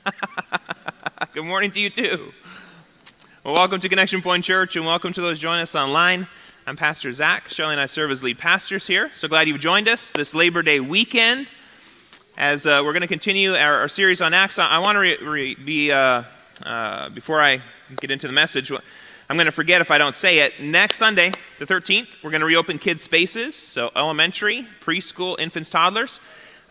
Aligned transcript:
good 1.34 1.44
morning 1.44 1.70
to 1.70 1.80
you 1.80 1.90
too. 1.90 2.32
Well, 3.44 3.54
welcome 3.54 3.80
to 3.80 3.88
Connection 3.88 4.22
Point 4.22 4.44
Church 4.44 4.76
and 4.76 4.86
welcome 4.86 5.12
to 5.12 5.20
those 5.20 5.38
joining 5.38 5.62
us 5.62 5.74
online. 5.74 6.26
I'm 6.66 6.76
Pastor 6.76 7.12
Zach. 7.12 7.48
Shelly 7.48 7.72
and 7.72 7.80
I 7.80 7.86
serve 7.86 8.10
as 8.10 8.22
lead 8.22 8.38
pastors 8.38 8.86
here. 8.86 9.10
So 9.12 9.28
glad 9.28 9.48
you've 9.48 9.60
joined 9.60 9.88
us 9.88 10.12
this 10.12 10.34
Labor 10.34 10.62
Day 10.62 10.80
weekend. 10.80 11.50
As 12.38 12.66
uh, 12.66 12.80
we're 12.84 12.92
going 12.92 13.02
to 13.02 13.08
continue 13.08 13.54
our, 13.54 13.80
our, 13.80 13.88
series 13.88 14.22
on 14.22 14.32
Acts, 14.32 14.58
I 14.58 14.78
want 14.78 14.96
to 14.96 15.00
re- 15.00 15.18
re- 15.18 15.54
be, 15.54 15.92
uh, 15.92 16.22
uh, 16.64 17.10
before 17.10 17.42
I 17.42 17.60
get 18.00 18.10
into 18.10 18.26
the 18.26 18.32
message, 18.32 18.72
I'm 19.28 19.36
going 19.36 19.46
to 19.46 19.52
forget 19.52 19.82
if 19.82 19.90
I 19.90 19.98
don't 19.98 20.14
say 20.14 20.38
it. 20.38 20.60
Next 20.60 20.96
Sunday, 20.96 21.32
the 21.58 21.66
13th, 21.66 22.08
we're 22.22 22.30
going 22.30 22.40
to 22.40 22.46
reopen 22.46 22.78
kids' 22.78 23.02
spaces, 23.02 23.54
so 23.54 23.90
elementary, 23.94 24.66
preschool, 24.80 25.38
infants, 25.38 25.68
toddlers. 25.68 26.18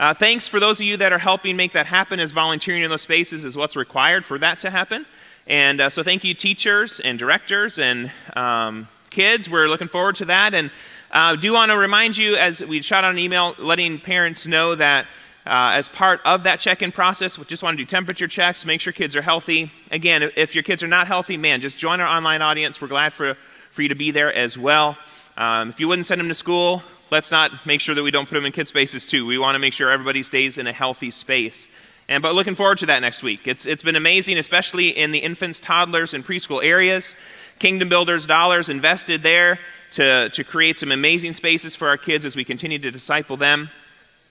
Uh, 0.01 0.15
thanks 0.15 0.47
for 0.47 0.59
those 0.59 0.79
of 0.79 0.87
you 0.87 0.97
that 0.97 1.13
are 1.13 1.19
helping 1.19 1.55
make 1.55 1.73
that 1.73 1.85
happen, 1.85 2.19
as 2.19 2.31
volunteering 2.31 2.81
in 2.81 2.89
those 2.89 3.03
spaces 3.03 3.45
is 3.45 3.55
what's 3.55 3.75
required 3.75 4.25
for 4.25 4.39
that 4.39 4.59
to 4.59 4.71
happen. 4.71 5.05
And 5.45 5.79
uh, 5.79 5.91
so, 5.91 6.01
thank 6.01 6.23
you, 6.23 6.33
teachers 6.33 6.99
and 6.99 7.19
directors 7.19 7.77
and 7.77 8.11
um, 8.35 8.87
kids. 9.11 9.47
We're 9.47 9.67
looking 9.67 9.87
forward 9.87 10.15
to 10.15 10.25
that. 10.25 10.55
And 10.55 10.71
uh, 11.11 11.35
do 11.35 11.53
want 11.53 11.69
to 11.71 11.77
remind 11.77 12.17
you, 12.17 12.35
as 12.35 12.65
we 12.65 12.81
shot 12.81 13.03
out 13.03 13.11
an 13.11 13.19
email, 13.19 13.53
letting 13.59 13.99
parents 13.99 14.47
know 14.47 14.73
that 14.73 15.05
uh, 15.45 15.77
as 15.77 15.87
part 15.87 16.19
of 16.25 16.41
that 16.43 16.59
check 16.59 16.81
in 16.81 16.91
process, 16.91 17.37
we 17.37 17.45
just 17.45 17.61
want 17.61 17.77
to 17.77 17.83
do 17.83 17.85
temperature 17.85 18.27
checks, 18.27 18.65
make 18.65 18.81
sure 18.81 18.91
kids 18.91 19.15
are 19.15 19.21
healthy. 19.21 19.71
Again, 19.91 20.31
if 20.35 20.55
your 20.55 20.63
kids 20.63 20.81
are 20.81 20.87
not 20.87 21.05
healthy, 21.05 21.37
man, 21.37 21.61
just 21.61 21.77
join 21.77 22.01
our 22.01 22.07
online 22.07 22.41
audience. 22.41 22.81
We're 22.81 22.87
glad 22.87 23.13
for, 23.13 23.37
for 23.69 23.83
you 23.83 23.89
to 23.89 23.95
be 23.95 24.09
there 24.09 24.33
as 24.33 24.57
well. 24.57 24.97
Um, 25.37 25.69
if 25.69 25.79
you 25.79 25.87
wouldn't 25.87 26.07
send 26.07 26.19
them 26.19 26.27
to 26.27 26.33
school, 26.33 26.81
let's 27.11 27.29
not 27.29 27.65
make 27.65 27.81
sure 27.81 27.93
that 27.93 28.03
we 28.03 28.09
don't 28.09 28.27
put 28.27 28.35
them 28.35 28.45
in 28.45 28.53
kid 28.53 28.67
spaces 28.67 29.05
too. 29.05 29.25
We 29.25 29.37
want 29.37 29.55
to 29.55 29.59
make 29.59 29.73
sure 29.73 29.91
everybody 29.91 30.23
stays 30.23 30.57
in 30.57 30.65
a 30.65 30.73
healthy 30.73 31.11
space. 31.11 31.67
And, 32.07 32.23
but 32.23 32.33
looking 32.33 32.55
forward 32.55 32.77
to 32.79 32.85
that 32.87 33.01
next 33.01 33.21
week. 33.21 33.47
It's, 33.47 33.65
it's 33.65 33.83
been 33.83 33.95
amazing, 33.95 34.37
especially 34.37 34.89
in 34.89 35.11
the 35.11 35.19
infants, 35.19 35.59
toddlers, 35.59 36.13
and 36.13 36.25
preschool 36.25 36.63
areas. 36.63 37.15
Kingdom 37.59 37.89
Builders 37.89 38.25
dollars 38.25 38.69
invested 38.69 39.23
there 39.23 39.59
to, 39.91 40.29
to 40.29 40.43
create 40.43 40.77
some 40.77 40.91
amazing 40.91 41.33
spaces 41.33 41.75
for 41.75 41.89
our 41.89 41.97
kids 41.97 42.25
as 42.25 42.35
we 42.35 42.43
continue 42.43 42.79
to 42.79 42.91
disciple 42.91 43.37
them 43.37 43.69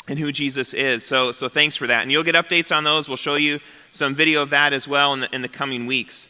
and 0.09 0.19
who 0.19 0.33
Jesus 0.33 0.75
is. 0.75 1.05
So, 1.05 1.33
so 1.33 1.48
thanks 1.48 1.77
for 1.77 1.87
that. 1.87 2.03
And 2.03 2.11
you'll 2.11 2.25
get 2.25 2.34
updates 2.34 2.75
on 2.75 2.83
those. 2.84 3.09
We'll 3.09 3.17
show 3.17 3.37
you 3.37 3.61
some 3.92 4.15
video 4.15 4.42
of 4.42 4.50
that 4.50 4.72
as 4.72 4.89
well 4.89 5.12
in 5.12 5.20
the, 5.20 5.34
in 5.34 5.42
the 5.42 5.48
coming 5.48 5.87
weeks. 5.87 6.28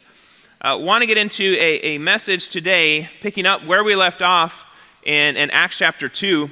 Uh, 0.59 0.77
Want 0.79 1.01
to 1.01 1.07
get 1.07 1.17
into 1.17 1.55
a, 1.59 1.95
a 1.95 1.97
message 1.97 2.49
today, 2.49 3.09
picking 3.21 3.45
up 3.45 3.65
where 3.65 3.83
we 3.83 3.95
left 3.95 4.21
off 4.21 4.65
in, 5.03 5.37
in 5.37 5.49
Acts 5.51 5.77
chapter 5.77 6.09
2. 6.09 6.49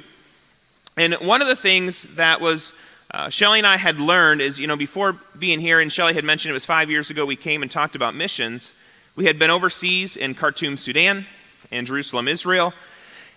And 0.96 1.14
one 1.14 1.42
of 1.42 1.48
the 1.48 1.56
things 1.56 2.16
that 2.16 2.40
was 2.40 2.74
uh, 3.12 3.28
Shelly 3.28 3.58
and 3.58 3.66
I 3.66 3.76
had 3.76 3.98
learned 3.98 4.40
is, 4.40 4.60
you 4.60 4.66
know, 4.66 4.76
before 4.76 5.16
being 5.38 5.58
here, 5.60 5.80
and 5.80 5.92
Shelly 5.92 6.14
had 6.14 6.24
mentioned 6.24 6.50
it 6.50 6.54
was 6.54 6.64
five 6.66 6.90
years 6.90 7.10
ago 7.10 7.26
we 7.26 7.36
came 7.36 7.62
and 7.62 7.70
talked 7.70 7.96
about 7.96 8.14
missions. 8.14 8.74
We 9.16 9.24
had 9.26 9.38
been 9.38 9.50
overseas 9.50 10.16
in 10.16 10.34
Khartoum, 10.34 10.76
Sudan, 10.76 11.26
and 11.70 11.86
Jerusalem, 11.86 12.28
Israel. 12.28 12.72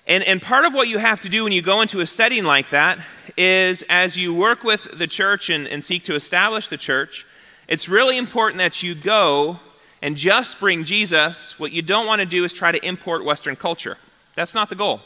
And, 0.05 0.23
and 0.23 0.41
part 0.41 0.65
of 0.65 0.73
what 0.73 0.89
you 0.89 0.97
have 0.97 1.21
to 1.21 1.29
do 1.29 1.43
when 1.43 1.53
you 1.53 1.61
go 1.61 1.81
into 1.81 2.01
a 2.01 2.05
setting 2.05 2.43
like 2.43 2.69
that 2.69 2.99
is 3.37 3.83
as 3.89 4.17
you 4.17 4.33
work 4.33 4.63
with 4.63 4.87
the 4.97 5.07
church 5.07 5.49
and, 5.49 5.67
and 5.67 5.83
seek 5.83 6.03
to 6.03 6.15
establish 6.15 6.67
the 6.67 6.77
church, 6.77 7.25
it's 7.67 7.87
really 7.87 8.17
important 8.17 8.57
that 8.59 8.83
you 8.83 8.93
go 8.93 9.59
and 10.01 10.17
just 10.17 10.59
bring 10.59 10.83
Jesus. 10.83 11.57
What 11.57 11.71
you 11.71 11.81
don't 11.81 12.05
want 12.05 12.19
to 12.19 12.25
do 12.25 12.43
is 12.43 12.53
try 12.53 12.71
to 12.71 12.85
import 12.85 13.23
Western 13.23 13.55
culture. 13.55 13.97
That's 14.35 14.53
not 14.53 14.69
the 14.69 14.75
goal. 14.75 15.01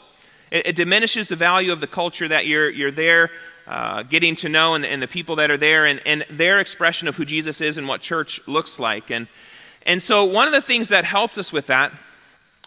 It, 0.50 0.68
it 0.68 0.76
diminishes 0.76 1.28
the 1.28 1.36
value 1.36 1.72
of 1.72 1.80
the 1.80 1.86
culture 1.86 2.28
that 2.28 2.46
you're, 2.46 2.70
you're 2.70 2.90
there 2.90 3.30
uh, 3.66 4.02
getting 4.02 4.34
to 4.36 4.48
know 4.48 4.74
and, 4.74 4.86
and, 4.86 5.02
the 5.02 5.08
people 5.08 5.36
that 5.36 5.50
are 5.50 5.58
there 5.58 5.84
and, 5.84 6.00
and 6.06 6.24
their 6.30 6.58
expression 6.58 7.06
of 7.06 7.16
who 7.16 7.24
Jesus 7.26 7.60
is 7.60 7.76
and 7.76 7.86
what 7.86 8.00
church 8.00 8.40
looks 8.48 8.78
like. 8.78 9.10
And, 9.10 9.28
and 9.84 10.02
so, 10.02 10.24
one 10.24 10.46
of 10.46 10.52
the 10.52 10.62
things 10.62 10.88
that 10.88 11.04
helped 11.04 11.36
us 11.36 11.52
with 11.52 11.66
that 11.66 11.92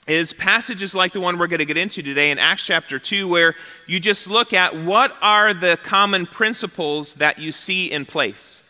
is 0.08 0.34
passages 0.34 0.94
like 0.94 1.12
the 1.12 1.20
one 1.20 1.38
we're 1.38 1.48
going 1.48 1.60
to 1.60 1.66
get 1.66 1.78
into 1.78 2.02
today 2.02 2.32
in 2.32 2.38
Acts 2.38 2.66
chapter 2.66 3.00
2, 3.00 3.28
where 3.28 3.56
you 3.88 4.00
just 4.00 4.30
look 4.30 4.54
at 4.54 4.76
what 4.76 5.16
are 5.22 5.54
the 5.54 5.78
common 5.84 6.26
principles 6.26 7.16
that 7.16 7.40
you 7.40 7.52
see 7.52 7.92
in 7.92 8.06
place. 8.06 8.62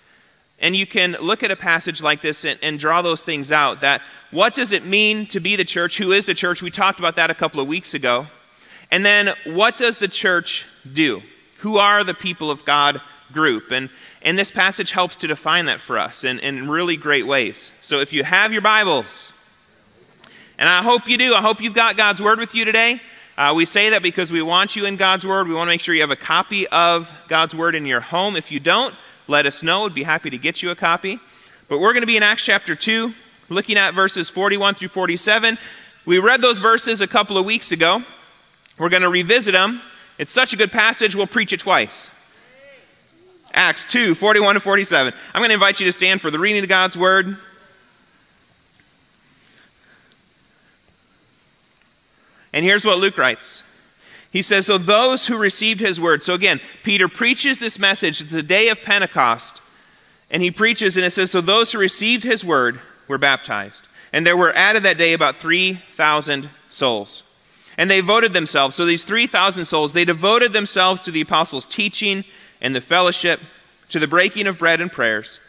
And 0.60 0.76
you 0.76 0.86
can 0.86 1.14
look 1.14 1.44
at 1.44 1.52
a 1.52 1.56
passage 1.56 2.04
like 2.04 2.22
this 2.22 2.46
and, 2.46 2.60
and, 2.62 2.78
draw 2.78 3.02
those 3.02 3.22
things 3.22 3.52
out. 3.52 3.82
That 3.82 4.02
what 4.30 4.54
does 4.54 4.72
it 4.72 4.86
mean 4.86 5.26
to 5.28 5.40
be 5.40 5.56
the 5.56 5.66
church? 5.66 5.98
Who 5.98 6.12
is 6.12 6.26
the 6.26 6.36
church? 6.36 6.62
We 6.62 6.70
talked 6.70 7.00
about 7.00 7.16
that 7.16 7.30
a 7.32 7.36
couple 7.36 7.60
of 7.60 7.68
weeks 7.68 7.94
ago. 7.94 8.28
And 8.92 9.06
then 9.06 9.34
what 9.46 9.78
does 9.78 9.98
the 9.98 10.08
church 10.08 10.66
do? 10.92 11.22
Who 11.60 11.78
are 11.78 12.04
the 12.04 12.14
people 12.14 12.52
of 12.52 12.66
God 12.66 13.02
group? 13.32 13.72
And, 13.72 13.90
and 14.22 14.38
this 14.38 14.52
passage 14.52 14.92
helps 14.92 15.18
to 15.18 15.28
define 15.28 15.66
that 15.66 15.80
for 15.80 15.98
us 15.98 16.24
in, 16.24 16.40
in 16.40 16.70
really 16.70 16.98
great 16.98 17.26
ways. 17.26 17.72
So 17.80 18.00
if 18.00 18.12
you 18.12 18.24
have 18.24 18.52
your 18.52 18.62
Bibles, 18.62 19.32
and 20.58 20.68
I 20.68 20.84
hope 20.84 21.08
you 21.08 21.18
do, 21.18 21.34
I 21.34 21.42
hope 21.42 21.62
you've 21.62 21.74
got 21.74 21.98
God's 21.98 22.22
Word 22.22 22.40
with 22.40 22.54
you 22.54 22.66
today. 22.66 23.00
Uh, 23.38 23.54
we 23.56 23.66
say 23.66 23.90
that 23.90 24.04
because 24.04 24.32
we 24.32 24.42
want 24.42 24.76
you 24.76 24.86
in 24.86 24.98
God's 24.98 25.26
Word. 25.26 25.48
We 25.48 25.54
want 25.54 25.68
to 25.68 25.72
make 25.72 25.82
sure 25.82 25.96
you 25.96 26.02
have 26.02 26.12
a 26.12 26.16
copy 26.16 26.68
of 26.68 27.12
God's 27.28 27.56
Word 27.56 27.74
in 27.76 27.86
your 27.86 28.02
home. 28.02 28.36
If 28.36 28.52
you 28.52 28.60
don't, 28.60 28.94
let 29.28 29.46
us 29.46 29.64
know. 29.64 29.86
We'd 29.86 29.94
be 29.94 30.04
happy 30.04 30.30
to 30.30 30.38
get 30.38 30.62
you 30.62 30.70
a 30.70 30.76
copy. 30.76 31.20
But 31.70 31.80
we're 31.80 31.94
going 31.94 32.04
to 32.04 32.08
be 32.08 32.18
in 32.18 32.24
Acts 32.24 32.44
chapter 32.44 32.76
2, 32.76 33.14
looking 33.50 33.78
at 33.78 33.94
verses 33.94 34.30
41 34.30 34.76
through 34.76 34.90
47. 34.90 35.58
We 36.06 36.20
read 36.20 36.42
those 36.42 36.60
verses 36.60 37.02
a 37.02 37.08
couple 37.08 37.38
of 37.38 37.46
weeks 37.46 37.72
ago. 37.72 38.04
We're 38.78 38.90
going 38.90 39.04
to 39.04 39.10
revisit 39.10 39.54
them 39.54 39.82
it's 40.22 40.32
such 40.32 40.54
a 40.54 40.56
good 40.56 40.72
passage, 40.72 41.16
we'll 41.16 41.26
preach 41.26 41.52
it 41.52 41.62
twice. 41.62 42.12
Acts 43.54 43.84
2 43.86 44.14
41 44.14 44.54
to 44.54 44.60
47. 44.60 45.14
I'm 45.34 45.40
going 45.40 45.50
to 45.50 45.56
invite 45.56 45.80
you 45.80 45.88
to 45.88 45.92
stand 45.92 46.22
for 46.22 46.30
the 46.30 46.38
reading 46.38 46.62
of 46.62 46.70
God's 46.70 46.96
word. 46.96 47.38
And 52.54 52.64
here's 52.64 52.86
what 52.86 53.00
Luke 53.00 53.18
writes. 53.18 53.64
He 54.32 54.44
says, 54.44 54.68
So 54.68 54.78
those 54.78 55.26
who 55.26 55.38
received 55.38 55.80
his 55.80 56.00
word, 56.00 56.22
so 56.22 56.36
again, 56.36 56.62
Peter 56.84 57.08
preaches 57.08 57.58
this 57.58 57.80
message, 57.80 58.22
it's 58.22 58.30
the 58.30 58.44
day 58.44 58.70
of 58.70 58.84
Pentecost, 58.84 59.60
and 60.30 60.44
he 60.44 60.52
preaches, 60.52 60.98
and 60.98 61.06
it 61.06 61.10
says, 61.10 61.32
So 61.32 61.42
those 61.42 61.72
who 61.72 61.80
received 61.80 62.24
his 62.24 62.46
word 62.46 62.80
were 63.08 63.18
baptized. 63.18 63.88
And 64.14 64.24
there 64.24 64.38
were 64.38 64.54
added 64.54 64.84
that 64.84 65.00
day 65.00 65.14
about 65.14 65.38
3,000 65.38 66.48
souls. 66.70 67.24
And 67.78 67.90
they 67.90 68.02
voted 68.02 68.34
themselves. 68.34 68.76
So 68.76 68.86
these 68.86 69.06
3,000 69.06 69.66
souls, 69.66 69.94
they 69.94 70.06
devoted 70.06 70.54
themselves 70.54 71.04
to 71.04 71.12
the 71.12 71.22
apostles' 71.22 71.66
teaching 71.66 72.24
and 72.62 72.76
the 72.76 72.82
fellowship, 72.82 73.40
to 73.90 74.00
the 74.00 74.08
breaking 74.08 74.48
of 74.48 74.58
bread 74.58 74.82
and 74.82 74.92
prayers. 74.92 75.40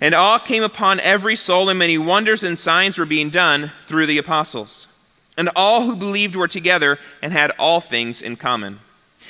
And 0.00 0.14
awe 0.14 0.38
came 0.38 0.62
upon 0.62 1.00
every 1.00 1.36
soul, 1.36 1.68
and 1.68 1.78
many 1.78 1.96
wonders 1.98 2.44
and 2.44 2.58
signs 2.58 2.98
were 2.98 3.06
being 3.06 3.30
done 3.30 3.72
through 3.86 4.06
the 4.06 4.18
apostles. 4.18 4.88
And 5.36 5.48
all 5.56 5.82
who 5.82 5.96
believed 5.96 6.36
were 6.36 6.48
together 6.48 6.98
and 7.22 7.32
had 7.32 7.52
all 7.52 7.80
things 7.80 8.20
in 8.20 8.36
common. 8.36 8.80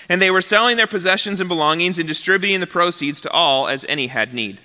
And 0.08 0.20
they 0.20 0.30
were 0.30 0.40
selling 0.40 0.76
their 0.76 0.86
possessions 0.86 1.40
and 1.40 1.48
belongings 1.48 1.98
and 1.98 2.08
distributing 2.08 2.60
the 2.60 2.66
proceeds 2.66 3.20
to 3.20 3.30
all 3.30 3.68
as 3.68 3.86
any 3.88 4.08
had 4.08 4.34
need. 4.34 4.60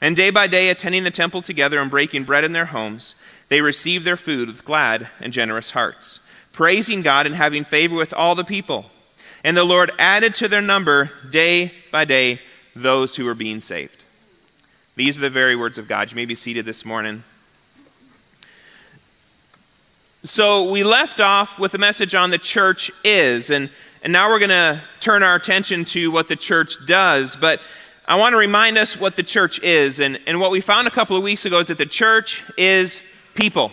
And 0.00 0.16
day 0.16 0.30
by 0.30 0.46
day, 0.46 0.68
attending 0.68 1.04
the 1.04 1.10
temple 1.10 1.42
together 1.42 1.78
and 1.78 1.90
breaking 1.90 2.24
bread 2.24 2.44
in 2.44 2.52
their 2.52 2.66
homes, 2.66 3.14
they 3.48 3.60
received 3.60 4.04
their 4.04 4.16
food 4.16 4.48
with 4.48 4.64
glad 4.64 5.08
and 5.20 5.32
generous 5.32 5.70
hearts 5.70 6.20
praising 6.54 7.02
God 7.02 7.26
and 7.26 7.34
having 7.34 7.64
favor 7.64 7.94
with 7.94 8.14
all 8.14 8.34
the 8.34 8.44
people. 8.44 8.86
And 9.42 9.54
the 9.54 9.64
Lord 9.64 9.92
added 9.98 10.34
to 10.36 10.48
their 10.48 10.62
number 10.62 11.10
day 11.28 11.72
by 11.92 12.06
day 12.06 12.40
those 12.74 13.14
who 13.14 13.26
were 13.26 13.34
being 13.34 13.60
saved. 13.60 14.04
These 14.96 15.18
are 15.18 15.20
the 15.20 15.30
very 15.30 15.56
words 15.56 15.76
of 15.76 15.86
God. 15.86 16.10
You 16.10 16.16
may 16.16 16.24
be 16.24 16.34
seated 16.34 16.64
this 16.64 16.84
morning. 16.84 17.24
So 20.22 20.70
we 20.70 20.84
left 20.84 21.20
off 21.20 21.58
with 21.58 21.74
a 21.74 21.78
message 21.78 22.14
on 22.14 22.30
the 22.30 22.38
church 22.38 22.90
is, 23.04 23.50
and, 23.50 23.68
and 24.02 24.12
now 24.12 24.30
we're 24.30 24.38
going 24.38 24.48
to 24.48 24.80
turn 25.00 25.22
our 25.22 25.34
attention 25.34 25.84
to 25.86 26.10
what 26.10 26.28
the 26.28 26.36
church 26.36 26.86
does. 26.86 27.36
But 27.36 27.60
I 28.06 28.16
want 28.16 28.32
to 28.32 28.38
remind 28.38 28.78
us 28.78 28.98
what 28.98 29.16
the 29.16 29.22
church 29.22 29.60
is. 29.62 30.00
And, 30.00 30.18
and 30.26 30.40
what 30.40 30.50
we 30.50 30.60
found 30.60 30.86
a 30.88 30.90
couple 30.90 31.16
of 31.16 31.22
weeks 31.24 31.44
ago 31.44 31.58
is 31.58 31.68
that 31.68 31.78
the 31.78 31.84
church 31.84 32.42
is 32.56 33.02
people. 33.34 33.72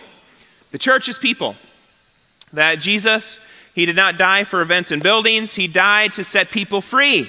The 0.72 0.78
church 0.78 1.08
is 1.08 1.16
people. 1.16 1.56
That 2.52 2.80
Jesus, 2.80 3.38
he 3.74 3.86
did 3.86 3.96
not 3.96 4.18
die 4.18 4.44
for 4.44 4.60
events 4.60 4.90
and 4.90 5.02
buildings, 5.02 5.54
he 5.54 5.66
died 5.66 6.12
to 6.14 6.24
set 6.24 6.50
people 6.50 6.80
free. 6.80 7.28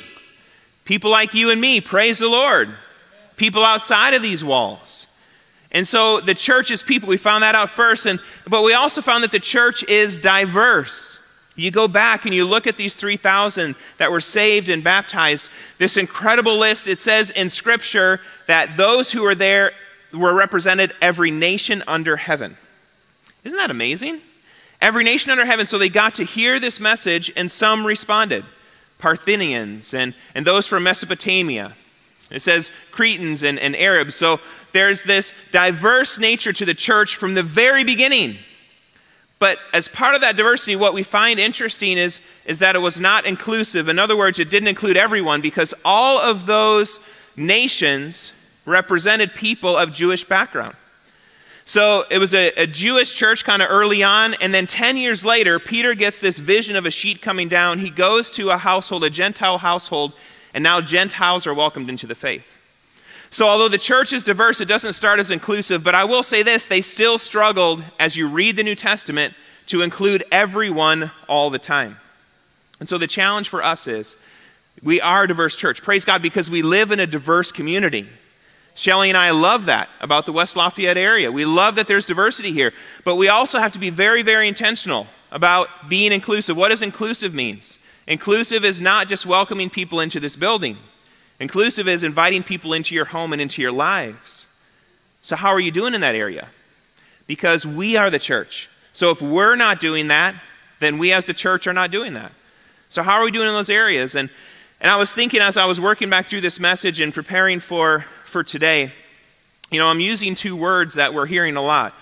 People 0.85 1.11
like 1.11 1.33
you 1.33 1.49
and 1.49 1.61
me, 1.61 1.79
praise 1.81 2.19
the 2.19 2.27
Lord. 2.27 2.75
people 3.35 3.63
outside 3.63 4.13
of 4.13 4.21
these 4.21 4.43
walls. 4.43 5.07
And 5.71 5.87
so 5.87 6.19
the 6.19 6.35
church 6.35 6.69
is 6.69 6.83
people. 6.83 7.09
We 7.09 7.17
found 7.17 7.43
that 7.43 7.55
out 7.55 7.69
first, 7.69 8.05
and, 8.05 8.19
but 8.47 8.63
we 8.63 8.73
also 8.73 9.01
found 9.01 9.23
that 9.23 9.31
the 9.31 9.39
church 9.39 9.83
is 9.89 10.19
diverse. 10.19 11.19
You 11.55 11.71
go 11.71 11.87
back 11.87 12.25
and 12.25 12.33
you 12.33 12.45
look 12.45 12.67
at 12.67 12.77
these 12.77 12.95
3,000 12.95 13.75
that 13.97 14.11
were 14.11 14.21
saved 14.21 14.69
and 14.69 14.83
baptized, 14.83 15.49
this 15.77 15.97
incredible 15.97 16.57
list. 16.57 16.87
It 16.87 16.99
says 16.99 17.29
in 17.29 17.49
Scripture 17.49 18.21
that 18.47 18.77
those 18.77 19.11
who 19.11 19.23
were 19.23 19.35
there 19.35 19.71
were 20.13 20.33
represented 20.33 20.93
every 21.01 21.31
nation 21.31 21.83
under 21.87 22.17
heaven. 22.17 22.57
Isn't 23.43 23.57
that 23.57 23.71
amazing? 23.71 24.21
Every 24.83 25.05
nation 25.05 25.31
under 25.31 25.45
heaven. 25.45 25.65
So 25.65 25.77
they 25.77 25.87
got 25.87 26.15
to 26.15 26.25
hear 26.25 26.59
this 26.59 26.81
message, 26.81 27.31
and 27.37 27.49
some 27.49 27.87
responded 27.87 28.43
Parthians 28.99 29.93
and, 29.93 30.13
and 30.35 30.45
those 30.45 30.67
from 30.67 30.83
Mesopotamia. 30.83 31.73
It 32.29 32.41
says 32.41 32.69
Cretans 32.91 33.43
and, 33.43 33.57
and 33.57 33.77
Arabs. 33.77 34.13
So 34.13 34.41
there's 34.73 35.05
this 35.05 35.33
diverse 35.51 36.19
nature 36.19 36.51
to 36.51 36.65
the 36.65 36.73
church 36.73 37.15
from 37.15 37.33
the 37.33 37.43
very 37.43 37.85
beginning. 37.85 38.35
But 39.39 39.57
as 39.73 39.87
part 39.87 40.15
of 40.15 40.21
that 40.21 40.35
diversity, 40.35 40.75
what 40.75 40.93
we 40.93 41.03
find 41.03 41.39
interesting 41.39 41.97
is, 41.97 42.21
is 42.45 42.59
that 42.59 42.75
it 42.75 42.79
was 42.79 42.99
not 42.99 43.25
inclusive. 43.25 43.87
In 43.87 43.99
other 43.99 44.17
words, 44.17 44.37
it 44.37 44.49
didn't 44.49 44.67
include 44.67 44.97
everyone 44.97 45.39
because 45.39 45.73
all 45.85 46.19
of 46.19 46.45
those 46.45 46.99
nations 47.37 48.33
represented 48.65 49.33
people 49.33 49.77
of 49.77 49.93
Jewish 49.93 50.25
background. 50.25 50.75
So 51.65 52.05
it 52.09 52.17
was 52.17 52.35
a, 52.35 52.51
a 52.57 52.67
Jewish 52.67 53.13
church 53.13 53.45
kind 53.45 53.61
of 53.61 53.69
early 53.71 54.03
on, 54.03 54.33
and 54.35 54.53
then 54.53 54.67
10 54.67 54.97
years 54.97 55.23
later, 55.23 55.59
Peter 55.59 55.93
gets 55.93 56.19
this 56.19 56.39
vision 56.39 56.75
of 56.75 56.85
a 56.85 56.91
sheet 56.91 57.21
coming 57.21 57.47
down. 57.47 57.79
He 57.79 57.89
goes 57.89 58.31
to 58.31 58.49
a 58.49 58.57
household, 58.57 59.03
a 59.03 59.09
Gentile 59.09 59.59
household, 59.59 60.13
and 60.53 60.63
now 60.63 60.81
Gentiles 60.81 61.47
are 61.47 61.53
welcomed 61.53 61.89
into 61.89 62.05
the 62.05 62.15
faith. 62.15 62.45
So, 63.29 63.47
although 63.47 63.69
the 63.69 63.79
church 63.79 64.13
is 64.13 64.23
diverse, 64.23 64.61
it 64.61 64.67
doesn't 64.67 64.93
start 64.93 65.19
as 65.19 65.31
inclusive, 65.31 65.83
but 65.83 65.95
I 65.95 66.03
will 66.03 66.21
say 66.21 66.43
this 66.43 66.67
they 66.67 66.81
still 66.81 67.17
struggled, 67.17 67.83
as 67.99 68.15
you 68.15 68.27
read 68.27 68.57
the 68.57 68.63
New 68.63 68.75
Testament, 68.75 69.33
to 69.67 69.81
include 69.81 70.23
everyone 70.31 71.11
all 71.27 71.49
the 71.49 71.57
time. 71.57 71.97
And 72.79 72.87
so, 72.87 72.99
the 72.99 73.07
challenge 73.07 73.49
for 73.49 73.63
us 73.63 73.87
is 73.87 74.17
we 74.83 75.01
are 75.01 75.23
a 75.23 75.27
diverse 75.27 75.55
church. 75.55 75.81
Praise 75.81 76.05
God 76.05 76.21
because 76.21 76.49
we 76.49 76.61
live 76.61 76.91
in 76.91 76.99
a 76.99 77.07
diverse 77.07 77.51
community. 77.51 78.07
Shelly 78.75 79.09
and 79.09 79.17
I 79.17 79.31
love 79.31 79.65
that 79.65 79.89
about 80.01 80.25
the 80.25 80.33
West 80.33 80.55
Lafayette 80.55 80.97
area. 80.97 81.31
We 81.31 81.45
love 81.45 81.75
that 81.75 81.87
there's 81.87 82.05
diversity 82.05 82.51
here, 82.51 82.73
but 83.03 83.15
we 83.15 83.29
also 83.29 83.59
have 83.59 83.73
to 83.73 83.79
be 83.79 83.89
very, 83.89 84.23
very 84.23 84.47
intentional 84.47 85.07
about 85.31 85.67
being 85.89 86.11
inclusive. 86.11 86.57
What 86.57 86.69
does 86.69 86.81
inclusive 86.81 87.33
means? 87.33 87.79
Inclusive 88.07 88.65
is 88.65 88.81
not 88.81 89.07
just 89.07 89.25
welcoming 89.25 89.69
people 89.69 89.99
into 89.99 90.19
this 90.19 90.35
building. 90.35 90.77
Inclusive 91.39 91.87
is 91.87 92.03
inviting 92.03 92.43
people 92.43 92.73
into 92.73 92.95
your 92.95 93.05
home 93.05 93.31
and 93.31 93.41
into 93.41 93.61
your 93.61 93.71
lives. 93.71 94.47
So 95.21 95.35
how 95.35 95.49
are 95.49 95.59
you 95.59 95.71
doing 95.71 95.93
in 95.93 96.01
that 96.01 96.15
area? 96.15 96.49
Because 97.27 97.65
we 97.65 97.95
are 97.95 98.09
the 98.09 98.19
church. 98.19 98.69
So 98.91 99.11
if 99.11 99.21
we're 99.21 99.55
not 99.55 99.79
doing 99.79 100.07
that, 100.09 100.35
then 100.79 100.97
we 100.97 101.13
as 101.13 101.25
the 101.25 101.33
church 101.33 101.67
are 101.67 101.73
not 101.73 101.91
doing 101.91 102.13
that. 102.13 102.31
So 102.89 103.03
how 103.03 103.13
are 103.13 103.23
we 103.23 103.31
doing 103.31 103.47
in 103.47 103.53
those 103.53 103.69
areas? 103.69 104.15
And 104.15 104.29
and 104.83 104.91
I 104.91 104.97
was 104.97 105.13
thinking 105.13 105.39
as 105.39 105.55
I 105.55 105.63
was 105.63 105.79
working 105.79 106.09
back 106.09 106.25
through 106.25 106.41
this 106.41 106.59
message 106.59 106.99
and 106.99 107.13
preparing 107.13 107.61
for 107.61 108.05
for 108.33 108.43
today, 108.43 108.91
you 109.71 109.77
know, 109.79 109.87
I'm 109.87 109.99
using 109.99 110.33
two 110.33 110.55
words 110.55 110.95
that 110.95 111.13
we're 111.13 111.27
hearing 111.27 111.55
a 111.55 111.61
lot, 111.61 111.93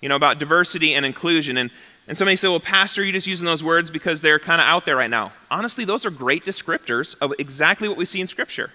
you 0.00 0.08
know, 0.08 0.14
about 0.14 0.38
diversity 0.38 0.94
and 0.94 1.04
inclusion. 1.04 1.56
And, 1.56 1.72
and 2.06 2.16
somebody 2.16 2.36
said, 2.36 2.50
well, 2.50 2.60
Pastor, 2.60 3.02
you're 3.02 3.12
just 3.12 3.26
using 3.26 3.46
those 3.46 3.64
words 3.64 3.90
because 3.90 4.20
they're 4.22 4.38
kind 4.38 4.60
of 4.60 4.66
out 4.68 4.86
there 4.86 4.94
right 4.94 5.10
now. 5.10 5.32
Honestly, 5.50 5.84
those 5.84 6.06
are 6.06 6.10
great 6.10 6.44
descriptors 6.44 7.16
of 7.20 7.34
exactly 7.40 7.88
what 7.88 7.98
we 7.98 8.04
see 8.04 8.20
in 8.20 8.28
Scripture 8.28 8.70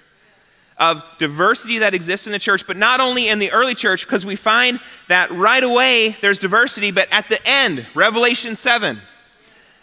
of 0.77 1.01
diversity 1.17 1.77
that 1.77 1.93
exists 1.93 2.25
in 2.27 2.33
the 2.33 2.39
church, 2.39 2.65
but 2.67 2.75
not 2.75 2.99
only 2.99 3.27
in 3.27 3.39
the 3.39 3.51
early 3.51 3.75
church, 3.75 4.05
because 4.05 4.25
we 4.25 4.35
find 4.35 4.79
that 5.07 5.31
right 5.31 5.63
away 5.63 6.17
there's 6.21 6.39
diversity, 6.39 6.91
but 6.91 7.07
at 7.11 7.27
the 7.29 7.39
end, 7.47 7.85
Revelation 7.93 8.57
7, 8.57 8.99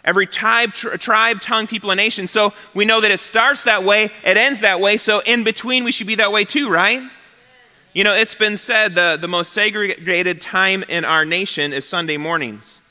every 0.05 0.27
tribe, 0.27 0.73
tribe, 0.73 1.41
tongue, 1.41 1.67
people, 1.67 1.91
and 1.91 1.97
nation. 1.97 2.27
So 2.27 2.53
we 2.73 2.85
know 2.85 3.01
that 3.01 3.11
it 3.11 3.19
starts 3.19 3.63
that 3.65 3.83
way, 3.83 4.09
it 4.23 4.37
ends 4.37 4.61
that 4.61 4.79
way. 4.79 4.97
So 4.97 5.19
in 5.19 5.43
between, 5.43 5.83
we 5.83 5.91
should 5.91 6.07
be 6.07 6.15
that 6.15 6.31
way 6.31 6.45
too, 6.45 6.69
right? 6.69 7.09
You 7.93 8.03
know, 8.03 8.13
it's 8.13 8.35
been 8.35 8.57
said 8.57 8.95
the, 8.95 9.17
the 9.19 9.27
most 9.27 9.51
segregated 9.51 10.41
time 10.41 10.83
in 10.83 11.03
our 11.05 11.25
nation 11.25 11.73
is 11.73 11.87
Sunday 11.87 12.17
mornings. 12.17 12.81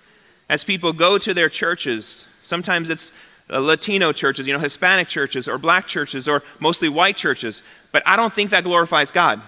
As 0.48 0.64
people 0.64 0.92
go 0.92 1.18
to 1.18 1.34
their 1.34 1.48
churches, 1.48 2.26
sometimes 2.42 2.90
it's 2.90 3.12
uh, 3.50 3.60
Latino 3.60 4.12
churches, 4.12 4.46
you 4.46 4.52
know, 4.52 4.58
Hispanic 4.58 5.08
churches, 5.08 5.48
or 5.48 5.56
black 5.56 5.86
churches, 5.86 6.28
or 6.28 6.42
mostly 6.58 6.88
white 6.88 7.16
churches. 7.16 7.62
But 7.92 8.02
I 8.06 8.16
don't 8.16 8.32
think 8.32 8.50
that 8.50 8.64
glorifies 8.64 9.10
God. 9.10 9.40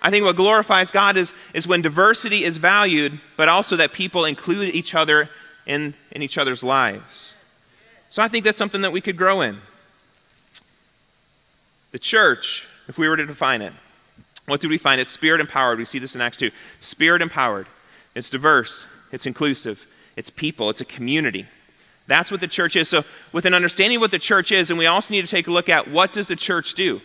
I 0.00 0.10
think 0.10 0.24
what 0.24 0.36
glorifies 0.36 0.90
God 0.90 1.16
is, 1.16 1.32
is 1.54 1.66
when 1.66 1.82
diversity 1.82 2.42
is 2.42 2.56
valued, 2.56 3.20
but 3.36 3.48
also 3.48 3.76
that 3.76 3.92
people 3.92 4.24
include 4.24 4.74
each 4.74 4.94
other 4.94 5.28
in, 5.66 5.94
in 6.10 6.22
each 6.22 6.38
other's 6.38 6.64
lives. 6.64 7.36
So 8.08 8.22
I 8.22 8.28
think 8.28 8.44
that's 8.44 8.58
something 8.58 8.82
that 8.82 8.92
we 8.92 9.00
could 9.00 9.16
grow 9.16 9.40
in. 9.40 9.58
The 11.92 11.98
church, 11.98 12.66
if 12.88 12.98
we 12.98 13.08
were 13.08 13.16
to 13.16 13.26
define 13.26 13.62
it, 13.62 13.72
what 14.46 14.60
do 14.60 14.68
we 14.68 14.78
find? 14.78 15.00
It's 15.00 15.10
spirit 15.10 15.40
empowered. 15.40 15.78
We 15.78 15.84
see 15.84 15.98
this 15.98 16.14
in 16.14 16.20
Acts 16.20 16.38
2. 16.38 16.50
Spirit 16.80 17.22
empowered. 17.22 17.66
It's 18.14 18.28
diverse, 18.28 18.86
it's 19.10 19.26
inclusive, 19.26 19.86
it's 20.16 20.30
people, 20.30 20.68
it's 20.68 20.80
a 20.80 20.84
community. 20.84 21.46
That's 22.06 22.30
what 22.30 22.40
the 22.40 22.48
church 22.48 22.76
is. 22.76 22.88
So, 22.88 23.04
with 23.32 23.46
an 23.46 23.54
understanding 23.54 23.96
of 23.96 24.02
what 24.02 24.10
the 24.10 24.18
church 24.18 24.52
is, 24.52 24.70
and 24.70 24.78
we 24.78 24.86
also 24.86 25.14
need 25.14 25.22
to 25.22 25.30
take 25.30 25.46
a 25.46 25.52
look 25.52 25.68
at 25.68 25.88
what 25.88 26.12
does 26.12 26.28
the 26.28 26.36
church 26.36 26.74
do? 26.74 27.00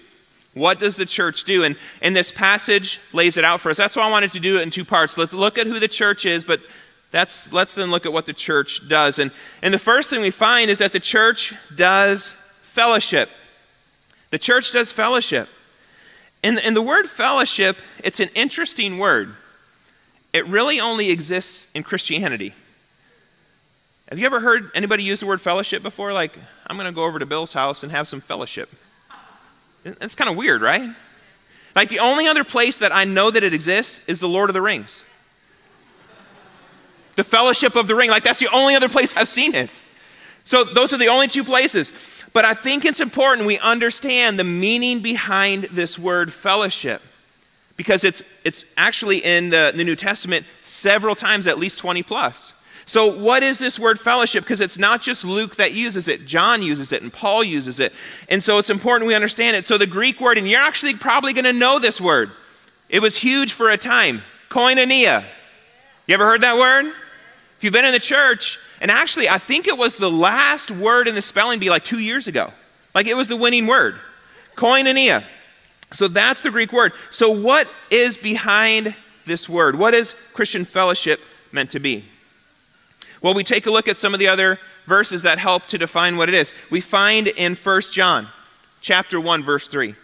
What 0.54 0.80
does 0.80 0.96
the 0.96 1.06
church 1.06 1.44
do? 1.44 1.64
And, 1.64 1.78
and 2.02 2.16
this 2.16 2.32
passage 2.32 3.00
lays 3.14 3.38
it 3.38 3.46
out 3.46 3.62
for 3.62 3.70
us. 3.70 3.78
That's 3.78 3.96
why 3.96 4.04
I 4.04 4.12
wanted 4.12 4.32
to 4.32 4.40
do 4.40 4.58
it 4.58 4.64
in 4.64 4.72
two 4.72 4.84
parts. 4.84 5.18
Let's 5.18 5.34
look 5.34 5.58
at 5.58 5.68
who 5.68 5.80
the 5.80 5.88
church 5.88 6.26
is, 6.26 6.44
but 6.44 6.62
that's, 7.12 7.52
let's 7.54 7.76
then 7.76 7.90
look 7.90 8.06
at 8.06 8.14
what 8.14 8.26
the 8.26 8.34
church 8.34 8.88
does. 8.88 9.20
And, 9.20 9.32
and 9.62 9.74
the 9.74 9.80
first 9.80 10.10
thing 10.10 10.22
we 10.22 10.32
find 10.32 10.70
is 10.70 10.80
that 10.80 10.92
the 10.92 11.00
church 11.00 11.54
does 11.76 12.34
fellowship. 12.62 13.30
The 14.30 14.38
church 14.38 14.72
does 14.72 14.92
fellowship. 14.92 15.48
And, 16.44 16.60
and 16.60 16.76
the 16.76 16.82
word 16.82 17.08
fellowship, 17.08 17.78
it's 18.04 18.20
an 18.20 18.30
interesting 18.36 18.98
word. 18.98 19.36
It 20.34 20.46
really 20.48 20.80
only 20.80 21.10
exists 21.10 21.68
in 21.74 21.84
Christianity. 21.84 22.54
Have 24.10 24.20
you 24.20 24.26
ever 24.26 24.40
heard 24.40 24.70
anybody 24.76 25.04
use 25.04 25.22
the 25.22 25.26
word 25.26 25.42
fellowship 25.42 25.82
before? 25.82 26.14
Like, 26.14 26.38
I'm 26.68 26.78
going 26.78 26.88
to 26.88 26.96
go 26.96 27.06
over 27.06 27.20
to 27.20 27.26
Bill's 27.26 27.54
house 27.54 27.84
and 27.84 27.92
have 27.92 28.08
some 28.08 28.22
fellowship. 28.22 28.70
It's 29.84 30.16
kind 30.16 30.30
of 30.30 30.36
weird, 30.36 30.62
right? 30.62 30.90
Like, 31.76 31.90
the 31.90 32.00
only 32.00 32.28
other 32.28 32.44
place 32.44 32.78
that 32.80 32.94
I 32.94 33.06
know 33.06 33.32
that 33.32 33.44
it 33.44 33.54
exists 33.54 34.08
is 34.08 34.20
the 34.20 34.28
Lord 34.28 34.50
of 34.50 34.54
the 34.54 34.62
Rings 34.62 35.06
the 37.18 37.26
fellowship 37.26 37.76
of 37.76 37.88
the 37.88 37.96
ring. 37.96 38.10
Like 38.10 38.24
that's 38.24 38.40
the 38.40 38.50
only 38.54 38.76
other 38.76 38.88
place 38.88 39.18
I've 39.18 39.28
seen 39.28 39.54
it. 39.54 39.84
So 40.44 40.64
those 40.64 40.94
are 40.94 40.98
the 40.98 41.10
only 41.10 41.28
two 41.28 41.44
places. 41.44 41.92
But 42.32 42.46
I 42.46 42.54
think 42.54 42.86
it's 42.86 43.02
important 43.02 43.46
we 43.46 43.60
understand 43.60 44.40
the 44.40 44.46
meaning 44.46 45.02
behind 45.02 45.66
this 45.66 46.00
word 46.00 46.32
fellowship 46.32 47.02
because 47.76 48.04
it's, 48.04 48.24
it's 48.46 48.66
actually 48.78 49.24
in 49.24 49.50
the, 49.50 49.74
the 49.76 49.84
New 49.84 49.96
Testament 49.96 50.46
several 50.62 51.16
times, 51.16 51.48
at 51.48 51.60
least 51.60 51.80
20 51.80 52.04
plus. 52.04 52.54
So, 52.86 53.08
what 53.08 53.44
is 53.44 53.60
this 53.60 53.78
word 53.78 54.00
fellowship? 54.00 54.44
Because 54.44 54.62
it's 54.62 54.78
not 54.78 55.02
just 55.02 55.26
Luke 55.26 55.58
that 55.58 55.74
uses 55.74 56.08
it, 56.08 56.26
John 56.26 56.64
uses 56.64 56.94
it, 56.94 57.02
and 57.02 57.12
Paul 57.12 57.44
uses 57.44 57.82
it. 57.82 57.92
And 58.30 58.42
so, 58.42 58.58
it's 58.60 58.70
important 58.70 59.08
we 59.10 59.14
understand 59.14 59.58
it. 59.58 59.66
So, 59.66 59.78
the 59.78 59.86
Greek 59.86 60.22
word, 60.22 60.38
and 60.38 60.48
you're 60.48 60.62
actually 60.62 60.96
probably 60.96 61.34
going 61.34 61.44
to 61.44 61.54
know 61.54 61.80
this 61.80 62.00
word, 62.00 62.32
it 62.88 63.02
was 63.02 63.18
huge 63.18 63.52
for 63.52 63.70
a 63.70 63.78
time 63.78 64.22
koinonia. 64.50 65.26
You 66.08 66.14
ever 66.14 66.26
heard 66.26 66.42
that 66.42 66.56
word? 66.56 66.94
If 67.58 67.64
you've 67.64 67.74
been 67.74 67.86
in 67.86 67.92
the 67.92 68.00
church, 68.00 68.60
and 68.80 68.92
actually, 68.92 69.28
I 69.28 69.40
think 69.40 69.68
it 69.68 69.78
was 69.78 69.98
the 69.98 70.12
last 70.12 70.70
word 70.70 71.08
in 71.08 71.16
the 71.16 71.22
spelling 71.22 71.60
bee 71.60 71.70
like 71.70 71.84
two 71.84 72.00
years 72.00 72.28
ago. 72.28 72.54
Like 72.94 73.08
it 73.08 73.16
was 73.16 73.28
the 73.28 73.38
winning 73.38 73.68
word 73.68 73.96
koinonia. 74.56 75.24
So 75.94 76.08
that's 76.08 76.42
the 76.42 76.52
Greek 76.52 76.74
word. 76.74 76.92
So, 77.10 77.32
what 77.32 77.70
is 77.90 78.18
behind 78.18 78.94
this 79.26 79.48
word? 79.48 79.78
What 79.78 79.94
is 79.94 80.14
Christian 80.34 80.66
fellowship 80.66 81.22
meant 81.52 81.72
to 81.72 81.80
be? 81.80 82.04
Well, 83.22 83.34
we 83.34 83.44
take 83.44 83.66
a 83.66 83.72
look 83.72 83.88
at 83.88 83.98
some 83.98 84.14
of 84.14 84.20
the 84.20 84.28
other 84.28 84.60
verses 84.86 85.24
that 85.24 85.40
help 85.40 85.66
to 85.68 85.78
define 85.78 86.18
what 86.18 86.30
it 86.30 86.36
is. 86.36 86.54
We 86.70 86.82
find 86.82 87.28
in 87.28 87.56
1 87.56 87.82
John 87.92 88.28
chapter 88.82 89.20
1 89.20 89.44
verse 89.44 89.70
3. 89.70 89.96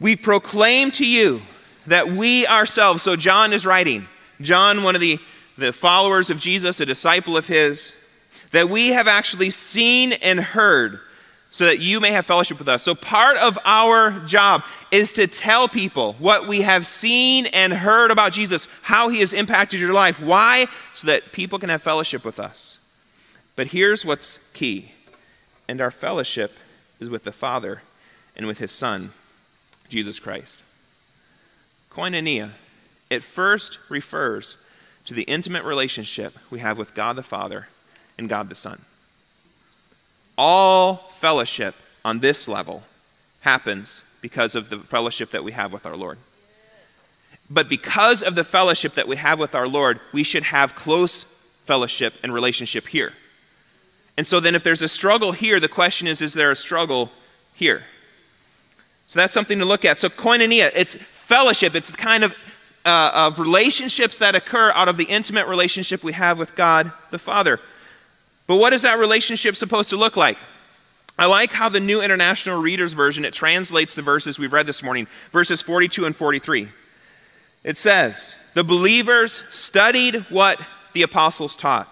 We 0.00 0.16
proclaim 0.16 0.90
to 0.92 1.06
you 1.06 1.42
that 1.86 2.08
we 2.08 2.46
ourselves, 2.46 3.02
so 3.02 3.16
John 3.16 3.52
is 3.52 3.66
writing. 3.66 4.08
John, 4.40 4.82
one 4.82 4.94
of 4.94 5.00
the 5.00 5.18
the 5.56 5.72
followers 5.72 6.30
of 6.30 6.38
Jesus, 6.38 6.80
a 6.80 6.86
disciple 6.86 7.36
of 7.36 7.46
his, 7.46 7.96
that 8.50 8.68
we 8.68 8.88
have 8.88 9.08
actually 9.08 9.50
seen 9.50 10.12
and 10.14 10.40
heard 10.40 11.00
so 11.50 11.66
that 11.66 11.78
you 11.78 12.00
may 12.00 12.10
have 12.10 12.26
fellowship 12.26 12.58
with 12.58 12.68
us. 12.68 12.82
So, 12.82 12.96
part 12.96 13.36
of 13.36 13.56
our 13.64 14.10
job 14.26 14.64
is 14.90 15.12
to 15.12 15.28
tell 15.28 15.68
people 15.68 16.14
what 16.14 16.48
we 16.48 16.62
have 16.62 16.84
seen 16.84 17.46
and 17.46 17.72
heard 17.72 18.10
about 18.10 18.32
Jesus, 18.32 18.66
how 18.82 19.08
he 19.08 19.20
has 19.20 19.32
impacted 19.32 19.78
your 19.78 19.92
life. 19.92 20.20
Why? 20.20 20.66
So 20.94 21.06
that 21.06 21.30
people 21.30 21.60
can 21.60 21.68
have 21.68 21.80
fellowship 21.80 22.24
with 22.24 22.40
us. 22.40 22.80
But 23.54 23.68
here's 23.68 24.04
what's 24.04 24.50
key 24.50 24.90
and 25.68 25.80
our 25.80 25.90
fellowship 25.90 26.56
is 26.98 27.08
with 27.08 27.24
the 27.24 27.32
Father 27.32 27.82
and 28.36 28.46
with 28.46 28.58
his 28.58 28.72
Son, 28.72 29.12
Jesus 29.88 30.18
Christ. 30.18 30.62
koinonia, 31.90 32.50
it 33.10 33.22
first 33.22 33.78
refers 33.88 34.56
to 35.04 35.14
the 35.14 35.22
intimate 35.22 35.64
relationship 35.64 36.38
we 36.50 36.60
have 36.60 36.78
with 36.78 36.94
God 36.94 37.16
the 37.16 37.22
Father 37.22 37.68
and 38.18 38.28
God 38.28 38.48
the 38.48 38.54
Son. 38.54 38.80
All 40.36 41.08
fellowship 41.12 41.74
on 42.04 42.20
this 42.20 42.48
level 42.48 42.82
happens 43.40 44.02
because 44.20 44.54
of 44.54 44.70
the 44.70 44.78
fellowship 44.78 45.30
that 45.30 45.44
we 45.44 45.52
have 45.52 45.72
with 45.72 45.86
our 45.86 45.96
Lord. 45.96 46.18
But 47.50 47.68
because 47.68 48.22
of 48.22 48.34
the 48.34 48.44
fellowship 48.44 48.94
that 48.94 49.06
we 49.06 49.16
have 49.16 49.38
with 49.38 49.54
our 49.54 49.68
Lord, 49.68 50.00
we 50.12 50.22
should 50.22 50.44
have 50.44 50.74
close 50.74 51.24
fellowship 51.64 52.14
and 52.22 52.32
relationship 52.32 52.88
here. 52.88 53.12
And 54.16 54.26
so 54.26 54.40
then, 54.40 54.54
if 54.54 54.62
there's 54.62 54.82
a 54.82 54.88
struggle 54.88 55.32
here, 55.32 55.60
the 55.60 55.68
question 55.68 56.06
is 56.06 56.22
is 56.22 56.34
there 56.34 56.50
a 56.50 56.56
struggle 56.56 57.10
here? 57.54 57.82
So 59.06 59.20
that's 59.20 59.34
something 59.34 59.58
to 59.58 59.64
look 59.64 59.84
at. 59.84 59.98
So, 59.98 60.08
koinonia, 60.08 60.70
it's 60.74 60.94
fellowship, 60.94 61.74
it's 61.74 61.90
kind 61.90 62.24
of 62.24 62.34
uh, 62.84 63.10
of 63.14 63.38
relationships 63.38 64.18
that 64.18 64.34
occur 64.34 64.70
out 64.72 64.88
of 64.88 64.96
the 64.96 65.04
intimate 65.04 65.46
relationship 65.46 66.04
we 66.04 66.12
have 66.12 66.38
with 66.38 66.54
God 66.54 66.92
the 67.10 67.18
Father. 67.18 67.60
But 68.46 68.56
what 68.56 68.72
is 68.72 68.82
that 68.82 68.98
relationship 68.98 69.56
supposed 69.56 69.90
to 69.90 69.96
look 69.96 70.16
like? 70.16 70.38
I 71.18 71.26
like 71.26 71.52
how 71.52 71.68
the 71.68 71.80
New 71.80 72.02
International 72.02 72.60
Reader's 72.60 72.92
Version 72.92 73.24
it 73.24 73.32
translates 73.32 73.94
the 73.94 74.02
verses 74.02 74.38
we've 74.38 74.52
read 74.52 74.66
this 74.66 74.82
morning, 74.82 75.06
verses 75.30 75.62
42 75.62 76.04
and 76.04 76.14
43. 76.14 76.68
It 77.62 77.76
says, 77.76 78.36
"The 78.54 78.64
believers 78.64 79.44
studied 79.50 80.26
what 80.28 80.60
the 80.92 81.02
apostles 81.02 81.56
taught. 81.56 81.88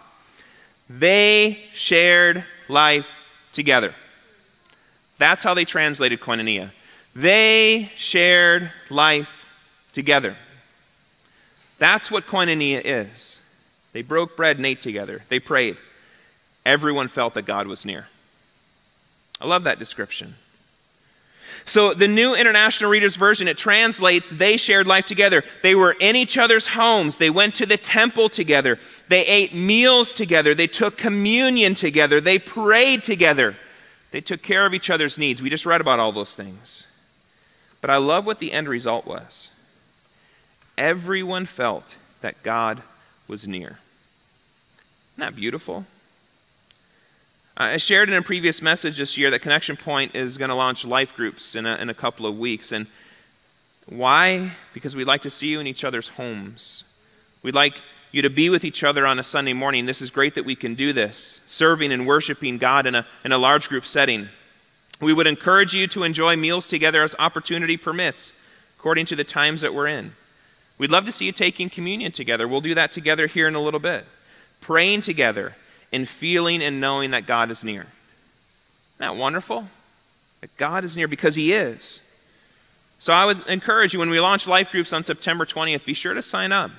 They 0.91 1.65
shared 1.73 2.45
life 2.69 3.11
together." 3.53 3.95
That's 5.19 5.45
how 5.45 5.55
they 5.55 5.65
translated 5.65 6.21
koinonia. 6.21 6.73
They 7.15 7.93
shared 7.97 8.73
life 8.91 9.47
together. 9.93 10.37
That's 11.83 12.13
what 12.13 12.29
koinonia 12.29 12.81
is. 12.85 13.41
They 13.93 14.03
broke 14.03 14.37
bread 14.37 14.57
and 14.57 14.65
ate 14.65 14.81
together. 14.81 15.23
They 15.29 15.41
prayed. 15.41 15.77
Everyone 16.65 17.09
felt 17.09 17.35
that 17.35 17.45
God 17.45 17.67
was 17.67 17.85
near. 17.85 18.07
I 19.41 19.49
love 19.49 19.65
that 19.65 19.81
description. 19.81 20.37
So, 21.65 21.93
the 21.93 22.07
New 22.07 22.37
International 22.37 22.89
Reader's 22.89 23.17
Version, 23.17 23.49
it 23.49 23.59
translates, 23.59 24.31
they 24.31 24.57
shared 24.57 24.87
life 24.87 25.07
together. 25.07 25.43
They 25.65 25.75
were 25.75 25.97
in 25.99 26.15
each 26.15 26.39
other's 26.39 26.69
homes. 26.69 27.19
They 27.19 27.31
went 27.31 27.57
to 27.57 27.67
the 27.67 27.77
temple 27.77 28.29
together. 28.29 28.79
They 29.09 29.27
ate 29.27 29.53
meals 29.53 30.15
together. 30.15 30.55
They 30.55 30.69
took 30.69 30.97
communion 30.97 31.75
together. 31.75 32.21
They 32.21 32.39
prayed 32.39 33.03
together. 33.03 33.57
They 34.13 34.21
took 34.21 34.41
care 34.41 34.67
of 34.67 34.73
each 34.73 34.89
other's 34.89 35.19
needs. 35.19 35.43
We 35.43 35.51
just 35.51 35.67
read 35.67 35.81
about 35.81 35.99
all 35.99 36.13
those 36.13 36.37
things. 36.37 36.87
But 37.81 37.91
I 37.91 37.97
love 37.97 38.25
what 38.25 38.39
the 38.39 38.53
end 38.53 38.69
result 38.69 39.05
was. 39.05 39.51
Everyone 40.83 41.47
felt 41.47 41.95
that 42.23 42.43
God 42.43 42.83
was 43.29 43.47
near. 43.47 43.79
Isn't 45.13 45.19
that 45.19 45.37
beautiful? 45.37 45.87
I 47.57 47.77
shared 47.77 48.09
in 48.09 48.17
a 48.17 48.23
previous 48.23 48.61
message 48.61 48.99
this 48.99 49.17
year 49.17 49.31
that 49.31 49.43
Connection 49.43 49.77
Point 49.77 50.17
is 50.17 50.39
going 50.39 50.49
to 50.49 50.57
launch 50.57 50.85
life 50.85 51.15
groups 51.15 51.55
in 51.55 51.67
a, 51.67 51.77
in 51.77 51.89
a 51.89 51.95
couple 51.95 52.27
of 52.27 52.37
weeks. 52.37 52.73
And 52.73 52.89
why? 53.87 54.51
Because 54.75 54.97
we'd 54.97 55.07
like 55.07 55.23
to 55.23 55.31
see 55.31 55.47
you 55.47 55.61
in 55.61 55.69
each 55.69 55.85
other's 55.85 56.09
homes. 56.09 56.83
We'd 57.45 57.55
like 57.55 57.81
you 58.11 58.23
to 58.23 58.31
be 58.31 58.51
with 58.51 58.65
each 58.65 58.83
other 58.83 59.07
on 59.07 59.21
a 59.21 59.23
Sunday 59.23 59.53
morning. 59.53 59.87
This 59.87 60.03
is 60.03 60.11
great 60.11 60.35
that 60.35 60.45
we 60.45 60.57
can 60.57 60.75
do 60.75 60.93
this, 60.93 61.43
serving 61.47 61.93
and 61.93 62.09
worshiping 62.09 62.59
God 62.59 62.89
in 62.89 62.97
a, 62.97 63.07
in 63.25 63.31
a 63.31 63.39
large 63.39 63.69
group 63.69 63.87
setting. 63.87 64.31
We 65.01 65.13
would 65.13 65.29
encourage 65.29 65.75
you 65.75 65.87
to 65.87 66.03
enjoy 66.03 66.35
meals 66.35 66.67
together 66.67 67.05
as 67.05 67.15
opportunity 67.21 67.77
permits, 67.77 68.33
according 68.81 69.07
to 69.07 69.15
the 69.15 69.23
times 69.23 69.61
that 69.61 69.75
we're 69.75 69.87
in. 69.87 70.15
We'd 70.83 70.91
love 70.91 71.05
to 71.05 71.13
see 71.13 71.27
you 71.27 71.33
taking 71.33 71.71
communion 71.71 72.11
together. 72.11 72.49
We'll 72.49 72.61
do 72.61 72.75
that 72.75 72.91
together 72.91 73.29
here 73.29 73.47
in 73.47 73.55
a 73.55 73.61
little 73.61 73.79
bit. 73.79 74.05
Praying 74.61 75.03
together 75.03 75.55
and 75.93 76.09
feeling 76.09 76.61
and 76.61 76.81
knowing 76.81 77.13
that 77.13 77.25
God 77.25 77.53
is 77.53 77.63
near. 77.63 77.83
Isn't 77.83 77.91
that 78.99 79.15
wonderful? 79.15 79.69
That 80.41 80.57
God 80.57 80.83
is 80.83 80.97
near 80.97 81.07
because 81.07 81.37
He 81.37 81.53
is. 81.53 82.03
So 82.99 83.13
I 83.13 83.27
would 83.27 83.47
encourage 83.47 83.93
you 83.93 84.01
when 84.01 84.11
we 84.11 84.19
launch 84.19 84.49
life 84.49 84.73
groups 84.73 84.93
on 84.93 85.05
September 85.05 85.47
20th, 85.47 85.85
be 85.85 85.95
sure 85.95 86.15
to 86.15 86.21
sign 86.21 86.51
up. 86.51 86.73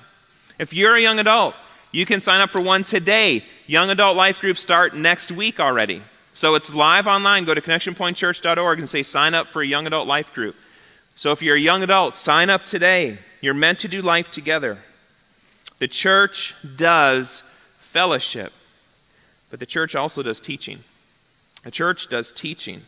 If 0.58 0.74
you're 0.74 0.96
a 0.96 1.00
young 1.00 1.18
adult, 1.18 1.54
you 1.90 2.04
can 2.04 2.20
sign 2.20 2.42
up 2.42 2.50
for 2.50 2.60
one 2.60 2.84
today. 2.84 3.42
Young 3.66 3.88
adult 3.88 4.18
life 4.18 4.38
groups 4.38 4.60
start 4.60 4.94
next 4.94 5.32
week 5.32 5.58
already. 5.58 6.02
So 6.34 6.56
it's 6.56 6.74
live 6.74 7.06
online. 7.06 7.46
Go 7.46 7.54
to 7.54 7.62
connectionpointchurch.org 7.62 8.78
and 8.80 8.86
say 8.86 9.02
sign 9.02 9.32
up 9.32 9.46
for 9.46 9.62
a 9.62 9.66
young 9.66 9.86
adult 9.86 10.06
life 10.06 10.34
group. 10.34 10.56
So 11.16 11.32
if 11.32 11.40
you're 11.40 11.56
a 11.56 11.60
young 11.60 11.82
adult, 11.82 12.16
sign 12.16 12.50
up 12.50 12.66
today. 12.66 13.18
You're 13.44 13.52
meant 13.52 13.80
to 13.80 13.88
do 13.88 14.00
life 14.00 14.30
together. 14.30 14.78
The 15.78 15.86
church 15.86 16.54
does 16.76 17.42
fellowship. 17.78 18.54
But 19.50 19.60
the 19.60 19.66
church 19.66 19.94
also 19.94 20.22
does 20.22 20.40
teaching. 20.40 20.82
The 21.62 21.70
church 21.70 22.08
does 22.08 22.32
teaching. 22.32 22.84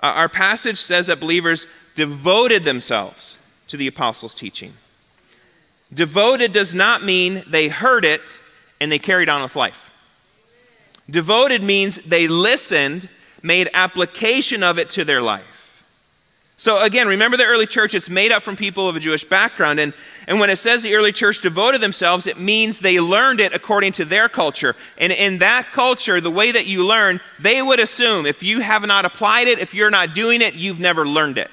Uh, 0.00 0.14
our 0.16 0.30
passage 0.30 0.78
says 0.78 1.08
that 1.08 1.20
believers 1.20 1.66
devoted 1.96 2.64
themselves 2.64 3.38
to 3.66 3.76
the 3.76 3.86
apostles' 3.86 4.34
teaching. 4.34 4.72
Devoted 5.92 6.52
does 6.52 6.74
not 6.74 7.04
mean 7.04 7.44
they 7.46 7.68
heard 7.68 8.06
it 8.06 8.22
and 8.80 8.90
they 8.90 8.98
carried 8.98 9.28
on 9.28 9.42
with 9.42 9.54
life. 9.54 9.90
Devoted 11.10 11.62
means 11.62 11.96
they 11.96 12.26
listened, 12.26 13.10
made 13.42 13.68
application 13.74 14.62
of 14.62 14.78
it 14.78 14.88
to 14.88 15.04
their 15.04 15.20
life. 15.20 15.53
So 16.56 16.80
again, 16.82 17.08
remember 17.08 17.36
the 17.36 17.44
early 17.44 17.66
church, 17.66 17.94
it's 17.94 18.08
made 18.08 18.30
up 18.30 18.42
from 18.42 18.54
people 18.54 18.88
of 18.88 18.94
a 18.94 19.00
Jewish 19.00 19.24
background. 19.24 19.80
And, 19.80 19.92
and 20.28 20.38
when 20.38 20.50
it 20.50 20.56
says 20.56 20.82
the 20.82 20.94
early 20.94 21.10
church 21.10 21.42
devoted 21.42 21.80
themselves, 21.80 22.28
it 22.28 22.38
means 22.38 22.78
they 22.78 23.00
learned 23.00 23.40
it 23.40 23.52
according 23.52 23.92
to 23.92 24.04
their 24.04 24.28
culture. 24.28 24.76
And 24.96 25.12
in 25.12 25.38
that 25.38 25.72
culture, 25.72 26.20
the 26.20 26.30
way 26.30 26.52
that 26.52 26.66
you 26.66 26.84
learn, 26.86 27.20
they 27.40 27.60
would 27.60 27.80
assume 27.80 28.24
if 28.24 28.42
you 28.42 28.60
have 28.60 28.82
not 28.82 29.04
applied 29.04 29.48
it, 29.48 29.58
if 29.58 29.74
you're 29.74 29.90
not 29.90 30.14
doing 30.14 30.42
it, 30.42 30.54
you've 30.54 30.78
never 30.78 31.06
learned 31.06 31.38
it. 31.38 31.50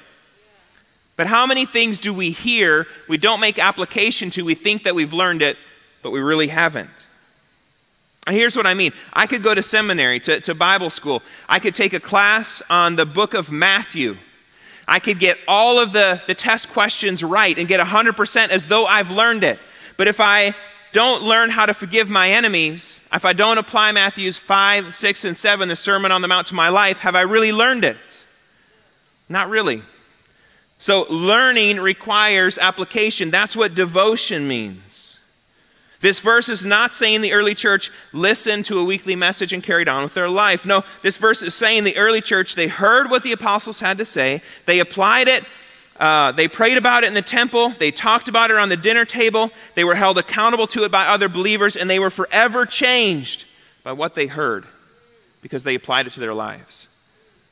But 1.16 1.26
how 1.26 1.46
many 1.46 1.66
things 1.66 1.98
do 1.98 2.14
we 2.14 2.30
hear, 2.30 2.86
we 3.08 3.18
don't 3.18 3.40
make 3.40 3.58
application 3.58 4.30
to, 4.30 4.44
we 4.44 4.54
think 4.54 4.84
that 4.84 4.94
we've 4.94 5.12
learned 5.12 5.42
it, 5.42 5.56
but 6.02 6.10
we 6.10 6.20
really 6.20 6.48
haven't? 6.48 7.06
Here's 8.30 8.56
what 8.56 8.66
I 8.66 8.74
mean. 8.74 8.92
I 9.12 9.26
could 9.26 9.42
go 9.42 9.52
to 9.52 9.62
seminary, 9.62 10.20
to, 10.20 10.40
to 10.42 10.54
Bible 10.54 10.90
school. 10.90 11.22
I 11.48 11.58
could 11.58 11.74
take 11.74 11.92
a 11.92 12.00
class 12.00 12.62
on 12.70 12.94
the 12.94 13.04
book 13.04 13.34
of 13.34 13.50
Matthew 13.50 14.16
I 14.92 15.00
could 15.00 15.18
get 15.18 15.38
all 15.48 15.78
of 15.78 15.92
the, 15.92 16.20
the 16.26 16.34
test 16.34 16.68
questions 16.68 17.24
right 17.24 17.56
and 17.56 17.66
get 17.66 17.80
100% 17.80 18.50
as 18.50 18.68
though 18.68 18.84
I've 18.84 19.10
learned 19.10 19.42
it. 19.42 19.58
But 19.96 20.06
if 20.06 20.20
I 20.20 20.54
don't 20.92 21.22
learn 21.22 21.48
how 21.48 21.64
to 21.64 21.72
forgive 21.72 22.10
my 22.10 22.28
enemies, 22.28 23.02
if 23.10 23.24
I 23.24 23.32
don't 23.32 23.56
apply 23.56 23.92
Matthews 23.92 24.36
5, 24.36 24.94
6, 24.94 25.24
and 25.24 25.34
7, 25.34 25.68
the 25.68 25.76
Sermon 25.76 26.12
on 26.12 26.20
the 26.20 26.28
Mount 26.28 26.48
to 26.48 26.54
my 26.54 26.68
life, 26.68 26.98
have 26.98 27.14
I 27.14 27.22
really 27.22 27.52
learned 27.52 27.84
it? 27.84 27.96
Not 29.30 29.48
really. 29.48 29.82
So, 30.76 31.06
learning 31.08 31.80
requires 31.80 32.58
application. 32.58 33.30
That's 33.30 33.56
what 33.56 33.74
devotion 33.74 34.46
means. 34.46 35.01
This 36.02 36.18
verse 36.18 36.48
is 36.48 36.66
not 36.66 36.94
saying 36.96 37.22
the 37.22 37.32
early 37.32 37.54
church 37.54 37.92
listened 38.12 38.64
to 38.66 38.80
a 38.80 38.84
weekly 38.84 39.14
message 39.14 39.52
and 39.52 39.62
carried 39.62 39.88
on 39.88 40.02
with 40.02 40.14
their 40.14 40.28
life. 40.28 40.66
No, 40.66 40.82
this 41.02 41.16
verse 41.16 41.44
is 41.44 41.54
saying 41.54 41.84
the 41.84 41.96
early 41.96 42.20
church, 42.20 42.56
they 42.56 42.66
heard 42.66 43.08
what 43.08 43.22
the 43.22 43.30
apostles 43.30 43.78
had 43.78 43.98
to 43.98 44.04
say, 44.04 44.42
they 44.66 44.80
applied 44.80 45.28
it, 45.28 45.44
uh, 46.00 46.32
they 46.32 46.48
prayed 46.48 46.76
about 46.76 47.04
it 47.04 47.06
in 47.06 47.14
the 47.14 47.22
temple, 47.22 47.70
they 47.78 47.92
talked 47.92 48.28
about 48.28 48.50
it 48.50 48.56
on 48.56 48.68
the 48.68 48.76
dinner 48.76 49.04
table, 49.04 49.52
they 49.76 49.84
were 49.84 49.94
held 49.94 50.18
accountable 50.18 50.66
to 50.66 50.82
it 50.82 50.90
by 50.90 51.06
other 51.06 51.28
believers, 51.28 51.76
and 51.76 51.88
they 51.88 52.00
were 52.00 52.10
forever 52.10 52.66
changed 52.66 53.44
by 53.84 53.92
what 53.92 54.16
they 54.16 54.26
heard 54.26 54.66
because 55.40 55.62
they 55.62 55.76
applied 55.76 56.08
it 56.08 56.10
to 56.14 56.20
their 56.20 56.34
lives. 56.34 56.88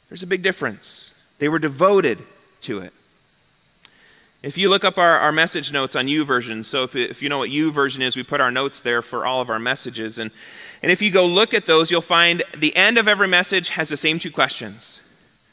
There's 0.09 0.25
a 0.25 0.27
big 0.27 0.43
difference. 0.43 1.15
They 1.39 1.49
were 1.49 1.61
devoted 1.61 2.19
to 2.63 2.81
it. 2.81 2.93
If 4.43 4.57
you 4.57 4.71
look 4.71 4.85
up 4.85 4.97
our, 4.97 5.19
our 5.19 5.33
message 5.33 5.71
notes 5.71 5.95
on 5.95 6.09
U 6.09 6.25
YouVersion, 6.25 6.65
so 6.65 6.85
if, 6.85 6.97
if 6.97 7.21
you 7.21 7.29
know 7.29 7.39
what 7.39 7.51
U 7.51 7.71
YouVersion 7.71 8.01
is, 8.01 8.17
we 8.17 8.23
put 8.23 8.41
our 8.41 8.51
notes 8.51 8.81
there 8.81 9.03
for 9.03 9.27
all 9.27 9.43
of 9.43 9.51
our 9.51 9.59
messages. 9.59 10.19
And, 10.19 10.31
and 10.83 10.91
if 10.91 11.03
you 11.03 11.11
go 11.11 11.27
look 11.27 11.53
at 11.53 11.67
those, 11.67 11.91
you'll 11.91 12.01
find 12.01 12.43
the 12.57 12.75
end 12.75 12.97
of 12.97 13.07
every 13.07 13.29
message 13.29 13.71
has 13.71 13.91
the 13.91 13.99
same 13.99 14.19
two 14.19 14.31
questions. 14.31 15.03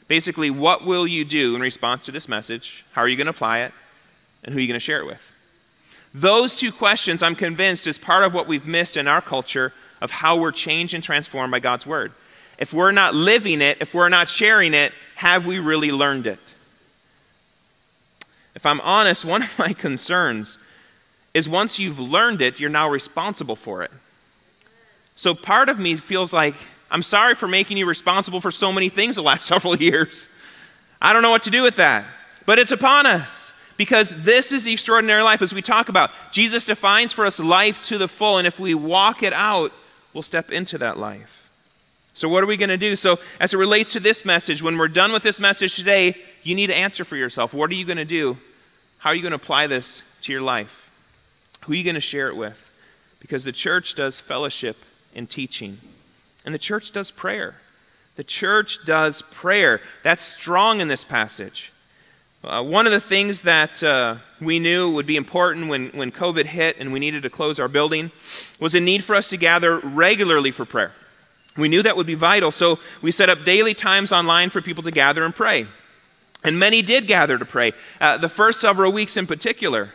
Basically, 0.06 0.48
what 0.48 0.86
will 0.86 1.06
you 1.06 1.26
do 1.26 1.54
in 1.54 1.60
response 1.60 2.06
to 2.06 2.12
this 2.12 2.30
message? 2.30 2.86
How 2.92 3.02
are 3.02 3.08
you 3.08 3.16
going 3.16 3.26
to 3.26 3.32
apply 3.32 3.58
it? 3.58 3.72
And 4.42 4.54
who 4.54 4.58
are 4.58 4.62
you 4.62 4.68
going 4.68 4.80
to 4.80 4.84
share 4.84 5.00
it 5.00 5.06
with? 5.06 5.32
Those 6.14 6.56
two 6.56 6.72
questions, 6.72 7.22
I'm 7.22 7.34
convinced, 7.34 7.86
is 7.86 7.98
part 7.98 8.24
of 8.24 8.32
what 8.32 8.48
we've 8.48 8.66
missed 8.66 8.96
in 8.96 9.06
our 9.06 9.20
culture 9.20 9.74
of 10.00 10.10
how 10.10 10.38
we're 10.38 10.52
changed 10.52 10.94
and 10.94 11.04
transformed 11.04 11.50
by 11.50 11.58
God's 11.58 11.86
Word. 11.86 12.12
If 12.58 12.72
we're 12.72 12.92
not 12.92 13.14
living 13.14 13.60
it, 13.60 13.78
if 13.80 13.92
we're 13.92 14.08
not 14.08 14.30
sharing 14.30 14.72
it, 14.72 14.94
have 15.16 15.44
we 15.44 15.58
really 15.58 15.90
learned 15.90 16.26
it? 16.26 16.54
If 18.58 18.66
I'm 18.66 18.80
honest, 18.80 19.24
one 19.24 19.44
of 19.44 19.56
my 19.56 19.72
concerns 19.72 20.58
is 21.32 21.48
once 21.48 21.78
you've 21.78 22.00
learned 22.00 22.42
it, 22.42 22.58
you're 22.58 22.68
now 22.68 22.88
responsible 22.90 23.54
for 23.54 23.84
it. 23.84 23.92
So 25.14 25.32
part 25.32 25.68
of 25.68 25.78
me 25.78 25.94
feels 25.94 26.32
like 26.32 26.56
I'm 26.90 27.04
sorry 27.04 27.36
for 27.36 27.46
making 27.46 27.76
you 27.76 27.86
responsible 27.86 28.40
for 28.40 28.50
so 28.50 28.72
many 28.72 28.88
things 28.88 29.14
the 29.14 29.22
last 29.22 29.46
several 29.52 29.76
years. 29.76 30.28
I 31.00 31.12
don't 31.12 31.22
know 31.22 31.30
what 31.30 31.44
to 31.44 31.50
do 31.50 31.62
with 31.62 31.76
that. 31.76 32.04
But 32.46 32.58
it's 32.58 32.72
upon 32.72 33.06
us. 33.06 33.52
because 33.76 34.24
this 34.24 34.50
is 34.50 34.64
the 34.64 34.72
extraordinary 34.72 35.22
life 35.22 35.40
as 35.40 35.54
we 35.54 35.62
talk 35.62 35.88
about. 35.88 36.10
Jesus 36.32 36.66
defines 36.66 37.12
for 37.12 37.24
us 37.26 37.38
life 37.38 37.80
to 37.82 37.96
the 37.96 38.08
full, 38.08 38.38
and 38.38 38.46
if 38.48 38.58
we 38.58 38.74
walk 38.74 39.22
it 39.22 39.32
out, 39.32 39.72
we'll 40.12 40.22
step 40.22 40.50
into 40.50 40.78
that 40.78 40.98
life. 40.98 41.48
So, 42.12 42.28
what 42.28 42.42
are 42.42 42.48
we 42.48 42.56
going 42.56 42.70
to 42.70 42.76
do? 42.76 42.96
So, 42.96 43.20
as 43.38 43.54
it 43.54 43.56
relates 43.56 43.92
to 43.92 44.00
this 44.00 44.24
message, 44.24 44.64
when 44.64 44.76
we're 44.76 44.88
done 44.88 45.12
with 45.12 45.22
this 45.22 45.38
message 45.38 45.76
today, 45.76 46.16
you 46.42 46.56
need 46.56 46.66
to 46.66 46.76
answer 46.76 47.04
for 47.04 47.14
yourself. 47.14 47.54
What 47.54 47.70
are 47.70 47.74
you 47.74 47.84
going 47.84 47.98
to 47.98 48.04
do? 48.04 48.36
How 48.98 49.10
are 49.10 49.14
you 49.14 49.22
going 49.22 49.30
to 49.30 49.36
apply 49.36 49.66
this 49.68 50.02
to 50.22 50.32
your 50.32 50.42
life? 50.42 50.90
Who 51.62 51.72
are 51.72 51.76
you 51.76 51.84
going 51.84 51.94
to 51.94 52.00
share 52.00 52.28
it 52.28 52.36
with? 52.36 52.70
Because 53.20 53.44
the 53.44 53.52
church 53.52 53.94
does 53.94 54.20
fellowship 54.20 54.76
and 55.14 55.28
teaching, 55.28 55.78
and 56.44 56.54
the 56.54 56.58
church 56.58 56.92
does 56.92 57.10
prayer. 57.10 57.56
The 58.16 58.24
church 58.24 58.84
does 58.84 59.22
prayer. 59.22 59.80
That's 60.02 60.24
strong 60.24 60.80
in 60.80 60.88
this 60.88 61.04
passage. 61.04 61.72
Uh, 62.42 62.62
one 62.62 62.86
of 62.86 62.92
the 62.92 63.00
things 63.00 63.42
that 63.42 63.82
uh, 63.82 64.16
we 64.40 64.58
knew 64.58 64.90
would 64.90 65.06
be 65.06 65.16
important 65.16 65.68
when, 65.68 65.88
when 65.90 66.10
COVID 66.12 66.46
hit 66.46 66.76
and 66.78 66.92
we 66.92 67.00
needed 67.00 67.22
to 67.24 67.30
close 67.30 67.58
our 67.58 67.68
building 67.68 68.10
was 68.60 68.74
a 68.74 68.80
need 68.80 69.02
for 69.02 69.14
us 69.14 69.28
to 69.30 69.36
gather 69.36 69.78
regularly 69.78 70.50
for 70.50 70.64
prayer. 70.64 70.92
We 71.56 71.68
knew 71.68 71.82
that 71.82 71.96
would 71.96 72.06
be 72.06 72.14
vital, 72.14 72.52
so 72.52 72.78
we 73.02 73.10
set 73.10 73.28
up 73.28 73.44
daily 73.44 73.74
times 73.74 74.12
online 74.12 74.50
for 74.50 74.62
people 74.62 74.84
to 74.84 74.92
gather 74.92 75.24
and 75.24 75.34
pray. 75.34 75.66
And 76.44 76.58
many 76.58 76.82
did 76.82 77.06
gather 77.06 77.36
to 77.36 77.44
pray, 77.44 77.72
uh, 78.00 78.16
the 78.16 78.28
first 78.28 78.60
several 78.60 78.92
weeks 78.92 79.16
in 79.16 79.26
particular. 79.26 79.90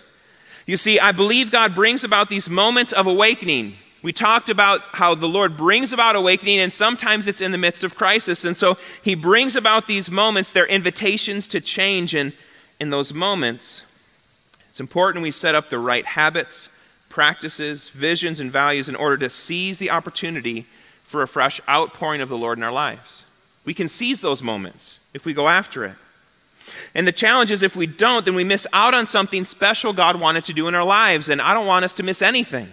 You 0.65 0.77
see, 0.77 0.99
I 0.99 1.11
believe 1.11 1.51
God 1.51 1.73
brings 1.75 2.03
about 2.03 2.29
these 2.29 2.49
moments 2.49 2.93
of 2.93 3.07
awakening 3.07 3.75
we 4.03 4.11
talked 4.11 4.49
about 4.49 4.81
how 4.91 5.15
the 5.15 5.29
Lord 5.29 5.55
brings 5.55 5.93
about 5.93 6.17
awakening, 6.17 6.59
and 6.59 6.73
sometimes 6.73 7.25
it's 7.25 7.39
in 7.39 7.53
the 7.53 7.57
midst 7.57 7.85
of 7.85 7.95
crisis. 7.95 8.43
And 8.43 8.55
so 8.55 8.77
he 9.01 9.15
brings 9.15 9.55
about 9.55 9.87
these 9.87 10.11
moments, 10.11 10.51
they're 10.51 10.67
invitations 10.67 11.47
to 11.47 11.61
change. 11.61 12.13
And 12.13 12.33
in 12.81 12.89
those 12.89 13.13
moments, 13.13 13.85
it's 14.69 14.81
important 14.81 15.23
we 15.23 15.31
set 15.31 15.55
up 15.55 15.69
the 15.69 15.79
right 15.79 16.05
habits, 16.05 16.67
practices, 17.07 17.87
visions, 17.87 18.41
and 18.41 18.51
values 18.51 18.89
in 18.89 18.95
order 18.95 19.17
to 19.19 19.29
seize 19.29 19.77
the 19.77 19.89
opportunity 19.89 20.67
for 21.03 21.23
a 21.23 21.27
fresh 21.27 21.61
outpouring 21.69 22.19
of 22.19 22.27
the 22.27 22.37
Lord 22.37 22.57
in 22.57 22.63
our 22.63 22.73
lives. 22.73 23.25
We 23.63 23.73
can 23.73 23.87
seize 23.87 24.19
those 24.19 24.43
moments 24.43 24.99
if 25.13 25.25
we 25.25 25.33
go 25.33 25.47
after 25.47 25.85
it. 25.85 25.95
And 26.95 27.07
the 27.07 27.11
challenge 27.11 27.51
is 27.51 27.63
if 27.63 27.75
we 27.75 27.87
don't, 27.87 28.25
then 28.25 28.35
we 28.35 28.43
miss 28.43 28.67
out 28.73 28.93
on 28.93 29.05
something 29.05 29.45
special 29.45 29.93
God 29.93 30.19
wanted 30.19 30.43
to 30.45 30.53
do 30.53 30.67
in 30.67 30.75
our 30.75 30.85
lives. 30.85 31.29
And 31.29 31.41
I 31.41 31.53
don't 31.53 31.65
want 31.65 31.85
us 31.85 31.93
to 31.95 32.03
miss 32.03 32.21
anything. 32.21 32.69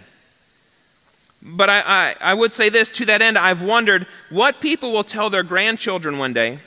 But 1.41 1.69
I, 1.69 1.81
I, 1.85 2.15
I, 2.21 2.33
would 2.35 2.53
say 2.53 2.69
this 2.69 2.91
to 2.93 3.05
that 3.05 3.21
end 3.21 3.37
I've 3.37 3.63
wondered 3.63 4.05
what 4.29 4.61
people 4.61 4.91
will 4.91 5.03
tell 5.03 5.29
their 5.29 5.41
grandchildren 5.41 6.19
one 6.19 6.33
day 6.33 6.59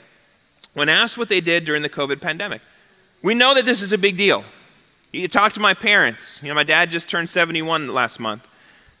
when 0.73 0.89
asked 0.89 1.17
what 1.17 1.29
they 1.29 1.39
did 1.39 1.63
during 1.63 1.81
the 1.81 1.89
COVID 1.89 2.19
pandemic. 2.19 2.61
We 3.21 3.35
know 3.35 3.53
that 3.53 3.65
this 3.65 3.81
is 3.81 3.93
a 3.93 3.97
big 3.97 4.17
deal. 4.17 4.43
You 5.13 5.29
talk 5.29 5.53
to 5.53 5.61
my 5.61 5.73
parents. 5.73 6.43
You 6.43 6.49
know, 6.49 6.55
my 6.55 6.65
dad 6.65 6.91
just 6.91 7.09
turned 7.09 7.29
71 7.29 7.93
last 7.93 8.19
month. 8.19 8.45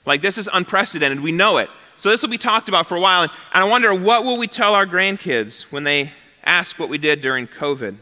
Like, 0.05 0.21
this 0.21 0.37
is 0.37 0.49
unprecedented. 0.51 1.19
We 1.19 1.33
know 1.33 1.57
it. 1.57 1.69
So, 1.97 2.09
this 2.09 2.21
will 2.21 2.29
be 2.29 2.37
talked 2.37 2.69
about 2.69 2.87
for 2.87 2.95
a 2.95 3.01
while. 3.01 3.23
And 3.23 3.31
I 3.53 3.63
wonder 3.65 3.93
what 3.93 4.23
will 4.23 4.37
we 4.37 4.47
tell 4.47 4.75
our 4.75 4.85
grandkids 4.85 5.71
when 5.73 5.83
they 5.83 6.13
ask 6.45 6.79
what 6.79 6.87
we 6.87 6.97
did 6.97 7.19
during 7.19 7.47
COVID? 7.47 7.97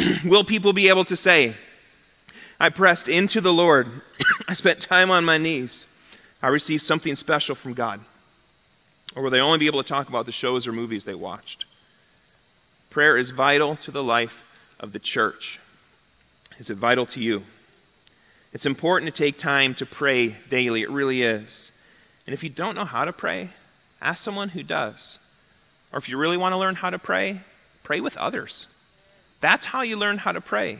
will 0.24 0.44
people 0.44 0.72
be 0.72 0.88
able 0.88 1.04
to 1.06 1.16
say, 1.16 1.54
I 2.58 2.68
pressed 2.68 3.08
into 3.08 3.40
the 3.40 3.52
Lord, 3.52 3.88
I 4.48 4.54
spent 4.54 4.80
time 4.80 5.10
on 5.10 5.24
my 5.24 5.38
knees? 5.38 5.86
I 6.42 6.48
received 6.48 6.82
something 6.82 7.14
special 7.14 7.54
from 7.54 7.74
God? 7.74 8.00
Or 9.14 9.22
will 9.22 9.30
they 9.30 9.40
only 9.40 9.58
be 9.58 9.66
able 9.66 9.82
to 9.82 9.88
talk 9.88 10.08
about 10.08 10.26
the 10.26 10.32
shows 10.32 10.66
or 10.66 10.72
movies 10.72 11.04
they 11.04 11.14
watched? 11.14 11.66
Prayer 12.90 13.16
is 13.16 13.30
vital 13.30 13.76
to 13.76 13.90
the 13.90 14.02
life 14.02 14.42
of 14.80 14.92
the 14.92 14.98
church. 14.98 15.60
Is 16.58 16.70
it 16.70 16.76
vital 16.76 17.06
to 17.06 17.20
you? 17.20 17.44
It's 18.52 18.66
important 18.66 19.14
to 19.14 19.22
take 19.22 19.38
time 19.38 19.74
to 19.76 19.86
pray 19.86 20.36
daily. 20.48 20.82
It 20.82 20.90
really 20.90 21.22
is. 21.22 21.72
And 22.26 22.34
if 22.34 22.44
you 22.44 22.50
don't 22.50 22.74
know 22.74 22.84
how 22.84 23.04
to 23.04 23.12
pray, 23.12 23.50
ask 24.00 24.22
someone 24.22 24.50
who 24.50 24.62
does. 24.62 25.18
Or 25.92 25.98
if 25.98 26.08
you 26.08 26.16
really 26.16 26.36
want 26.36 26.52
to 26.52 26.58
learn 26.58 26.74
how 26.74 26.90
to 26.90 26.98
pray, 26.98 27.40
pray 27.82 28.00
with 28.00 28.16
others. 28.16 28.68
That's 29.42 29.66
how 29.66 29.82
you 29.82 29.96
learn 29.96 30.18
how 30.18 30.32
to 30.32 30.40
pray. 30.40 30.78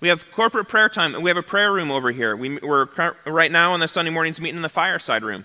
We 0.00 0.08
have 0.08 0.30
corporate 0.30 0.68
prayer 0.68 0.88
time, 0.88 1.14
and 1.16 1.24
we 1.24 1.30
have 1.30 1.36
a 1.36 1.42
prayer 1.42 1.72
room 1.72 1.90
over 1.90 2.12
here. 2.12 2.36
We, 2.36 2.60
are 2.60 2.88
right 3.26 3.50
now 3.50 3.72
on 3.72 3.80
the 3.80 3.88
Sunday 3.88 4.12
mornings 4.12 4.40
meeting 4.40 4.56
in 4.56 4.62
the 4.62 4.68
fireside 4.68 5.24
room. 5.24 5.44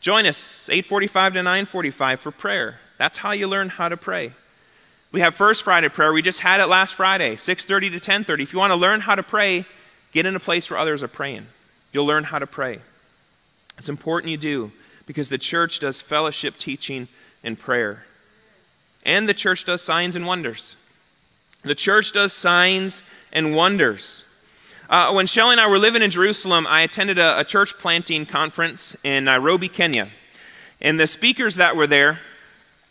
Join 0.00 0.26
us 0.26 0.68
8:45 0.70 1.32
to 1.32 1.42
9:45 1.42 2.20
for 2.20 2.30
prayer. 2.30 2.78
That's 2.98 3.18
how 3.18 3.32
you 3.32 3.48
learn 3.48 3.70
how 3.70 3.88
to 3.88 3.96
pray. 3.96 4.32
We 5.12 5.20
have 5.20 5.34
First 5.34 5.62
Friday 5.62 5.88
prayer. 5.88 6.12
We 6.12 6.20
just 6.20 6.40
had 6.40 6.60
it 6.60 6.66
last 6.66 6.94
Friday, 6.94 7.36
6:30 7.36 7.88
to 7.90 8.00
10:30. 8.00 8.42
If 8.42 8.52
you 8.52 8.58
want 8.58 8.72
to 8.72 8.76
learn 8.76 9.00
how 9.00 9.14
to 9.14 9.22
pray, 9.22 9.64
get 10.12 10.26
in 10.26 10.36
a 10.36 10.40
place 10.40 10.68
where 10.68 10.78
others 10.78 11.02
are 11.02 11.08
praying. 11.08 11.46
You'll 11.92 12.04
learn 12.04 12.24
how 12.24 12.38
to 12.38 12.46
pray. 12.46 12.80
It's 13.78 13.88
important 13.88 14.30
you 14.30 14.36
do 14.36 14.72
because 15.06 15.30
the 15.30 15.38
church 15.38 15.80
does 15.80 16.02
fellowship, 16.02 16.58
teaching, 16.58 17.08
and 17.42 17.58
prayer. 17.58 18.04
And 19.06 19.26
the 19.26 19.34
church 19.34 19.64
does 19.64 19.80
signs 19.80 20.16
and 20.16 20.26
wonders. 20.26 20.76
The 21.64 21.74
church 21.74 22.12
does 22.12 22.32
signs 22.32 23.02
and 23.32 23.54
wonders. 23.54 24.24
Uh, 24.88 25.12
when 25.12 25.26
Shelly 25.26 25.52
and 25.52 25.60
I 25.60 25.66
were 25.66 25.78
living 25.78 26.02
in 26.02 26.10
Jerusalem, 26.10 26.66
I 26.68 26.82
attended 26.82 27.18
a, 27.18 27.40
a 27.40 27.44
church 27.44 27.74
planting 27.78 28.26
conference 28.26 28.96
in 29.02 29.24
Nairobi, 29.24 29.68
Kenya. 29.68 30.08
And 30.80 31.00
the 31.00 31.06
speakers 31.06 31.56
that 31.56 31.74
were 31.74 31.86
there, 31.86 32.20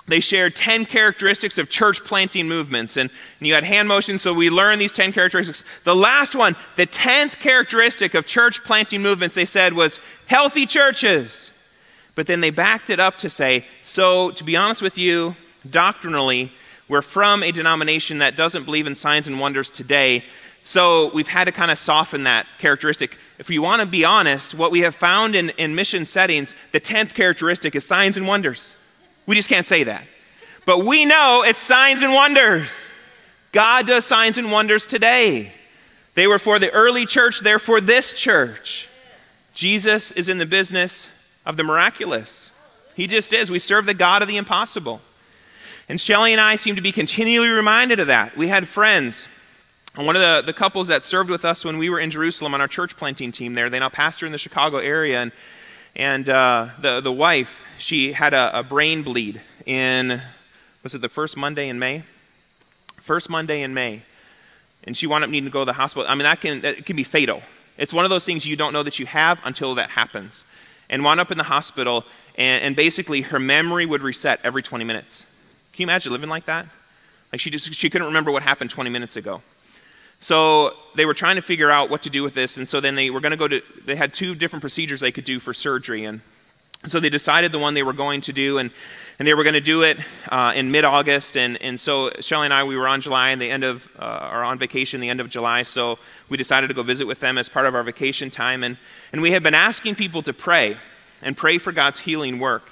they 0.08 0.20
shared 0.20 0.56
10 0.56 0.86
characteristics 0.86 1.58
of 1.58 1.70
church 1.70 2.04
planting 2.04 2.48
movements. 2.48 2.98
And, 2.98 3.10
and, 3.40 3.48
you 3.48 3.54
had 3.54 3.64
hand 3.64 3.88
motions, 3.88 4.22
so 4.22 4.34
we 4.34 4.50
learned 4.50 4.82
these 4.82 4.94
10 4.94 5.14
characteristics. 5.14 5.64
The 5.84 5.96
last 5.96 6.36
one, 6.36 6.56
the 6.76 6.88
10th 6.88 7.40
characteristic 7.40 8.16
of 8.16 8.26
church 8.26 8.64
planting 8.64 9.02
movements, 9.02 9.36
they 9.36 9.46
said 9.46 9.74
was 9.74 10.00
healthy 10.26 10.66
churches. 10.66 11.52
But 12.16 12.28
then 12.28 12.42
they 12.42 12.50
backed 12.50 12.90
it 12.90 13.00
up 13.00 13.18
to 13.18 13.30
say, 13.30 13.66
so 13.82 14.32
to 14.32 14.44
be 14.44 14.58
honest 14.58 14.82
with 14.82 14.98
you, 14.98 15.36
doctrinally, 15.70 16.52
we're 16.94 17.02
from 17.02 17.42
a 17.42 17.52
denomination 17.52 18.20
that 18.20 18.36
doesn't 18.36 18.66
believe 18.66 18.86
in 18.86 18.94
signs 18.94 19.28
and 19.28 19.40
wonders 19.40 19.72
today, 19.72 20.24
so 20.62 21.10
we've 21.12 21.28
had 21.28 21.46
to 21.46 21.52
kind 21.52 21.72
of 21.72 21.80
soften 21.80 22.26
that 22.26 22.46
characteristic. 22.60 23.18
If 23.40 23.50
you 23.50 23.64
want 23.64 23.80
to 23.80 23.88
be 23.88 24.06
honest, 24.06 24.54
what 24.54 24.70
we 24.70 24.82
have 24.82 24.94
found 24.94 25.34
in, 25.34 25.50
in 25.58 25.74
mission 25.74 26.06
settings, 26.06 26.56
the 26.72 26.80
10th 26.80 27.16
characteristic 27.16 27.74
is 27.74 27.84
signs 27.84 28.16
and 28.16 28.28
wonders. 28.28 28.76
We 29.26 29.36
just 29.36 29.50
can't 29.50 29.66
say 29.66 29.86
that. 29.86 30.04
But 30.68 30.86
we 30.86 31.04
know 31.04 31.44
it's 31.44 31.60
signs 31.60 32.04
and 32.04 32.14
wonders. 32.14 32.92
God 33.52 33.88
does 33.88 34.06
signs 34.06 34.38
and 34.38 34.52
wonders 34.52 34.86
today. 34.86 35.52
They 36.14 36.28
were 36.28 36.38
for 36.38 36.60
the 36.60 36.70
early 36.70 37.08
church, 37.08 37.40
they're 37.40 37.58
for 37.58 37.82
this 37.82 38.14
church. 38.14 38.88
Jesus 39.56 40.12
is 40.12 40.30
in 40.30 40.38
the 40.38 40.46
business 40.46 41.10
of 41.44 41.58
the 41.58 41.64
miraculous. 41.64 42.52
He 42.96 43.08
just 43.08 43.34
is. 43.34 43.50
We 43.50 43.58
serve 43.58 43.88
the 43.88 43.96
God 43.96 44.22
of 44.22 44.28
the 44.28 44.38
impossible. 44.38 45.02
And 45.90 46.00
Shelly 46.00 46.32
and 46.32 46.40
I 46.40 46.56
seem 46.56 46.76
to 46.76 46.82
be 46.82 46.92
continually 46.92 47.50
reminded 47.50 48.00
of 48.00 48.08
that. 48.08 48.38
We 48.38 48.48
had 48.48 48.68
friends. 48.68 49.28
And 49.96 50.06
One 50.08 50.16
of 50.16 50.22
the, 50.22 50.44
the 50.46 50.54
couples 50.54 50.88
that 50.88 51.04
served 51.04 51.30
with 51.30 51.44
us 51.44 51.66
when 51.66 51.78
we 51.78 51.90
were 51.90 52.00
in 52.00 52.10
Jerusalem 52.10 52.54
on 52.54 52.62
our 52.62 52.68
church 52.68 52.96
planting 52.96 53.32
team 53.32 53.54
there, 53.54 53.70
they 53.70 53.80
now 53.80 53.90
pastor 53.90 54.26
in 54.26 54.32
the 54.32 54.38
Chicago 54.38 54.78
area. 54.78 55.20
And, 55.20 55.32
and 55.96 56.30
uh, 56.30 56.70
the, 56.80 57.02
the 57.02 57.12
wife, 57.12 57.64
she 57.78 58.14
had 58.14 58.34
a, 58.34 58.60
a 58.60 58.64
brain 58.64 59.04
bleed 59.04 59.42
in, 59.66 60.22
was 60.84 60.96
it 60.96 61.02
the 61.02 61.10
first 61.10 61.36
Monday 61.36 61.68
in 61.68 61.80
May? 61.80 62.04
First 62.98 63.30
Monday 63.30 63.62
in 63.62 63.74
May. 63.74 64.04
And 64.86 64.96
she 64.96 65.06
wound 65.06 65.24
up 65.24 65.30
needing 65.30 65.50
to 65.50 65.54
go 65.54 65.60
to 65.60 65.66
the 65.66 65.74
hospital. 65.74 66.10
I 66.10 66.16
mean, 66.16 66.24
that 66.24 66.40
can, 66.40 66.62
that 66.62 66.86
can 66.86 66.96
be 66.96 67.04
fatal. 67.04 67.44
It's 67.78 67.94
one 67.94 68.06
of 68.06 68.10
those 68.10 68.26
things 68.26 68.46
you 68.46 68.56
don't 68.56 68.72
know 68.72 68.84
that 68.84 69.00
you 69.00 69.06
have 69.06 69.42
until 69.44 69.76
that 69.76 69.90
happens. 69.90 70.46
And 70.90 71.04
wound 71.04 71.20
up 71.20 71.30
in 71.32 71.38
the 71.38 71.44
hospital, 71.44 72.06
and, 72.38 72.64
and 72.64 72.76
basically 72.76 73.22
her 73.22 73.40
memory 73.40 73.86
would 73.86 74.02
reset 74.02 74.40
every 74.44 74.64
20 74.64 74.86
minutes. 74.86 75.26
Can 75.74 75.82
you 75.82 75.86
imagine 75.88 76.12
living 76.12 76.30
like 76.30 76.46
that? 76.46 76.68
Like 77.32 77.42
she 77.42 77.50
just 77.50 77.74
she 77.74 77.90
couldn't 77.90 78.08
remember 78.08 78.32
what 78.32 78.44
happened 78.44 78.70
20 78.70 78.92
minutes 78.92 79.16
ago. 79.16 79.42
So 80.20 80.74
they 80.96 81.06
were 81.06 81.16
trying 81.16 81.36
to 81.36 81.42
figure 81.42 81.70
out 81.70 81.90
what 81.90 82.04
to 82.04 82.10
do 82.10 82.24
with 82.24 82.34
this, 82.34 82.58
and 82.58 82.66
so 82.68 82.80
then 82.80 82.96
they 82.96 83.10
were 83.10 83.20
going 83.20 83.32
to 83.32 83.38
go 83.38 83.48
to. 83.48 83.62
They 83.86 83.96
had 83.96 84.14
two 84.14 84.36
different 84.36 84.62
procedures 84.62 85.02
they 85.02 85.12
could 85.12 85.26
do 85.26 85.40
for 85.40 85.54
surgery, 85.54 86.06
and 86.06 86.22
so 86.86 87.00
they 87.00 87.10
decided 87.10 87.52
the 87.52 87.60
one 87.60 87.74
they 87.74 87.84
were 87.84 87.92
going 87.92 88.22
to 88.22 88.32
do, 88.32 88.60
and 88.60 88.72
and 89.18 89.28
they 89.28 89.34
were 89.34 89.44
going 89.44 89.56
to 89.56 89.62
do 89.62 89.82
it 89.82 89.98
uh, 90.30 90.54
in 90.56 90.72
mid-August, 90.72 91.36
and 91.36 91.62
and 91.62 91.80
so 91.80 92.12
Shelly 92.22 92.46
and 92.46 92.54
I 92.54 92.64
we 92.64 92.78
were 92.78 92.88
on 92.88 93.02
July 93.02 93.32
and 93.32 93.42
the 93.42 93.50
end 93.50 93.64
of 93.64 93.90
uh, 94.00 94.04
are 94.06 94.44
on 94.44 94.60
vacation 94.60 95.02
the 95.02 95.10
end 95.10 95.20
of 95.20 95.30
July, 95.30 95.64
so 95.64 95.98
we 96.30 96.38
decided 96.38 96.68
to 96.68 96.74
go 96.74 96.84
visit 96.84 97.06
with 97.06 97.20
them 97.20 97.38
as 97.38 97.50
part 97.50 97.66
of 97.66 97.74
our 97.76 97.84
vacation 97.84 98.30
time, 98.30 98.64
and 98.64 98.78
and 99.12 99.22
we 99.22 99.32
had 99.32 99.44
been 99.44 99.56
asking 99.56 99.96
people 99.96 100.22
to 100.22 100.34
pray 100.34 100.78
and 101.22 101.36
pray 101.36 101.58
for 101.58 101.72
God's 101.72 102.00
healing 102.00 102.40
work. 102.40 102.64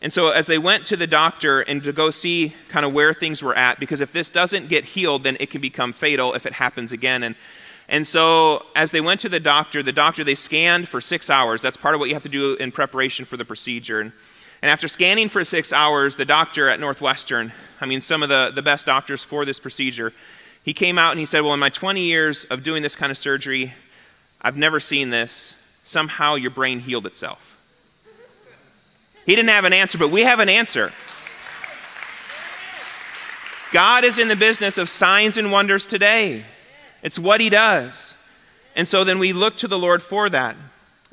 And 0.00 0.12
so, 0.12 0.30
as 0.30 0.46
they 0.46 0.58
went 0.58 0.86
to 0.86 0.96
the 0.96 1.08
doctor 1.08 1.60
and 1.62 1.82
to 1.82 1.92
go 1.92 2.10
see 2.10 2.54
kind 2.68 2.86
of 2.86 2.92
where 2.92 3.12
things 3.12 3.42
were 3.42 3.56
at, 3.56 3.80
because 3.80 4.00
if 4.00 4.12
this 4.12 4.30
doesn't 4.30 4.68
get 4.68 4.84
healed, 4.84 5.24
then 5.24 5.36
it 5.40 5.50
can 5.50 5.60
become 5.60 5.92
fatal 5.92 6.34
if 6.34 6.46
it 6.46 6.52
happens 6.52 6.92
again. 6.92 7.24
And, 7.24 7.34
and 7.88 8.06
so, 8.06 8.66
as 8.76 8.92
they 8.92 9.00
went 9.00 9.18
to 9.20 9.28
the 9.28 9.40
doctor, 9.40 9.82
the 9.82 9.92
doctor, 9.92 10.22
they 10.22 10.36
scanned 10.36 10.88
for 10.88 11.00
six 11.00 11.30
hours. 11.30 11.62
That's 11.62 11.76
part 11.76 11.96
of 11.96 11.98
what 11.98 12.08
you 12.08 12.14
have 12.14 12.22
to 12.22 12.28
do 12.28 12.54
in 12.54 12.70
preparation 12.70 13.24
for 13.24 13.36
the 13.36 13.44
procedure. 13.44 14.00
And, 14.00 14.12
and 14.62 14.70
after 14.70 14.86
scanning 14.86 15.28
for 15.28 15.42
six 15.42 15.72
hours, 15.72 16.14
the 16.14 16.24
doctor 16.24 16.68
at 16.68 16.78
Northwestern, 16.78 17.52
I 17.80 17.86
mean, 17.86 18.00
some 18.00 18.22
of 18.22 18.28
the, 18.28 18.52
the 18.54 18.62
best 18.62 18.86
doctors 18.86 19.24
for 19.24 19.44
this 19.44 19.58
procedure, 19.58 20.12
He 20.64 20.74
came 20.74 20.96
out 20.96 21.10
and 21.10 21.18
he 21.18 21.26
said, 21.26 21.40
Well, 21.40 21.54
in 21.54 21.60
my 21.60 21.70
20 21.70 22.02
years 22.02 22.44
of 22.44 22.62
doing 22.62 22.84
this 22.84 22.94
kind 22.94 23.10
of 23.10 23.18
surgery, 23.18 23.74
I've 24.40 24.56
never 24.56 24.78
seen 24.78 25.10
this. 25.10 25.56
Somehow 25.82 26.36
your 26.36 26.52
brain 26.52 26.78
healed 26.78 27.06
itself. 27.06 27.57
He 29.28 29.36
didn't 29.36 29.50
have 29.50 29.66
an 29.66 29.74
answer, 29.74 29.98
but 29.98 30.08
we 30.08 30.22
have 30.22 30.40
an 30.40 30.48
answer. 30.48 30.90
God 33.72 34.04
is 34.04 34.18
in 34.18 34.28
the 34.28 34.36
business 34.36 34.78
of 34.78 34.88
signs 34.88 35.36
and 35.36 35.52
wonders 35.52 35.84
today. 35.84 36.46
It's 37.02 37.18
what 37.18 37.38
he 37.38 37.50
does. 37.50 38.16
And 38.74 38.88
so 38.88 39.04
then 39.04 39.18
we 39.18 39.34
look 39.34 39.58
to 39.58 39.68
the 39.68 39.78
Lord 39.78 40.02
for 40.02 40.30
that. 40.30 40.56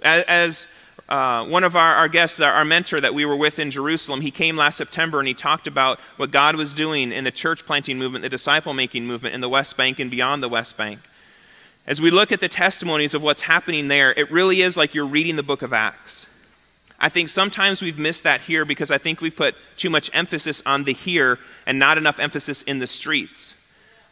As 0.02 0.70
uh, 1.10 1.46
one 1.48 1.66
of 1.66 1.76
our, 1.76 1.94
our 1.94 2.08
guests, 2.08 2.40
our 2.40 2.64
mentor 2.64 3.02
that 3.02 3.14
we 3.14 3.26
were 3.26 3.36
with 3.36 3.60
in 3.60 3.70
Jerusalem, 3.70 4.22
he 4.22 4.32
came 4.32 4.56
last 4.56 4.78
September 4.78 5.20
and 5.20 5.28
he 5.28 5.34
talked 5.34 5.68
about 5.68 6.00
what 6.16 6.32
God 6.32 6.56
was 6.56 6.74
doing 6.74 7.12
in 7.12 7.26
the 7.26 7.32
church 7.32 7.66
planting 7.66 7.98
movement, 7.98 8.22
the 8.22 8.30
disciple 8.30 8.74
making 8.74 9.06
movement 9.06 9.36
in 9.36 9.42
the 9.42 9.50
West 9.50 9.76
Bank 9.76 10.00
and 10.00 10.10
beyond 10.10 10.42
the 10.42 10.48
West 10.48 10.78
Bank. 10.78 11.02
As 11.86 12.00
we 12.00 12.12
look 12.12 12.32
at 12.32 12.40
the 12.40 12.48
testimonies 12.48 13.14
of 13.14 13.22
what's 13.22 13.42
happening 13.42 13.90
there, 13.90 14.14
it 14.14 14.32
really 14.32 14.62
is 14.62 14.78
like 14.78 14.96
you're 14.96 15.06
reading 15.06 15.36
the 15.36 15.44
book 15.44 15.62
of 15.62 15.74
Acts. 15.74 16.28
I 17.06 17.10
think 17.10 17.30
sometimes 17.30 17.84
we've 17.84 18.00
missed 18.00 18.24
that 18.24 18.42
here 18.42 18.66
because 18.66 18.90
I 18.90 18.98
think 18.98 19.22
we've 19.22 19.36
put 19.36 19.54
too 19.78 19.92
much 19.92 20.10
emphasis 20.12 20.64
on 20.66 20.86
the 20.86 20.94
here 20.94 21.38
and 21.68 21.78
not 21.78 22.00
enough 22.00 22.20
emphasis 22.20 22.64
in 22.64 22.80
the 22.80 22.88
streets. 22.88 23.56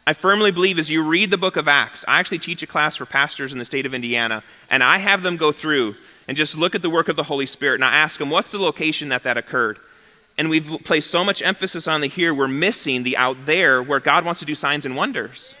I 0.06 0.12
firmly 0.12 0.52
believe 0.52 0.78
as 0.78 0.92
you 0.92 1.02
read 1.02 1.32
the 1.32 1.36
book 1.36 1.56
of 1.56 1.66
Acts, 1.66 2.04
I 2.06 2.20
actually 2.20 2.38
teach 2.38 2.62
a 2.62 2.68
class 2.68 2.94
for 2.94 3.04
pastors 3.04 3.52
in 3.52 3.58
the 3.58 3.64
state 3.64 3.84
of 3.84 3.94
Indiana, 3.94 4.44
and 4.70 4.80
I 4.80 4.98
have 4.98 5.24
them 5.24 5.36
go 5.36 5.50
through 5.50 5.96
and 6.28 6.36
just 6.36 6.56
look 6.56 6.76
at 6.76 6.82
the 6.82 6.90
work 6.90 7.08
of 7.08 7.16
the 7.16 7.24
Holy 7.24 7.46
Spirit, 7.46 7.74
and 7.74 7.84
I 7.84 7.96
ask 7.96 8.20
them, 8.20 8.30
what's 8.30 8.52
the 8.52 8.60
location 8.60 9.08
that 9.08 9.24
that 9.24 9.36
occurred? 9.36 9.80
And 10.38 10.48
we've 10.48 10.68
placed 10.84 11.10
so 11.10 11.24
much 11.24 11.42
emphasis 11.42 11.88
on 11.88 12.00
the 12.00 12.06
here, 12.06 12.32
we're 12.32 12.46
missing 12.46 13.02
the 13.02 13.16
out 13.16 13.44
there 13.44 13.82
where 13.82 13.98
God 13.98 14.24
wants 14.24 14.38
to 14.38 14.46
do 14.46 14.54
signs 14.54 14.86
and 14.86 14.94
wonders. 14.94 15.56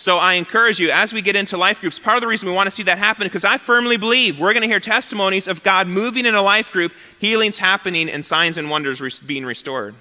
So 0.00 0.16
I 0.16 0.34
encourage 0.34 0.78
you, 0.78 0.92
as 0.92 1.12
we 1.12 1.22
get 1.22 1.34
into 1.34 1.56
life 1.56 1.80
groups, 1.80 1.98
part 1.98 2.16
of 2.16 2.20
the 2.20 2.28
reason 2.28 2.48
we 2.48 2.54
want 2.54 2.68
to 2.68 2.70
see 2.70 2.84
that 2.84 2.98
happen, 2.98 3.26
because 3.26 3.44
I 3.44 3.56
firmly 3.56 3.96
believe 3.96 4.38
we're 4.38 4.52
going 4.52 4.62
to 4.62 4.68
hear 4.68 4.78
testimonies 4.78 5.48
of 5.48 5.64
God 5.64 5.88
moving 5.88 6.24
in 6.24 6.36
a 6.36 6.40
life 6.40 6.70
group, 6.70 6.94
healings 7.18 7.58
happening, 7.58 8.08
and 8.08 8.24
signs 8.24 8.56
and 8.58 8.70
wonders 8.70 9.18
being 9.18 9.44
restored. 9.44 9.96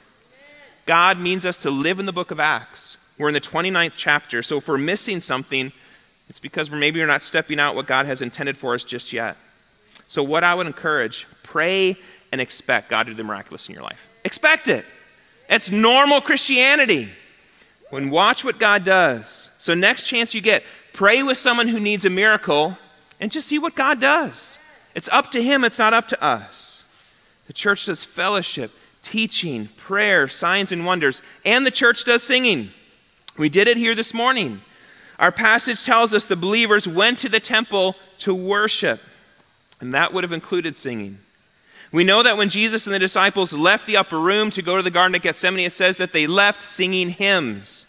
God 0.86 1.18
means 1.18 1.48
us 1.48 1.64
to 1.64 1.72
live 1.72 2.00
in 2.00 2.06
the 2.06 2.14
book 2.14 2.30
of 2.30 2.40
Acts. 2.40 3.00
We're 3.18 3.30
in 3.30 3.34
the 3.34 3.42
29th 3.42 3.94
chapter, 3.96 4.44
so 4.44 4.58
if 4.58 4.68
we're 4.68 4.78
missing 4.78 5.20
something, 5.20 5.72
it's 6.30 6.40
because 6.40 6.70
maybe 6.70 7.00
we're 7.00 7.08
not 7.08 7.24
stepping 7.24 7.60
out 7.60 7.76
what 7.76 7.88
God 7.88 8.06
has 8.06 8.22
intended 8.22 8.56
for 8.56 8.76
us 8.76 8.84
just 8.84 9.12
yet. 9.12 9.36
So, 10.08 10.22
what 10.22 10.44
I 10.44 10.54
would 10.54 10.68
encourage, 10.68 11.26
pray 11.42 11.98
and 12.32 12.40
expect 12.40 12.92
God 12.92 13.08
to 13.08 13.14
do 13.14 13.18
the 13.18 13.24
miraculous 13.24 13.68
in 13.68 13.74
your 13.74 13.84
life. 13.84 14.08
Expect 14.24 14.68
it. 14.68 14.86
It's 15.50 15.72
normal 15.72 16.22
Christianity. 16.22 17.10
When 17.90 18.10
watch 18.10 18.44
what 18.44 18.60
God 18.60 18.84
does. 18.84 19.50
So, 19.58 19.74
next 19.74 20.04
chance 20.04 20.34
you 20.34 20.42
get, 20.42 20.64
pray 20.94 21.24
with 21.24 21.38
someone 21.38 21.68
who 21.68 21.80
needs 21.80 22.06
a 22.06 22.10
miracle 22.10 22.78
and 23.20 23.32
just 23.32 23.48
see 23.48 23.60
what 23.60 23.76
God 23.76 24.02
does. 24.02 24.60
It's 24.94 25.10
up 25.10 25.32
to 25.32 25.42
Him, 25.42 25.64
it's 25.64 25.80
not 25.80 25.94
up 25.94 26.08
to 26.10 26.24
us. 26.24 26.86
The 27.48 27.54
church 27.54 27.86
does 27.86 28.04
fellowship, 28.04 28.72
teaching, 29.02 29.70
prayer, 29.78 30.28
signs, 30.28 30.72
and 30.72 30.86
wonders, 30.86 31.22
and 31.46 31.66
the 31.66 31.72
church 31.72 32.04
does 32.04 32.24
singing. 32.24 32.72
We 33.38 33.48
did 33.48 33.68
it 33.68 33.78
here 33.78 33.96
this 33.96 34.14
morning. 34.14 34.62
Our 35.20 35.32
passage 35.32 35.86
tells 35.86 36.14
us 36.14 36.26
the 36.26 36.36
believers 36.36 36.88
went 36.88 37.20
to 37.20 37.30
the 37.30 37.40
temple 37.40 37.96
to 38.20 38.36
worship, 38.36 39.00
and 39.80 39.94
that 39.94 40.14
would 40.14 40.24
have 40.24 40.34
included 40.34 40.76
singing. 40.76 41.20
We 41.92 42.04
know 42.04 42.22
that 42.24 42.38
when 42.38 42.50
Jesus 42.50 42.86
and 42.86 42.94
the 42.94 43.00
disciples 43.00 43.54
left 43.54 43.88
the 43.88 43.98
upper 43.98 44.20
room 44.20 44.50
to 44.52 44.62
go 44.62 44.78
to 44.78 44.84
the 44.84 44.92
Garden 44.92 45.16
of 45.16 45.22
Gethsemane, 45.22 45.66
it 45.66 45.74
says 45.74 45.98
that 45.98 46.12
they 46.12 46.28
left 46.28 46.62
singing 46.62 47.10
hymns. 47.10 47.88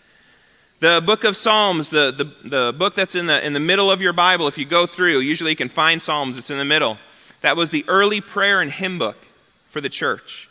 The 0.81 1.03
book 1.05 1.25
of 1.25 1.37
Psalms, 1.37 1.91
the, 1.91 2.13
the, 2.13 2.49
the 2.49 2.73
book 2.73 2.95
that's 2.95 3.17
in 3.17 3.27
the, 3.27 3.45
in 3.45 3.53
the 3.53 3.61
middle 3.61 3.91
of 3.91 4.01
your 4.01 4.13
Bible, 4.13 4.47
if 4.47 4.57
you 4.57 4.65
go 4.65 4.87
through, 4.87 5.19
usually 5.19 5.51
you 5.51 5.57
can 5.57 5.69
find 5.69 6.01
Psalms, 6.01 6.39
it's 6.39 6.51
in 6.51 6.59
the 6.59 6.65
middle. 6.65 6.99
That 7.41 7.57
was 7.57 7.71
the 7.73 7.85
early 7.89 8.21
prayer 8.21 8.61
and 8.61 8.71
hymn 8.71 8.99
book 8.99 9.17
for 9.71 9.81
the 9.81 9.89
church. 9.89 10.49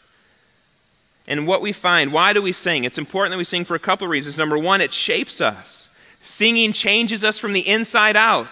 And 1.28 1.48
what 1.48 1.62
we 1.62 1.72
find, 1.72 2.12
why 2.12 2.34
do 2.34 2.42
we 2.42 2.52
sing? 2.52 2.84
It's 2.84 2.98
important 2.98 3.32
that 3.32 3.38
we 3.38 3.44
sing 3.46 3.66
for 3.66 3.76
a 3.76 3.80
couple 3.80 4.06
of 4.06 4.12
reasons. 4.12 4.38
Number 4.38 4.58
one, 4.58 4.82
it 4.82 4.92
shapes 4.92 5.40
us. 5.40 5.90
Singing 6.22 6.74
changes 6.74 7.24
us 7.24 7.40
from 7.40 7.54
the 7.54 7.68
inside 7.68 8.18
out. 8.18 8.48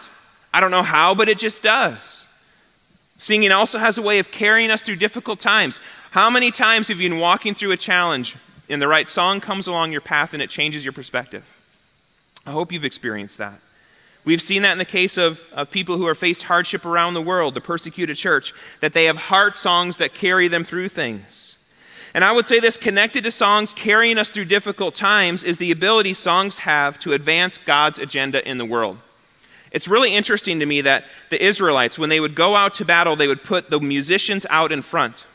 I 0.53 0.61
don't 0.61 0.71
know 0.71 0.83
how, 0.83 1.13
but 1.13 1.27
it 1.27 1.37
just 1.37 1.63
does. 1.63 2.24
Singing 3.17 3.51
also 3.51 3.79
has 3.79 3.97
a 3.97 4.01
way 4.01 4.19
of 4.19 4.31
carrying 4.31 4.71
us 4.71 4.83
through 4.83 4.97
difficult 4.97 5.39
times. 5.39 5.79
How 6.11 6.29
many 6.29 6.51
times 6.51 6.89
have 6.89 6.99
you 6.99 7.09
been 7.09 7.19
walking 7.19 7.53
through 7.53 7.71
a 7.71 7.77
challenge 7.77 8.35
and 8.69 8.81
the 8.81 8.87
right 8.87 9.07
song 9.07 9.39
comes 9.39 9.67
along 9.67 9.91
your 9.91 10.01
path 10.01 10.33
and 10.33 10.41
it 10.41 10.49
changes 10.49 10.83
your 10.83 10.93
perspective? 10.93 11.45
I 12.45 12.51
hope 12.51 12.71
you've 12.71 12.85
experienced 12.85 13.37
that. 13.37 13.59
We've 14.25 14.41
seen 14.41 14.63
that 14.63 14.71
in 14.71 14.79
the 14.79 14.85
case 14.85 15.17
of, 15.17 15.41
of 15.53 15.69
people 15.69 15.97
who 15.97 16.07
are 16.07 16.15
faced 16.15 16.43
hardship 16.43 16.83
around 16.83 17.13
the 17.13 17.21
world, 17.21 17.53
the 17.53 17.61
persecuted 17.61 18.17
church, 18.17 18.53
that 18.81 18.93
they 18.93 19.05
have 19.05 19.17
heart 19.17 19.55
songs 19.55 19.97
that 19.97 20.13
carry 20.13 20.47
them 20.47 20.63
through 20.63 20.89
things. 20.89 21.57
And 22.15 22.23
I 22.23 22.31
would 22.31 22.47
say 22.47 22.59
this 22.59 22.77
connected 22.77 23.23
to 23.25 23.31
songs 23.31 23.71
carrying 23.71 24.17
us 24.17 24.31
through 24.31 24.45
difficult 24.45 24.95
times 24.95 25.43
is 25.43 25.57
the 25.57 25.71
ability 25.71 26.13
songs 26.15 26.59
have 26.59 26.97
to 26.99 27.13
advance 27.13 27.57
God's 27.57 27.99
agenda 27.99 28.47
in 28.47 28.57
the 28.57 28.65
world. 28.65 28.97
It's 29.75 29.89
really 29.89 30.15
interesting 30.15 30.61
to 30.61 30.65
me 30.65 30.79
that 30.81 31.03
the 31.29 31.43
Israelites, 31.43 31.99
when 31.99 32.07
they 32.07 32.21
would 32.21 32.33
go 32.33 32.55
out 32.55 32.75
to 32.75 32.85
battle, 32.85 33.17
they 33.17 33.27
would 33.27 33.43
put 33.43 33.69
the 33.69 33.81
musicians 33.81 34.45
out 34.49 34.71
in 34.71 34.81
front. 34.81 35.25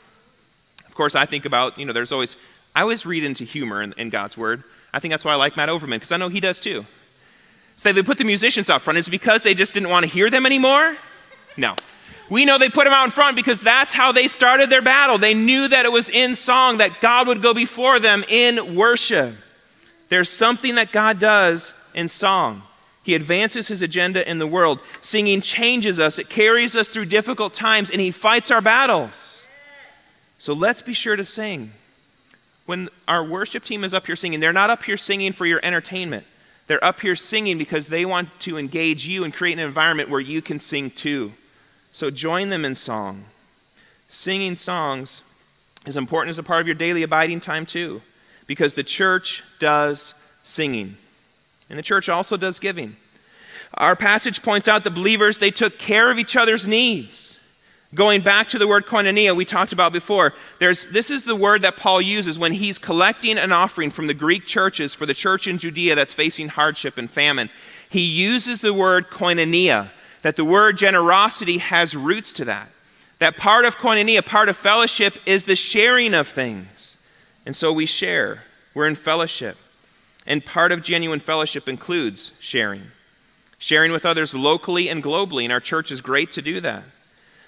Of 0.86 0.94
course, 0.94 1.14
I 1.14 1.26
think 1.26 1.44
about, 1.44 1.78
you 1.78 1.84
know, 1.84 1.92
there's 1.92 2.10
always, 2.10 2.38
I 2.74 2.80
always 2.80 3.04
read 3.04 3.22
into 3.22 3.44
humor 3.44 3.82
in, 3.82 3.92
in 3.98 4.08
God's 4.08 4.38
word. 4.38 4.64
I 4.94 4.98
think 4.98 5.12
that's 5.12 5.26
why 5.26 5.32
I 5.32 5.34
like 5.34 5.58
Matt 5.58 5.68
Overman, 5.68 5.98
because 5.98 6.10
I 6.10 6.16
know 6.16 6.30
he 6.30 6.40
does 6.40 6.58
too. 6.58 6.86
So 7.76 7.92
they 7.92 8.02
put 8.02 8.16
the 8.16 8.24
musicians 8.24 8.70
out 8.70 8.80
front. 8.80 8.98
Is 8.98 9.10
because 9.10 9.42
they 9.42 9.52
just 9.52 9.74
didn't 9.74 9.90
want 9.90 10.06
to 10.06 10.10
hear 10.10 10.30
them 10.30 10.46
anymore? 10.46 10.96
No. 11.58 11.76
We 12.30 12.46
know 12.46 12.56
they 12.56 12.70
put 12.70 12.84
them 12.84 12.94
out 12.94 13.04
in 13.04 13.10
front 13.10 13.36
because 13.36 13.60
that's 13.60 13.92
how 13.92 14.10
they 14.10 14.26
started 14.26 14.70
their 14.70 14.80
battle. 14.80 15.18
They 15.18 15.34
knew 15.34 15.68
that 15.68 15.84
it 15.84 15.92
was 15.92 16.08
in 16.08 16.34
song, 16.34 16.78
that 16.78 17.02
God 17.02 17.28
would 17.28 17.42
go 17.42 17.52
before 17.52 18.00
them 18.00 18.24
in 18.26 18.74
worship. 18.74 19.34
There's 20.08 20.30
something 20.30 20.76
that 20.76 20.92
God 20.92 21.18
does 21.18 21.74
in 21.94 22.08
song. 22.08 22.62
He 23.02 23.14
advances 23.14 23.68
his 23.68 23.82
agenda 23.82 24.28
in 24.28 24.38
the 24.38 24.46
world. 24.46 24.80
Singing 25.00 25.40
changes 25.40 25.98
us, 25.98 26.18
it 26.18 26.28
carries 26.28 26.76
us 26.76 26.88
through 26.88 27.06
difficult 27.06 27.54
times, 27.54 27.90
and 27.90 28.00
he 28.00 28.10
fights 28.10 28.50
our 28.50 28.60
battles. 28.60 29.48
So 30.38 30.52
let's 30.52 30.82
be 30.82 30.92
sure 30.92 31.16
to 31.16 31.24
sing. 31.24 31.72
When 32.66 32.88
our 33.08 33.24
worship 33.24 33.64
team 33.64 33.84
is 33.84 33.94
up 33.94 34.06
here 34.06 34.16
singing, 34.16 34.40
they're 34.40 34.52
not 34.52 34.70
up 34.70 34.82
here 34.84 34.96
singing 34.96 35.32
for 35.32 35.44
your 35.44 35.60
entertainment. 35.62 36.24
They're 36.66 36.84
up 36.84 37.00
here 37.00 37.16
singing 37.16 37.58
because 37.58 37.88
they 37.88 38.04
want 38.04 38.28
to 38.40 38.56
engage 38.56 39.08
you 39.08 39.24
and 39.24 39.34
create 39.34 39.58
an 39.58 39.64
environment 39.64 40.08
where 40.08 40.20
you 40.20 40.40
can 40.40 40.58
sing 40.58 40.90
too. 40.90 41.32
So 41.90 42.10
join 42.10 42.50
them 42.50 42.64
in 42.64 42.76
song. 42.76 43.24
Singing 44.06 44.54
songs 44.56 45.22
is 45.84 45.96
important 45.96 46.30
as 46.30 46.38
a 46.38 46.42
part 46.42 46.60
of 46.60 46.66
your 46.66 46.76
daily 46.76 47.02
abiding 47.02 47.40
time 47.40 47.66
too, 47.66 48.02
because 48.46 48.74
the 48.74 48.84
church 48.84 49.42
does 49.58 50.14
singing. 50.42 50.96
And 51.70 51.78
the 51.78 51.82
church 51.82 52.08
also 52.08 52.36
does 52.36 52.58
giving. 52.58 52.96
Our 53.74 53.96
passage 53.96 54.42
points 54.42 54.68
out 54.68 54.84
the 54.84 54.90
believers, 54.90 55.38
they 55.38 55.52
took 55.52 55.78
care 55.78 56.10
of 56.10 56.18
each 56.18 56.36
other's 56.36 56.66
needs. 56.66 57.38
Going 57.94 58.20
back 58.20 58.48
to 58.48 58.58
the 58.58 58.68
word 58.68 58.86
koinonia 58.86 59.34
we 59.34 59.44
talked 59.44 59.72
about 59.72 59.92
before, 59.92 60.32
there's, 60.60 60.86
this 60.86 61.10
is 61.10 61.24
the 61.24 61.34
word 61.34 61.62
that 61.62 61.76
Paul 61.76 62.00
uses 62.00 62.38
when 62.38 62.52
he's 62.52 62.78
collecting 62.78 63.36
an 63.36 63.50
offering 63.50 63.90
from 63.90 64.06
the 64.06 64.14
Greek 64.14 64.46
churches 64.46 64.94
for 64.94 65.06
the 65.06 65.14
church 65.14 65.48
in 65.48 65.58
Judea 65.58 65.96
that's 65.96 66.14
facing 66.14 66.48
hardship 66.48 66.98
and 66.98 67.10
famine. 67.10 67.50
He 67.88 68.02
uses 68.02 68.60
the 68.60 68.74
word 68.74 69.10
koinonia, 69.10 69.90
that 70.22 70.36
the 70.36 70.44
word 70.44 70.78
generosity 70.78 71.58
has 71.58 71.96
roots 71.96 72.32
to 72.34 72.44
that. 72.44 72.68
That 73.18 73.36
part 73.36 73.64
of 73.64 73.76
koinonia, 73.76 74.24
part 74.24 74.48
of 74.48 74.56
fellowship, 74.56 75.16
is 75.26 75.44
the 75.44 75.56
sharing 75.56 76.14
of 76.14 76.28
things. 76.28 76.96
And 77.44 77.56
so 77.56 77.72
we 77.72 77.86
share, 77.86 78.44
we're 78.72 78.86
in 78.86 78.94
fellowship. 78.94 79.56
And 80.26 80.44
part 80.44 80.72
of 80.72 80.82
genuine 80.82 81.20
fellowship 81.20 81.68
includes 81.68 82.32
sharing. 82.40 82.84
Sharing 83.58 83.92
with 83.92 84.06
others 84.06 84.34
locally 84.34 84.88
and 84.88 85.02
globally, 85.02 85.44
and 85.44 85.52
our 85.52 85.60
church 85.60 85.90
is 85.90 86.00
great 86.00 86.30
to 86.32 86.42
do 86.42 86.60
that. 86.60 86.84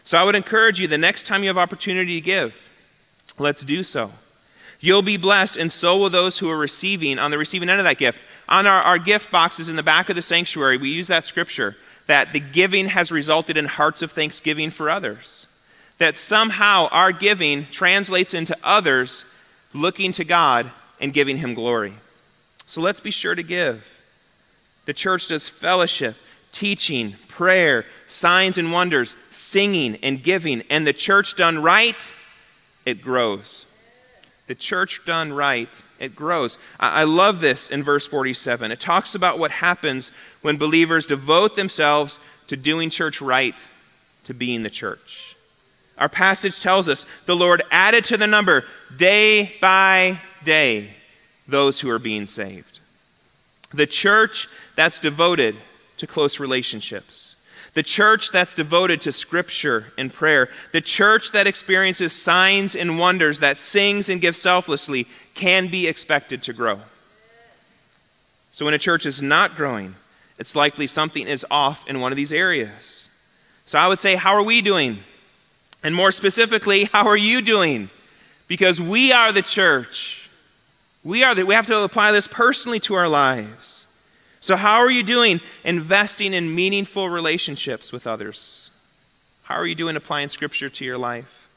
So 0.04 0.18
I 0.18 0.24
would 0.24 0.34
encourage 0.34 0.80
you 0.80 0.86
the 0.86 0.98
next 0.98 1.26
time 1.26 1.42
you 1.42 1.48
have 1.48 1.58
opportunity 1.58 2.20
to 2.20 2.24
give, 2.24 2.70
let's 3.38 3.64
do 3.64 3.82
so. 3.82 4.10
You'll 4.80 5.02
be 5.02 5.16
blessed, 5.16 5.56
and 5.56 5.72
so 5.72 5.96
will 5.96 6.10
those 6.10 6.38
who 6.38 6.50
are 6.50 6.56
receiving 6.56 7.20
on 7.20 7.30
the 7.30 7.38
receiving 7.38 7.70
end 7.70 7.78
of 7.78 7.84
that 7.84 7.98
gift. 7.98 8.20
On 8.48 8.66
our, 8.66 8.82
our 8.82 8.98
gift 8.98 9.30
boxes 9.30 9.68
in 9.68 9.76
the 9.76 9.82
back 9.82 10.08
of 10.08 10.16
the 10.16 10.22
sanctuary, 10.22 10.76
we 10.76 10.90
use 10.90 11.06
that 11.06 11.24
scripture 11.24 11.76
that 12.06 12.32
the 12.32 12.40
giving 12.40 12.88
has 12.88 13.12
resulted 13.12 13.56
in 13.56 13.64
hearts 13.64 14.02
of 14.02 14.10
thanksgiving 14.10 14.70
for 14.70 14.90
others. 14.90 15.46
That 15.98 16.18
somehow 16.18 16.88
our 16.90 17.12
giving 17.12 17.66
translates 17.66 18.34
into 18.34 18.56
others 18.64 19.24
looking 19.72 20.10
to 20.12 20.24
God 20.24 20.70
and 21.00 21.14
giving 21.14 21.38
Him 21.38 21.54
glory. 21.54 21.94
So 22.72 22.80
let's 22.80 23.00
be 23.00 23.10
sure 23.10 23.34
to 23.34 23.42
give. 23.42 24.00
The 24.86 24.94
church 24.94 25.28
does 25.28 25.46
fellowship, 25.46 26.16
teaching, 26.52 27.16
prayer, 27.28 27.84
signs 28.06 28.56
and 28.56 28.72
wonders, 28.72 29.18
singing 29.30 29.96
and 29.96 30.22
giving. 30.22 30.62
And 30.70 30.86
the 30.86 30.94
church 30.94 31.36
done 31.36 31.62
right, 31.62 32.08
it 32.86 33.02
grows. 33.02 33.66
The 34.46 34.54
church 34.54 35.02
done 35.04 35.34
right, 35.34 35.68
it 35.98 36.16
grows. 36.16 36.56
I 36.80 37.04
love 37.04 37.42
this 37.42 37.68
in 37.68 37.82
verse 37.82 38.06
47. 38.06 38.72
It 38.72 38.80
talks 38.80 39.14
about 39.14 39.38
what 39.38 39.50
happens 39.50 40.10
when 40.40 40.56
believers 40.56 41.04
devote 41.04 41.56
themselves 41.56 42.20
to 42.46 42.56
doing 42.56 42.88
church 42.88 43.20
right, 43.20 43.68
to 44.24 44.32
being 44.32 44.62
the 44.62 44.70
church. 44.70 45.36
Our 45.98 46.08
passage 46.08 46.58
tells 46.60 46.88
us 46.88 47.04
the 47.26 47.36
Lord 47.36 47.62
added 47.70 48.06
to 48.06 48.16
the 48.16 48.26
number 48.26 48.64
day 48.96 49.56
by 49.60 50.22
day 50.42 50.96
those 51.46 51.80
who 51.80 51.90
are 51.90 51.98
being 51.98 52.26
saved. 52.26 52.80
The 53.74 53.86
church 53.86 54.48
that's 54.76 54.98
devoted 54.98 55.56
to 55.96 56.06
close 56.06 56.38
relationships. 56.38 57.36
The 57.74 57.82
church 57.82 58.30
that's 58.32 58.54
devoted 58.54 59.00
to 59.02 59.12
scripture 59.12 59.92
and 59.96 60.12
prayer. 60.12 60.50
The 60.72 60.82
church 60.82 61.32
that 61.32 61.46
experiences 61.46 62.12
signs 62.12 62.76
and 62.76 62.98
wonders, 62.98 63.40
that 63.40 63.58
sings 63.58 64.10
and 64.10 64.20
gives 64.20 64.38
selflessly, 64.38 65.06
can 65.34 65.68
be 65.68 65.86
expected 65.86 66.42
to 66.42 66.52
grow. 66.52 66.80
So 68.50 68.66
when 68.66 68.74
a 68.74 68.78
church 68.78 69.06
is 69.06 69.22
not 69.22 69.56
growing, 69.56 69.94
it's 70.38 70.54
likely 70.54 70.86
something 70.86 71.26
is 71.26 71.46
off 71.50 71.88
in 71.88 72.00
one 72.00 72.12
of 72.12 72.16
these 72.16 72.32
areas. 72.32 73.08
So 73.64 73.78
I 73.78 73.88
would 73.88 74.00
say, 74.00 74.16
how 74.16 74.34
are 74.34 74.42
we 74.42 74.60
doing? 74.60 74.98
And 75.82 75.94
more 75.94 76.10
specifically, 76.10 76.84
how 76.84 77.06
are 77.06 77.16
you 77.16 77.40
doing? 77.40 77.88
Because 78.48 78.80
we 78.80 79.12
are 79.12 79.32
the 79.32 79.40
church. 79.40 80.21
We 81.04 81.24
are 81.24 81.34
the, 81.34 81.44
we 81.44 81.54
have 81.54 81.66
to 81.66 81.82
apply 81.82 82.12
this 82.12 82.28
personally 82.28 82.80
to 82.80 82.94
our 82.94 83.08
lives. 83.08 83.86
So 84.40 84.56
how 84.56 84.78
are 84.78 84.90
you 84.90 85.02
doing 85.02 85.40
investing 85.64 86.34
in 86.34 86.54
meaningful 86.54 87.08
relationships 87.08 87.92
with 87.92 88.06
others? 88.06 88.70
How 89.44 89.56
are 89.56 89.66
you 89.66 89.74
doing 89.74 89.96
applying 89.96 90.28
scripture 90.28 90.68
to 90.68 90.84
your 90.84 90.98
life? 90.98 91.48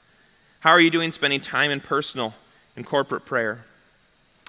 How 0.59 0.71
are 0.71 0.79
you 0.79 0.89
doing 0.89 1.11
spending 1.11 1.41
time 1.41 1.71
in 1.71 1.79
personal 1.79 2.33
and 2.75 2.85
corporate 2.85 3.25
prayer? 3.25 3.65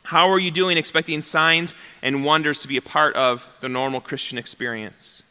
How 0.05 0.31
are 0.31 0.39
you 0.39 0.51
doing 0.51 0.79
expecting 0.79 1.23
signs 1.23 1.75
and 2.01 2.25
wonders 2.25 2.61
to 2.61 2.69
be 2.69 2.77
a 2.77 2.83
part 2.83 3.17
of 3.17 3.47
the 3.61 3.69
normal 3.69 4.01
Christian 4.01 4.39
experience? 4.39 5.25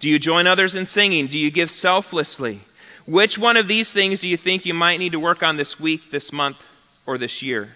Do 0.00 0.08
you 0.08 0.18
join 0.18 0.46
others 0.46 0.74
in 0.74 0.86
singing? 0.86 1.26
Do 1.26 1.38
you 1.38 1.50
give 1.50 1.70
selflessly? 1.70 2.60
Which 3.06 3.38
one 3.38 3.56
of 3.56 3.68
these 3.68 3.92
things 3.92 4.20
do 4.20 4.28
you 4.28 4.36
think 4.36 4.64
you 4.64 4.74
might 4.74 4.98
need 4.98 5.12
to 5.12 5.20
work 5.20 5.42
on 5.42 5.56
this 5.56 5.78
week, 5.78 6.10
this 6.10 6.32
month, 6.32 6.56
or 7.06 7.18
this 7.18 7.42
year? 7.42 7.70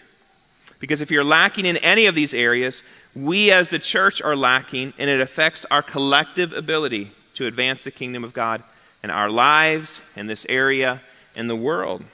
Because 0.85 1.01
if 1.01 1.11
you're 1.11 1.25
lacking 1.25 1.64
in 1.64 1.79
any 1.79 2.05
of 2.05 2.14
these 2.14 2.35
areas, 2.35 2.83
we 3.16 3.51
as 3.51 3.70
the 3.70 3.79
church 3.79 4.20
are 4.20 4.37
lacking, 4.37 4.92
and 4.99 5.09
it 5.09 5.18
affects 5.18 5.64
our 5.70 5.81
collective 5.81 6.53
ability 6.53 7.11
to 7.37 7.47
advance 7.47 7.85
the 7.85 7.90
kingdom 7.90 8.23
of 8.23 8.35
God 8.35 8.62
in 9.03 9.09
our 9.09 9.31
lives, 9.31 10.03
in 10.14 10.27
this 10.27 10.44
area, 10.47 11.01
in 11.35 11.47
the 11.47 11.57
world. 11.57 12.05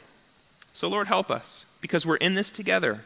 So, 0.73 0.89
Lord, 0.89 1.09
help 1.09 1.33
us, 1.33 1.67
because 1.81 2.07
we're 2.07 2.15
in 2.19 2.37
this 2.37 2.53
together. 2.53 3.01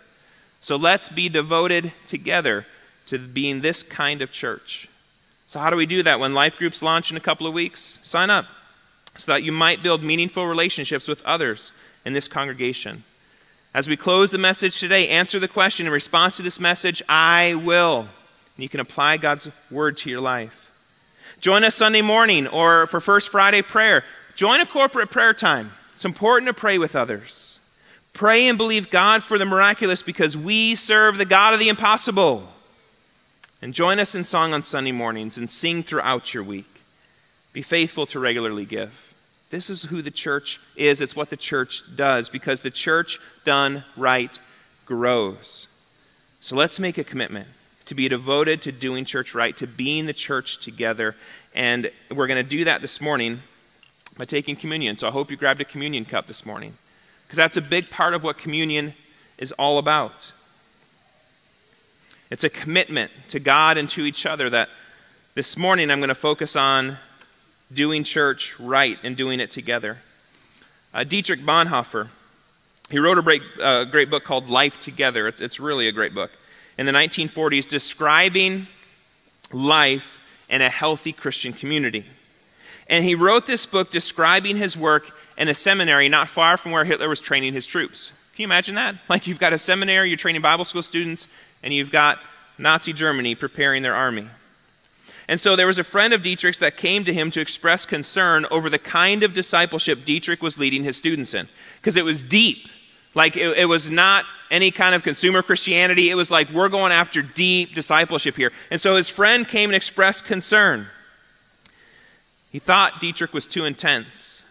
So 0.60 0.76
let's 0.76 1.08
be 1.08 1.30
devoted 1.30 1.94
together 2.06 2.66
to 3.06 3.18
being 3.18 3.62
this 3.62 3.82
kind 3.82 4.20
of 4.20 4.30
church. 4.30 4.86
So, 5.46 5.60
how 5.60 5.70
do 5.70 5.76
we 5.76 5.86
do 5.86 6.02
that? 6.02 6.20
When 6.20 6.34
life 6.34 6.58
groups 6.58 6.82
launch 6.82 7.10
in 7.10 7.16
a 7.16 7.20
couple 7.20 7.46
of 7.46 7.54
weeks, 7.54 8.00
sign 8.02 8.28
up 8.28 8.44
so 9.16 9.32
that 9.32 9.44
you 9.44 9.52
might 9.52 9.82
build 9.82 10.02
meaningful 10.02 10.46
relationships 10.46 11.08
with 11.08 11.22
others 11.24 11.72
in 12.04 12.12
this 12.12 12.28
congregation. 12.28 13.02
As 13.74 13.88
we 13.88 13.96
close 13.96 14.30
the 14.30 14.38
message 14.38 14.78
today, 14.78 15.08
answer 15.08 15.40
the 15.40 15.48
question 15.48 15.86
in 15.86 15.92
response 15.92 16.36
to 16.36 16.42
this 16.42 16.60
message 16.60 17.02
I 17.08 17.56
will. 17.56 18.02
And 18.02 18.62
you 18.62 18.68
can 18.68 18.78
apply 18.78 19.16
God's 19.16 19.50
word 19.68 19.96
to 19.98 20.10
your 20.10 20.20
life. 20.20 20.70
Join 21.40 21.64
us 21.64 21.74
Sunday 21.74 22.00
morning 22.00 22.46
or 22.46 22.86
for 22.86 23.00
First 23.00 23.30
Friday 23.30 23.62
prayer. 23.62 24.04
Join 24.36 24.60
a 24.60 24.66
corporate 24.66 25.10
prayer 25.10 25.34
time. 25.34 25.72
It's 25.94 26.04
important 26.04 26.46
to 26.46 26.54
pray 26.54 26.78
with 26.78 26.94
others. 26.94 27.60
Pray 28.12 28.46
and 28.46 28.56
believe 28.56 28.90
God 28.90 29.24
for 29.24 29.38
the 29.38 29.44
miraculous 29.44 30.04
because 30.04 30.38
we 30.38 30.76
serve 30.76 31.18
the 31.18 31.24
God 31.24 31.52
of 31.52 31.58
the 31.58 31.68
impossible. 31.68 32.48
And 33.60 33.74
join 33.74 33.98
us 33.98 34.14
in 34.14 34.22
song 34.22 34.54
on 34.54 34.62
Sunday 34.62 34.92
mornings 34.92 35.36
and 35.36 35.50
sing 35.50 35.82
throughout 35.82 36.32
your 36.32 36.44
week. 36.44 36.80
Be 37.52 37.62
faithful 37.62 38.06
to 38.06 38.20
regularly 38.20 38.66
give. 38.66 39.13
This 39.54 39.70
is 39.70 39.84
who 39.84 40.02
the 40.02 40.10
church 40.10 40.58
is. 40.74 41.00
It's 41.00 41.14
what 41.14 41.30
the 41.30 41.36
church 41.36 41.84
does 41.94 42.28
because 42.28 42.62
the 42.62 42.72
church 42.72 43.20
done 43.44 43.84
right 43.96 44.36
grows. 44.84 45.68
So 46.40 46.56
let's 46.56 46.80
make 46.80 46.98
a 46.98 47.04
commitment 47.04 47.46
to 47.84 47.94
be 47.94 48.08
devoted 48.08 48.62
to 48.62 48.72
doing 48.72 49.04
church 49.04 49.32
right, 49.32 49.56
to 49.58 49.68
being 49.68 50.06
the 50.06 50.12
church 50.12 50.58
together. 50.58 51.14
And 51.54 51.92
we're 52.10 52.26
going 52.26 52.44
to 52.44 52.50
do 52.50 52.64
that 52.64 52.82
this 52.82 53.00
morning 53.00 53.42
by 54.18 54.24
taking 54.24 54.56
communion. 54.56 54.96
So 54.96 55.06
I 55.06 55.12
hope 55.12 55.30
you 55.30 55.36
grabbed 55.36 55.60
a 55.60 55.64
communion 55.64 56.04
cup 56.04 56.26
this 56.26 56.44
morning 56.44 56.72
because 57.24 57.36
that's 57.36 57.56
a 57.56 57.62
big 57.62 57.90
part 57.90 58.12
of 58.12 58.24
what 58.24 58.38
communion 58.38 58.92
is 59.38 59.52
all 59.52 59.78
about. 59.78 60.32
It's 62.28 62.42
a 62.42 62.50
commitment 62.50 63.12
to 63.28 63.38
God 63.38 63.78
and 63.78 63.88
to 63.90 64.04
each 64.04 64.26
other 64.26 64.50
that 64.50 64.68
this 65.36 65.56
morning 65.56 65.92
I'm 65.92 66.00
going 66.00 66.08
to 66.08 66.16
focus 66.16 66.56
on 66.56 66.98
doing 67.72 68.04
church 68.04 68.58
right 68.58 68.98
and 69.02 69.16
doing 69.16 69.40
it 69.40 69.50
together. 69.50 69.98
Uh, 70.92 71.04
Dietrich 71.04 71.40
Bonhoeffer, 71.40 72.08
he 72.90 72.98
wrote 72.98 73.18
a 73.18 73.22
great, 73.22 73.42
uh, 73.60 73.84
great 73.84 74.10
book 74.10 74.24
called 74.24 74.48
Life 74.48 74.78
Together. 74.78 75.26
It's, 75.26 75.40
it's 75.40 75.58
really 75.58 75.88
a 75.88 75.92
great 75.92 76.14
book. 76.14 76.30
In 76.78 76.86
the 76.86 76.92
1940s, 76.92 77.68
describing 77.68 78.66
life 79.52 80.18
in 80.48 80.62
a 80.62 80.68
healthy 80.68 81.12
Christian 81.12 81.52
community. 81.52 82.04
And 82.88 83.04
he 83.04 83.14
wrote 83.14 83.46
this 83.46 83.66
book 83.66 83.90
describing 83.90 84.56
his 84.56 84.76
work 84.76 85.10
in 85.38 85.48
a 85.48 85.54
seminary 85.54 86.08
not 86.08 86.28
far 86.28 86.56
from 86.56 86.72
where 86.72 86.84
Hitler 86.84 87.08
was 87.08 87.20
training 87.20 87.54
his 87.54 87.66
troops. 87.66 88.12
Can 88.34 88.42
you 88.42 88.46
imagine 88.46 88.74
that? 88.74 88.96
Like 89.08 89.26
you've 89.26 89.38
got 89.38 89.52
a 89.52 89.58
seminary, 89.58 90.08
you're 90.08 90.18
training 90.18 90.42
Bible 90.42 90.64
school 90.64 90.82
students, 90.82 91.28
and 91.62 91.72
you've 91.72 91.90
got 91.90 92.18
Nazi 92.58 92.92
Germany 92.92 93.34
preparing 93.34 93.82
their 93.82 93.94
army. 93.94 94.28
And 95.28 95.40
so 95.40 95.56
there 95.56 95.66
was 95.66 95.78
a 95.78 95.84
friend 95.84 96.12
of 96.12 96.22
Dietrich's 96.22 96.58
that 96.58 96.76
came 96.76 97.04
to 97.04 97.12
him 97.12 97.30
to 97.30 97.40
express 97.40 97.86
concern 97.86 98.46
over 98.50 98.68
the 98.68 98.78
kind 98.78 99.22
of 99.22 99.32
discipleship 99.32 100.04
Dietrich 100.04 100.42
was 100.42 100.58
leading 100.58 100.84
his 100.84 100.96
students 100.96 101.34
in, 101.34 101.48
because 101.76 101.96
it 101.96 102.04
was 102.04 102.22
deep. 102.22 102.68
Like 103.14 103.36
it, 103.36 103.56
it, 103.56 103.66
was 103.66 103.90
not 103.90 104.24
any 104.50 104.70
kind 104.70 104.94
of 104.94 105.02
consumer 105.02 105.40
Christianity. 105.40 106.10
It 106.10 106.16
was 106.16 106.30
like 106.30 106.50
we're 106.50 106.68
going 106.68 106.92
after 106.92 107.22
deep 107.22 107.74
discipleship 107.74 108.36
here. 108.36 108.52
And 108.70 108.80
so 108.80 108.96
his 108.96 109.08
friend 109.08 109.46
came 109.46 109.70
and 109.70 109.76
expressed 109.76 110.26
concern. 110.26 110.88
He 112.50 112.58
thought 112.58 113.00
Dietrich 113.00 113.32
was 113.32 113.46
too 113.46 113.64
intense. 113.64 114.42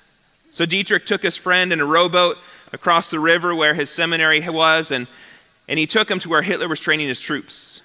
So 0.50 0.66
Dietrich 0.66 1.06
took 1.06 1.22
his 1.22 1.36
friend 1.36 1.74
in 1.74 1.82
a 1.82 1.86
rowboat 1.86 2.38
across 2.72 3.10
the 3.10 3.20
river 3.20 3.54
where 3.54 3.74
his 3.74 3.90
seminary 3.90 4.48
was, 4.48 4.92
and, 4.92 5.08
and 5.68 5.78
he 5.78 5.88
took 5.88 6.10
him 6.10 6.20
to 6.20 6.30
where 6.30 6.42
Hitler 6.42 6.68
was 6.68 6.80
training 6.80 7.08
his 7.08 7.20
troops. 7.20 7.82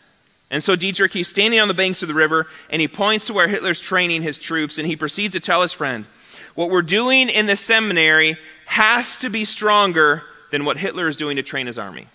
And 0.50 0.62
so 0.62 0.76
Dietrich, 0.76 1.12
he's 1.12 1.28
standing 1.28 1.60
on 1.60 1.68
the 1.68 1.74
banks 1.74 2.02
of 2.02 2.08
the 2.08 2.14
river 2.14 2.46
and 2.70 2.80
he 2.80 2.88
points 2.88 3.26
to 3.26 3.34
where 3.34 3.48
Hitler's 3.48 3.80
training 3.80 4.22
his 4.22 4.38
troops 4.38 4.78
and 4.78 4.86
he 4.86 4.96
proceeds 4.96 5.34
to 5.34 5.40
tell 5.40 5.62
his 5.62 5.72
friend, 5.72 6.06
What 6.54 6.70
we're 6.70 6.82
doing 6.82 7.28
in 7.28 7.46
the 7.46 7.56
seminary 7.56 8.38
has 8.66 9.16
to 9.18 9.28
be 9.28 9.44
stronger 9.44 10.22
than 10.50 10.64
what 10.64 10.78
Hitler 10.78 11.08
is 11.08 11.16
doing 11.16 11.36
to 11.36 11.42
train 11.42 11.66
his 11.66 11.78
army. 11.78 12.06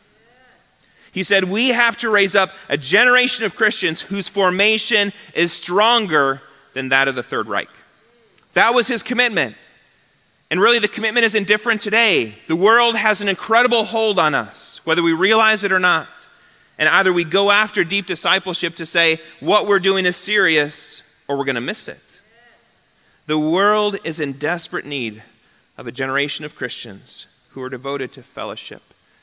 He 1.11 1.21
said, 1.21 1.43
We 1.43 1.69
have 1.69 1.95
to 1.97 2.09
raise 2.09 2.35
up 2.35 2.51
a 2.69 2.77
generation 2.77 3.45
of 3.45 3.55
Christians 3.55 4.01
whose 4.01 4.27
formation 4.27 5.13
is 5.35 5.51
stronger 5.51 6.41
than 6.73 6.89
that 6.89 7.07
of 7.07 7.15
the 7.15 7.23
Third 7.23 7.47
Reich. 7.47 7.69
That 8.53 8.73
was 8.73 8.87
his 8.87 9.03
commitment. 9.03 9.55
And 10.49 10.59
really, 10.59 10.79
the 10.79 10.87
commitment 10.87 11.23
isn't 11.25 11.47
different 11.47 11.81
today. 11.81 12.35
The 12.47 12.55
world 12.55 12.95
has 12.95 13.21
an 13.21 13.29
incredible 13.29 13.85
hold 13.85 14.19
on 14.19 14.35
us, 14.35 14.81
whether 14.85 15.01
we 15.01 15.13
realize 15.13 15.63
it 15.63 15.71
or 15.71 15.79
not. 15.79 16.22
And 16.77 16.89
either 16.89 17.13
we 17.13 17.23
go 17.23 17.51
after 17.51 17.83
deep 17.83 18.05
discipleship 18.05 18.75
to 18.75 18.85
say 18.85 19.19
what 19.39 19.67
we're 19.67 19.79
doing 19.79 20.05
is 20.05 20.15
serious 20.15 21.03
or 21.27 21.37
we're 21.37 21.45
going 21.45 21.55
to 21.55 21.61
miss 21.61 21.87
it. 21.87 22.21
The 23.27 23.39
world 23.39 23.97
is 24.03 24.19
in 24.19 24.33
desperate 24.33 24.85
need 24.85 25.23
of 25.77 25.87
a 25.87 25.91
generation 25.91 26.45
of 26.45 26.55
Christians 26.55 27.27
who 27.51 27.61
are 27.61 27.69
devoted 27.69 28.11
to 28.13 28.23
fellowship 28.23 28.81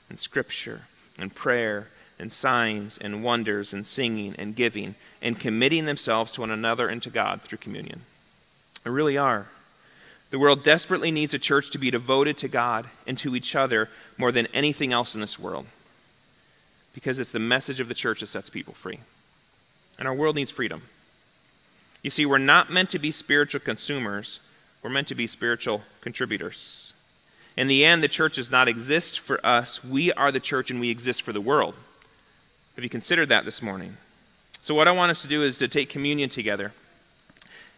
and 0.09 0.19
scripture 0.19 0.83
and 1.19 1.35
prayer 1.35 1.89
and 2.19 2.33
signs 2.33 2.99
and 2.99 3.25
wonders 3.25 3.75
and 3.75 3.85
singing 3.85 4.35
and 4.39 4.55
giving 4.55 4.95
and 5.21 5.39
committing 5.39 5.87
themselves 5.87 6.33
to 6.33 6.41
one 6.41 6.51
another 6.51 6.89
and 6.89 7.03
to 7.03 7.11
God 7.11 7.43
through 7.43 7.59
communion. 7.59 8.03
They 8.85 8.91
really 8.91 9.19
are. 9.19 9.49
The 10.31 10.39
world 10.39 10.63
desperately 10.63 11.11
needs 11.11 11.35
a 11.35 11.39
church 11.39 11.71
to 11.71 11.79
be 11.79 11.91
devoted 11.91 12.39
to 12.39 12.49
God 12.49 12.87
and 13.07 13.19
to 13.19 13.35
each 13.35 13.57
other 13.57 13.89
more 14.17 14.31
than 14.31 14.47
anything 14.55 14.93
else 14.93 15.15
in 15.15 15.21
this 15.21 15.39
world 15.39 15.67
because 16.93 17.19
it's 17.19 17.33
the 17.33 17.39
message 17.39 17.81
of 17.81 17.89
the 17.89 17.95
church 17.95 18.21
that 18.21 18.27
sets 18.27 18.51
people 18.51 18.75
free. 18.75 19.01
And 19.99 20.09
our 20.09 20.15
world 20.15 20.37
needs 20.37 20.51
freedom. 20.51 20.83
You 22.03 22.11
see, 22.11 22.25
we're 22.27 22.39
not 22.39 22.71
meant 22.71 22.91
to 22.91 22.99
be 22.99 23.11
spiritual 23.11 23.61
consumers, 23.61 24.41
we're 24.83 24.91
meant 24.91 25.09
to 25.09 25.15
be 25.15 25.27
spiritual 25.27 25.83
contributors. 26.01 26.95
In 27.57 27.67
the 27.67 27.85
end, 27.85 28.03
the 28.03 28.09
church 28.09 28.37
does 28.37 28.51
not 28.51 28.69
exist 28.69 29.21
for 29.21 29.45
us. 29.45 29.85
We 29.85 30.13
are 30.13 30.33
the 30.33 30.41
church 30.41 30.71
and 30.71 30.81
we 30.81 30.89
exist 30.91 31.23
for 31.23 31.33
the 31.33 31.41
world. 31.41 31.75
Have 32.77 32.85
you 32.85 32.91
considered 32.91 33.29
that 33.29 33.45
this 33.45 33.61
morning? 33.61 33.97
So, 34.63 34.75
what 34.75 34.89
I 34.89 34.93
want 34.93 35.11
us 35.11 35.23
to 35.23 35.29
do 35.29 35.43
is 35.43 35.59
to 35.59 35.69
take 35.69 35.91
communion 35.91 36.31
together 36.31 36.73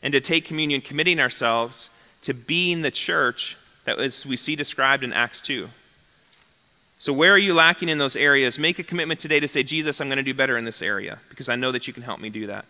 and 0.02 0.12
to 0.12 0.20
take 0.20 0.44
communion 0.44 0.80
committing 0.80 1.18
ourselves 1.18 1.90
to 2.22 2.34
being 2.34 2.82
the 2.82 2.90
church 2.90 3.56
that 3.84 3.98
as 3.98 4.24
we 4.24 4.36
see 4.36 4.56
described 4.56 5.02
in 5.02 5.12
Acts 5.12 5.42
2. 5.42 5.68
So, 7.02 7.12
where 7.12 7.32
are 7.32 7.38
you 7.38 7.52
lacking 7.52 7.88
in 7.88 7.98
those 7.98 8.14
areas? 8.14 8.60
Make 8.60 8.78
a 8.78 8.84
commitment 8.84 9.18
today 9.18 9.40
to 9.40 9.48
say, 9.48 9.64
Jesus, 9.64 10.00
I'm 10.00 10.06
going 10.06 10.18
to 10.18 10.22
do 10.22 10.34
better 10.34 10.56
in 10.56 10.64
this 10.64 10.80
area 10.80 11.18
because 11.30 11.48
I 11.48 11.56
know 11.56 11.72
that 11.72 11.88
you 11.88 11.92
can 11.92 12.04
help 12.04 12.20
me 12.20 12.30
do 12.30 12.46
that. 12.46 12.64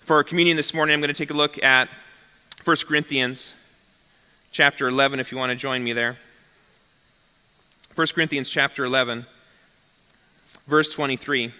For 0.00 0.16
our 0.16 0.24
communion 0.24 0.56
this 0.56 0.72
morning, 0.72 0.94
I'm 0.94 1.00
going 1.00 1.12
to 1.12 1.14
take 1.14 1.30
a 1.30 1.36
look 1.36 1.62
at 1.62 1.90
1 2.64 2.76
Corinthians 2.88 3.54
chapter 4.52 4.88
11, 4.88 5.20
if 5.20 5.30
you 5.30 5.36
want 5.36 5.50
to 5.50 5.54
join 5.54 5.84
me 5.84 5.92
there. 5.92 6.16
1 7.94 8.06
Corinthians 8.14 8.48
chapter 8.48 8.86
11, 8.86 9.26
verse 10.66 10.94
23. 10.94 11.52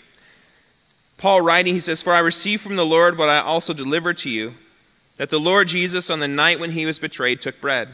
Paul 1.19 1.43
writing, 1.43 1.75
he 1.75 1.81
says, 1.81 2.01
For 2.01 2.15
I 2.15 2.21
received 2.21 2.62
from 2.62 2.77
the 2.77 2.87
Lord 2.87 3.19
what 3.19 3.29
I 3.29 3.41
also 3.41 3.75
delivered 3.75 4.17
to 4.19 4.31
you, 4.31 4.55
that 5.19 5.29
the 5.29 5.39
Lord 5.39 5.69
Jesus, 5.69 6.09
on 6.09 6.21
the 6.21 6.27
night 6.27 6.59
when 6.59 6.71
he 6.71 6.87
was 6.87 6.99
betrayed, 6.99 7.43
took 7.43 7.61
bread. 7.61 7.91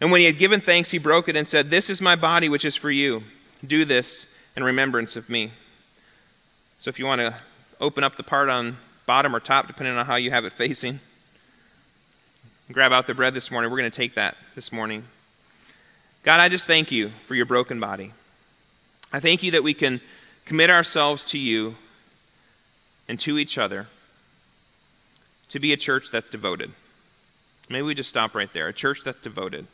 And 0.00 0.12
when 0.12 0.20
he 0.20 0.26
had 0.26 0.38
given 0.38 0.60
thanks, 0.60 0.90
he 0.90 0.98
broke 0.98 1.28
it 1.28 1.36
and 1.36 1.46
said, 1.46 1.70
This 1.70 1.90
is 1.90 2.00
my 2.00 2.14
body, 2.14 2.48
which 2.48 2.64
is 2.64 2.76
for 2.76 2.90
you. 2.90 3.22
Do 3.66 3.84
this 3.84 4.32
in 4.56 4.62
remembrance 4.62 5.16
of 5.16 5.28
me. 5.28 5.52
So 6.78 6.88
if 6.88 6.98
you 6.98 7.06
want 7.06 7.20
to 7.20 7.36
open 7.80 8.04
up 8.04 8.16
the 8.16 8.22
part 8.22 8.48
on 8.48 8.76
bottom 9.06 9.34
or 9.34 9.40
top, 9.40 9.66
depending 9.66 9.96
on 9.96 10.06
how 10.06 10.16
you 10.16 10.30
have 10.30 10.44
it 10.44 10.52
facing, 10.52 11.00
grab 12.70 12.92
out 12.92 13.06
the 13.06 13.14
bread 13.14 13.34
this 13.34 13.50
morning. 13.50 13.70
We're 13.70 13.78
going 13.78 13.90
to 13.90 13.96
take 13.96 14.14
that 14.14 14.36
this 14.54 14.70
morning. 14.70 15.04
God, 16.22 16.40
I 16.40 16.48
just 16.48 16.66
thank 16.66 16.92
you 16.92 17.10
for 17.24 17.34
your 17.34 17.46
broken 17.46 17.80
body. 17.80 18.12
I 19.12 19.20
thank 19.20 19.42
you 19.42 19.52
that 19.52 19.62
we 19.62 19.74
can 19.74 20.00
commit 20.44 20.70
ourselves 20.70 21.24
to 21.26 21.38
you 21.38 21.76
and 23.08 23.18
to 23.20 23.38
each 23.38 23.58
other 23.58 23.86
to 25.48 25.58
be 25.58 25.72
a 25.72 25.76
church 25.76 26.10
that's 26.10 26.28
devoted. 26.28 26.70
Maybe 27.68 27.82
we 27.82 27.94
just 27.94 28.08
stop 28.08 28.34
right 28.34 28.52
there 28.52 28.68
a 28.68 28.72
church 28.72 29.02
that's 29.04 29.20
devoted. 29.20 29.66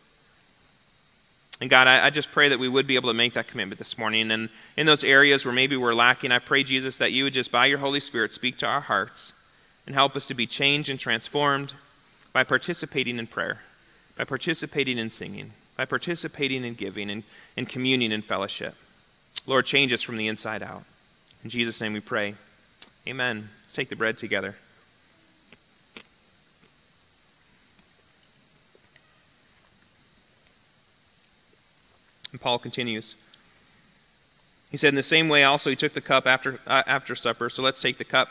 And 1.60 1.70
God, 1.70 1.86
I, 1.86 2.06
I, 2.06 2.10
just 2.10 2.32
pray 2.32 2.48
that 2.48 2.58
we 2.58 2.68
would 2.68 2.86
be 2.86 2.96
able 2.96 3.10
to 3.10 3.16
make 3.16 3.34
that 3.34 3.46
commitment 3.46 3.78
this 3.78 3.96
morning. 3.96 4.30
And 4.32 4.48
in 4.76 4.86
those 4.86 5.04
areas 5.04 5.44
where 5.44 5.54
maybe 5.54 5.76
we're 5.76 5.94
lacking, 5.94 6.32
I 6.32 6.40
pray, 6.40 6.64
Jesus, 6.64 6.96
that 6.96 7.12
you 7.12 7.24
would 7.24 7.32
just, 7.32 7.52
by 7.52 7.66
your 7.66 7.78
Holy 7.78 8.00
Spirit, 8.00 8.32
speak 8.32 8.58
to 8.58 8.66
our 8.66 8.80
hearts 8.80 9.32
and 9.86 9.94
help 9.94 10.16
us 10.16 10.26
to 10.26 10.34
be 10.34 10.46
changed 10.46 10.90
and 10.90 10.98
transformed 10.98 11.74
by 12.32 12.42
participating 12.42 13.18
in 13.18 13.26
prayer, 13.28 13.60
by 14.16 14.24
participating 14.24 14.98
in 14.98 15.10
singing, 15.10 15.52
by 15.76 15.84
participating 15.84 16.64
in 16.64 16.74
giving 16.74 17.08
and, 17.08 17.22
and 17.56 17.68
communion 17.68 18.10
and 18.10 18.24
fellowship. 18.24 18.74
Lord, 19.46 19.66
change 19.66 19.92
us 19.92 20.02
from 20.02 20.16
the 20.16 20.28
inside 20.28 20.62
out. 20.62 20.82
In 21.44 21.50
Jesus' 21.50 21.80
name 21.80 21.92
we 21.92 22.00
pray. 22.00 22.34
Amen. 23.06 23.48
Let's 23.62 23.74
take 23.74 23.90
the 23.90 23.96
bread 23.96 24.18
together. 24.18 24.56
And 32.34 32.40
Paul 32.40 32.58
continues. 32.58 33.14
He 34.68 34.76
said, 34.76 34.88
In 34.88 34.96
the 34.96 35.04
same 35.04 35.28
way, 35.28 35.44
also, 35.44 35.70
he 35.70 35.76
took 35.76 35.92
the 35.92 36.00
cup 36.00 36.26
after, 36.26 36.58
uh, 36.66 36.82
after 36.84 37.14
supper. 37.14 37.48
So 37.48 37.62
let's 37.62 37.80
take 37.80 37.96
the 37.96 38.04
cup. 38.04 38.28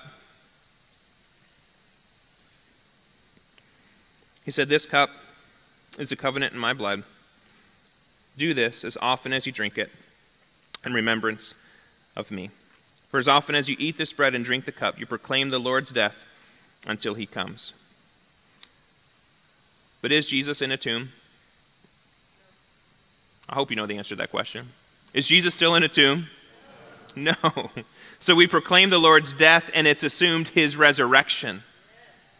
He 4.43 4.51
said, 4.51 4.67
This 4.67 4.85
cup 4.85 5.09
is 5.97 6.09
the 6.09 6.17
covenant 6.17 6.51
in 6.51 6.59
my 6.59 6.73
blood. 6.73 7.03
Do 8.37 8.53
this 8.53 8.83
as 8.83 8.97
often 9.01 9.31
as 9.31 9.45
you 9.45 9.53
drink 9.53 9.77
it 9.77 9.89
in 10.83 10.91
remembrance 10.91 11.55
of 12.13 12.29
me. 12.29 12.49
For 13.07 13.19
as 13.19 13.29
often 13.29 13.55
as 13.55 13.69
you 13.69 13.77
eat 13.79 13.97
this 13.97 14.11
bread 14.11 14.35
and 14.35 14.43
drink 14.43 14.65
the 14.65 14.73
cup, 14.73 14.99
you 14.99 15.05
proclaim 15.05 15.49
the 15.49 15.59
Lord's 15.59 15.93
death 15.93 16.17
until 16.85 17.13
he 17.13 17.25
comes. 17.25 17.71
But 20.01 20.11
is 20.11 20.27
Jesus 20.27 20.61
in 20.61 20.73
a 20.73 20.77
tomb? 20.77 21.13
I 23.47 23.55
hope 23.55 23.69
you 23.69 23.75
know 23.75 23.85
the 23.85 23.97
answer 23.97 24.09
to 24.09 24.15
that 24.17 24.31
question. 24.31 24.69
Is 25.13 25.27
Jesus 25.27 25.53
still 25.53 25.75
in 25.75 25.83
a 25.83 25.89
tomb? 25.89 26.27
No. 27.15 27.35
So 28.17 28.33
we 28.33 28.47
proclaim 28.47 28.89
the 28.89 28.97
Lord's 28.97 29.35
death, 29.35 29.69
and 29.75 29.85
it's 29.85 30.03
assumed 30.03 30.47
his 30.47 30.75
resurrection 30.75 31.61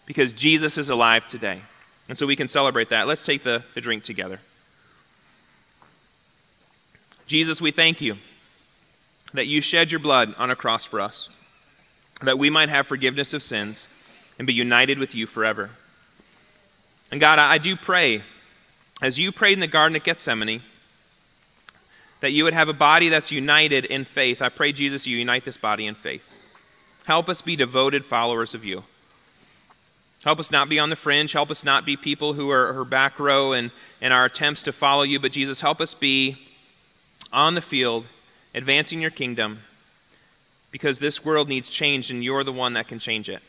because 0.07 0.33
Jesus 0.33 0.79
is 0.79 0.89
alive 0.89 1.27
today. 1.27 1.61
And 2.09 2.17
so 2.17 2.25
we 2.25 2.35
can 2.35 2.47
celebrate 2.47 2.89
that. 2.89 3.05
Let's 3.05 3.23
take 3.23 3.43
the, 3.43 3.63
the 3.75 3.81
drink 3.81 4.03
together. 4.03 4.39
Jesus, 7.27 7.61
we 7.61 7.69
thank 7.69 8.01
you 8.01 8.17
that 9.33 9.47
you 9.47 9.61
shed 9.61 9.91
your 9.91 9.99
blood 9.99 10.33
on 10.37 10.51
a 10.51 10.55
cross 10.55 10.85
for 10.85 10.99
us, 10.99 11.29
that 12.21 12.39
we 12.39 12.49
might 12.49 12.69
have 12.69 12.87
forgiveness 12.87 13.33
of 13.33 13.43
sins 13.43 13.89
and 14.37 14.47
be 14.47 14.53
united 14.53 14.99
with 14.99 15.15
you 15.15 15.27
forever. 15.27 15.69
And 17.11 17.19
God, 17.19 17.39
I, 17.39 17.53
I 17.53 17.57
do 17.57 17.75
pray, 17.75 18.23
as 19.01 19.19
you 19.19 19.31
prayed 19.31 19.53
in 19.53 19.59
the 19.59 19.67
Garden 19.67 19.95
of 19.95 20.03
Gethsemane, 20.03 20.61
that 22.23 22.31
you 22.31 22.45
would 22.45 22.53
have 22.53 22.69
a 22.69 22.73
body 22.73 23.09
that's 23.09 23.33
united 23.33 23.83
in 23.83 24.05
faith. 24.05 24.41
I 24.41 24.47
pray, 24.47 24.71
Jesus, 24.71 25.05
you 25.05 25.17
unite 25.17 25.43
this 25.43 25.57
body 25.57 25.85
in 25.85 25.93
faith. 25.93 26.55
Help 27.05 27.27
us 27.27 27.41
be 27.41 27.57
devoted 27.57 28.05
followers 28.05 28.53
of 28.53 28.63
you. 28.63 28.85
Help 30.23 30.39
us 30.39 30.49
not 30.49 30.69
be 30.69 30.79
on 30.79 30.89
the 30.89 30.95
fringe. 30.95 31.33
Help 31.33 31.51
us 31.51 31.65
not 31.65 31.85
be 31.85 31.97
people 31.97 32.31
who 32.31 32.49
are, 32.49 32.79
are 32.79 32.85
back 32.85 33.19
row 33.19 33.51
in, 33.51 33.71
in 33.99 34.13
our 34.13 34.23
attempts 34.23 34.63
to 34.63 34.71
follow 34.71 35.03
you. 35.03 35.19
But 35.19 35.33
Jesus, 35.33 35.59
help 35.59 35.81
us 35.81 35.93
be 35.93 36.37
on 37.33 37.55
the 37.55 37.61
field, 37.61 38.05
advancing 38.55 39.01
your 39.01 39.11
kingdom, 39.11 39.59
because 40.71 40.99
this 40.99 41.25
world 41.25 41.49
needs 41.49 41.67
change, 41.67 42.09
and 42.09 42.23
you're 42.23 42.45
the 42.45 42.53
one 42.53 42.71
that 42.75 42.87
can 42.87 42.99
change 42.99 43.27
it. 43.27 43.41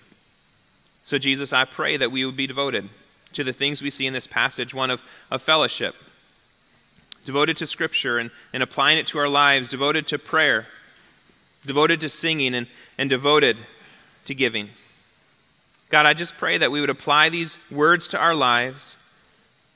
So, 1.04 1.16
Jesus, 1.16 1.52
I 1.52 1.64
pray 1.64 1.96
that 1.96 2.10
we 2.10 2.26
would 2.26 2.36
be 2.36 2.48
devoted 2.48 2.88
to 3.34 3.44
the 3.44 3.52
things 3.52 3.82
we 3.82 3.90
see 3.90 4.08
in 4.08 4.14
this 4.14 4.26
passage 4.26 4.74
one 4.74 4.90
of, 4.90 5.00
of 5.30 5.42
fellowship, 5.42 5.94
devoted 7.24 7.56
to 7.58 7.66
Scripture 7.66 8.18
and, 8.18 8.30
and 8.52 8.62
applying 8.62 8.98
it 8.98 9.06
to 9.08 9.18
our 9.18 9.28
lives, 9.28 9.68
devoted 9.68 10.06
to 10.08 10.18
prayer, 10.18 10.66
devoted 11.66 12.00
to 12.02 12.08
singing, 12.08 12.54
and, 12.54 12.66
and 12.98 13.10
devoted 13.10 13.56
to 14.26 14.34
giving. 14.34 14.70
God, 15.90 16.06
I 16.06 16.14
just 16.14 16.36
pray 16.36 16.58
that 16.58 16.70
we 16.70 16.80
would 16.80 16.90
apply 16.90 17.28
these 17.28 17.58
words 17.70 18.08
to 18.08 18.18
our 18.18 18.34
lives, 18.34 18.96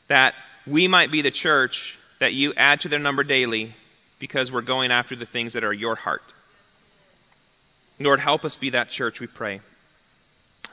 that 0.09 0.35
we 0.67 0.89
might 0.89 1.11
be 1.11 1.23
the 1.23 1.31
church 1.31 1.99
that 2.19 2.35
you 2.35 2.53
add 2.57 2.81
to 2.81 2.89
their 2.89 2.99
number 2.99 3.23
daily 3.23 3.75
because 4.19 4.51
we're 4.51 4.63
going 4.63 4.91
after 4.91 5.15
the 5.15 5.27
things 5.27 5.53
that 5.53 5.65
are 5.65 5.73
your 5.73 5.95
heart. 5.95 6.33
Lord, 8.01 8.21
help 8.21 8.45
us 8.45 8.57
be 8.57 8.71
that 8.71 8.89
church, 8.89 9.21
we 9.21 9.27
pray. 9.27 9.61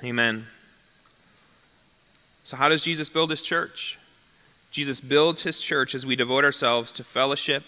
Amen. 0.04 0.48
So, 2.44 2.58
how 2.58 2.70
does 2.70 2.84
Jesus 2.84 3.10
build 3.10 3.30
his 3.30 3.42
church? 3.42 3.98
Jesus 4.76 5.00
builds 5.00 5.44
his 5.44 5.62
church 5.62 5.96
as 5.96 6.06
we 6.06 6.18
devote 6.18 6.44
ourselves 6.44 6.92
to 6.92 7.04
fellowship, 7.06 7.64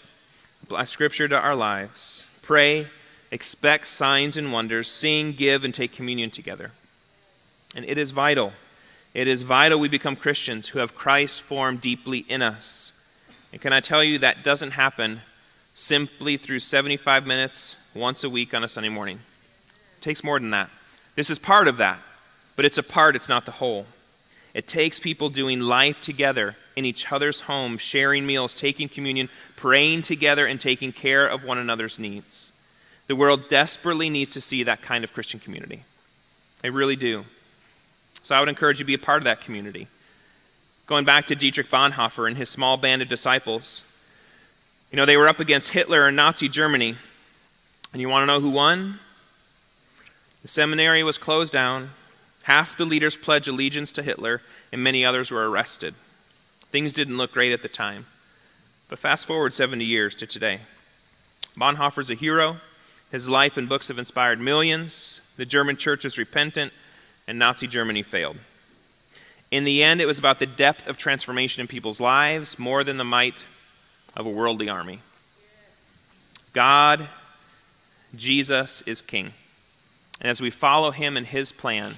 apply 0.62 0.84
scripture 0.84 1.26
to 1.26 1.40
our 1.40 1.54
lives, 1.54 2.30
pray, 2.42 2.86
expect 3.30 3.86
signs 3.86 4.36
and 4.36 4.52
wonders, 4.52 4.90
sing, 4.90 5.32
give, 5.32 5.64
and 5.64 5.72
take 5.72 5.90
communion 5.94 6.28
together. 6.28 6.70
And 7.74 7.86
it 7.86 7.96
is 7.96 8.10
vital. 8.10 8.52
It 9.14 9.26
is 9.26 9.40
vital 9.40 9.80
we 9.80 9.88
become 9.88 10.16
Christians 10.16 10.68
who 10.68 10.80
have 10.80 10.94
Christ 10.94 11.40
formed 11.40 11.80
deeply 11.80 12.26
in 12.28 12.42
us. 12.42 12.92
And 13.54 13.62
can 13.62 13.72
I 13.72 13.80
tell 13.80 14.04
you 14.04 14.18
that 14.18 14.44
doesn't 14.44 14.72
happen 14.72 15.22
simply 15.72 16.36
through 16.36 16.60
75 16.60 17.26
minutes 17.26 17.78
once 17.94 18.22
a 18.22 18.28
week 18.28 18.52
on 18.52 18.64
a 18.64 18.68
Sunday 18.68 18.90
morning? 18.90 19.20
It 19.96 20.02
takes 20.02 20.22
more 20.22 20.38
than 20.38 20.50
that. 20.50 20.68
This 21.14 21.30
is 21.30 21.38
part 21.38 21.68
of 21.68 21.78
that, 21.78 22.00
but 22.54 22.66
it's 22.66 22.76
a 22.76 22.82
part, 22.82 23.16
it's 23.16 23.30
not 23.30 23.46
the 23.46 23.52
whole. 23.52 23.86
It 24.52 24.66
takes 24.66 25.00
people 25.00 25.30
doing 25.30 25.60
life 25.60 26.02
together 26.02 26.54
in 26.78 26.84
each 26.84 27.10
other's 27.10 27.40
homes, 27.40 27.80
sharing 27.80 28.24
meals, 28.24 28.54
taking 28.54 28.88
communion, 28.88 29.28
praying 29.56 30.02
together, 30.02 30.46
and 30.46 30.60
taking 30.60 30.92
care 30.92 31.26
of 31.26 31.42
one 31.42 31.58
another's 31.58 31.98
needs. 31.98 32.52
The 33.08 33.16
world 33.16 33.48
desperately 33.48 34.08
needs 34.08 34.30
to 34.34 34.40
see 34.40 34.62
that 34.62 34.80
kind 34.80 35.02
of 35.02 35.12
Christian 35.12 35.40
community. 35.40 35.82
They 36.62 36.70
really 36.70 36.94
do. 36.94 37.24
So 38.22 38.36
I 38.36 38.40
would 38.40 38.48
encourage 38.48 38.78
you 38.78 38.84
to 38.84 38.86
be 38.86 38.94
a 38.94 38.98
part 38.98 39.18
of 39.18 39.24
that 39.24 39.40
community. 39.40 39.88
Going 40.86 41.04
back 41.04 41.26
to 41.26 41.34
Dietrich 41.34 41.68
Bonhoeffer 41.68 42.28
and 42.28 42.36
his 42.36 42.48
small 42.48 42.76
band 42.76 43.02
of 43.02 43.08
disciples, 43.08 43.82
you 44.92 44.96
know, 44.96 45.04
they 45.04 45.16
were 45.16 45.28
up 45.28 45.40
against 45.40 45.70
Hitler 45.70 46.06
and 46.06 46.16
Nazi 46.16 46.48
Germany. 46.48 46.96
And 47.92 48.00
you 48.00 48.08
want 48.08 48.22
to 48.22 48.26
know 48.26 48.40
who 48.40 48.50
won? 48.50 49.00
The 50.42 50.48
seminary 50.48 51.02
was 51.02 51.18
closed 51.18 51.52
down. 51.52 51.90
Half 52.44 52.76
the 52.76 52.84
leaders 52.84 53.16
pledged 53.16 53.48
allegiance 53.48 53.90
to 53.92 54.02
Hitler, 54.02 54.42
and 54.70 54.82
many 54.82 55.04
others 55.04 55.32
were 55.32 55.50
arrested. 55.50 55.94
Things 56.70 56.92
didn't 56.92 57.16
look 57.16 57.32
great 57.32 57.52
at 57.52 57.62
the 57.62 57.68
time. 57.68 58.06
But 58.88 58.98
fast 58.98 59.26
forward 59.26 59.52
70 59.52 59.84
years 59.84 60.16
to 60.16 60.26
today. 60.26 60.60
Bonhoeffer's 61.56 62.10
a 62.10 62.14
hero. 62.14 62.58
His 63.10 63.28
life 63.28 63.56
and 63.56 63.68
books 63.68 63.88
have 63.88 63.98
inspired 63.98 64.40
millions. 64.40 65.20
The 65.36 65.46
German 65.46 65.76
church 65.76 66.04
is 66.04 66.18
repentant, 66.18 66.72
and 67.26 67.38
Nazi 67.38 67.66
Germany 67.66 68.02
failed. 68.02 68.36
In 69.50 69.64
the 69.64 69.82
end, 69.82 70.00
it 70.00 70.06
was 70.06 70.18
about 70.18 70.38
the 70.38 70.46
depth 70.46 70.86
of 70.86 70.98
transformation 70.98 71.62
in 71.62 71.68
people's 71.68 72.00
lives 72.00 72.58
more 72.58 72.84
than 72.84 72.98
the 72.98 73.04
might 73.04 73.46
of 74.14 74.26
a 74.26 74.30
worldly 74.30 74.68
army. 74.68 75.00
God, 76.52 77.08
Jesus, 78.14 78.82
is 78.82 79.00
King. 79.00 79.32
And 80.20 80.28
as 80.28 80.40
we 80.40 80.50
follow 80.50 80.90
him 80.90 81.16
and 81.16 81.26
his 81.26 81.52
plan, 81.52 81.94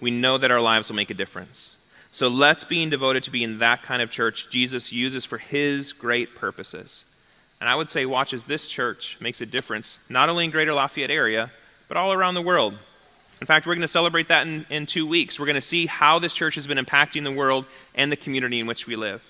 we 0.00 0.10
know 0.10 0.38
that 0.38 0.50
our 0.50 0.60
lives 0.60 0.88
will 0.88 0.96
make 0.96 1.10
a 1.10 1.14
difference. 1.14 1.76
So 2.14 2.28
let's 2.28 2.62
be 2.62 2.88
devoted 2.88 3.24
to 3.24 3.32
being 3.32 3.58
that 3.58 3.82
kind 3.82 4.00
of 4.00 4.08
church 4.08 4.48
Jesus 4.48 4.92
uses 4.92 5.24
for 5.24 5.36
his 5.36 5.92
great 5.92 6.36
purposes. 6.36 7.04
And 7.58 7.68
I 7.68 7.74
would 7.74 7.88
say, 7.88 8.06
watch 8.06 8.32
as 8.32 8.44
this 8.44 8.68
church 8.68 9.16
makes 9.20 9.40
a 9.40 9.46
difference, 9.46 9.98
not 10.08 10.28
only 10.28 10.44
in 10.44 10.52
greater 10.52 10.72
Lafayette 10.72 11.10
area, 11.10 11.50
but 11.88 11.96
all 11.96 12.12
around 12.12 12.34
the 12.34 12.40
world. 12.40 12.78
In 13.40 13.48
fact, 13.48 13.66
we're 13.66 13.74
going 13.74 13.82
to 13.82 13.88
celebrate 13.88 14.28
that 14.28 14.46
in, 14.46 14.64
in 14.70 14.86
two 14.86 15.08
weeks. 15.08 15.40
We're 15.40 15.46
going 15.46 15.56
to 15.56 15.60
see 15.60 15.86
how 15.86 16.20
this 16.20 16.36
church 16.36 16.54
has 16.54 16.68
been 16.68 16.78
impacting 16.78 17.24
the 17.24 17.32
world 17.32 17.66
and 17.96 18.12
the 18.12 18.16
community 18.16 18.60
in 18.60 18.68
which 18.68 18.86
we 18.86 18.94
live. 18.94 19.20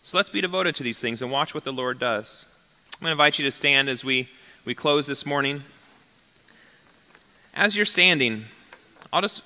So 0.00 0.16
let's 0.16 0.30
be 0.30 0.40
devoted 0.40 0.74
to 0.76 0.82
these 0.82 0.98
things 0.98 1.20
and 1.20 1.30
watch 1.30 1.52
what 1.52 1.64
the 1.64 1.72
Lord 1.72 1.98
does. 1.98 2.46
I'm 2.94 3.00
going 3.00 3.08
to 3.10 3.12
invite 3.12 3.38
you 3.38 3.44
to 3.44 3.50
stand 3.50 3.90
as 3.90 4.06
we, 4.06 4.30
we 4.64 4.74
close 4.74 5.06
this 5.06 5.26
morning. 5.26 5.64
As 7.52 7.76
you're 7.76 7.84
standing, 7.84 8.46
I'll 9.12 9.20
just 9.20 9.44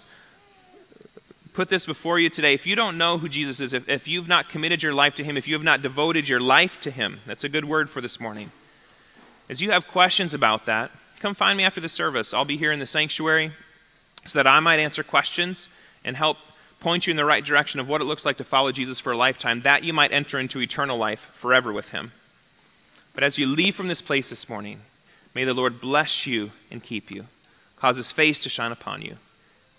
put 1.53 1.69
this 1.69 1.87
before 1.87 2.19
you 2.19 2.31
today. 2.31 2.55
If 2.55 2.67
you 2.67 2.77
don't 2.77 2.99
know 2.99 3.19
who 3.19 3.29
Jesus 3.29 3.61
is, 3.61 3.75
if, 3.75 3.89
if 3.89 4.07
you've 4.07 4.29
not 4.29 4.49
committed 4.49 4.83
your 4.83 4.95
life 4.95 5.15
to 5.17 5.25
Him, 5.25 5.37
if 5.37 5.49
you 5.49 5.55
have 5.55 5.65
not 5.65 5.83
devoted 5.83 6.29
your 6.29 6.41
life 6.41 6.79
to 6.81 6.91
Him, 6.91 7.21
that's 7.27 7.45
a 7.45 7.49
good 7.49 7.65
word 7.65 7.91
for 7.91 8.01
this 8.01 8.21
morning. 8.21 8.53
As 9.49 9.61
you 9.61 9.71
have 9.71 9.89
questions 9.89 10.33
about 10.33 10.67
that, 10.67 10.91
come 11.19 11.35
find 11.35 11.59
me 11.59 11.65
after 11.65 11.81
the 11.81 11.89
service. 11.89 12.33
I'll 12.33 12.45
be 12.45 12.57
here 12.57 12.73
in 12.73 12.79
the 12.79 12.87
sanctuary 12.87 13.53
so 14.25 14.39
that 14.39 14.47
I 14.47 14.61
might 14.61 14.79
answer 14.79 15.03
questions 15.03 15.69
and 16.05 16.17
help 16.17 16.37
point 16.79 17.07
you 17.07 17.11
in 17.11 17.17
the 17.17 17.25
right 17.25 17.45
direction 17.45 17.81
of 17.81 17.89
what 17.89 18.01
it 18.01 18.05
looks 18.05 18.25
like 18.25 18.39
to 18.39 18.45
follow 18.45 18.73
Jesus 18.73 19.01
for 19.01 19.13
a 19.13 19.17
lifetime, 19.17 19.63
that 19.63 19.85
you 19.85 19.93
might 19.93 20.13
enter 20.13 20.39
into 20.39 20.61
eternal 20.61 20.97
life 20.97 21.31
forever 21.35 21.73
with 21.73 21.91
Him. 21.91 22.13
But 23.15 23.25
as 23.25 23.39
you 23.39 23.47
leave 23.47 23.75
from 23.75 23.89
this 23.89 24.01
place 24.01 24.31
this 24.31 24.49
morning, 24.49 24.81
may 25.35 25.45
the 25.45 25.55
Lord 25.55 25.81
bless 25.81 26.27
you 26.27 26.53
and 26.71 26.83
keep 26.83 27.11
you, 27.11 27.27
cause 27.77 27.97
His 27.97 28.11
face 28.11 28.41
to 28.41 28.49
shine 28.49 28.73
upon 28.73 29.03
you. 29.03 29.17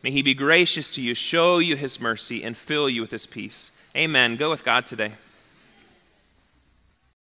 May 0.04 0.12
He 0.12 0.22
be 0.22 0.34
gracious 0.34 0.92
to 0.92 1.02
you, 1.02 1.14
show 1.14 1.60
you 1.60 1.76
His 1.76 2.00
mercy, 2.00 2.44
and 2.44 2.58
fill 2.58 2.90
you 2.90 3.02
with 3.02 3.12
His 3.12 3.28
peace. 3.28 3.72
Amen. 3.96 4.36
Go 4.36 4.50
with 4.50 4.64
God 4.64 4.86
today. 4.86 5.14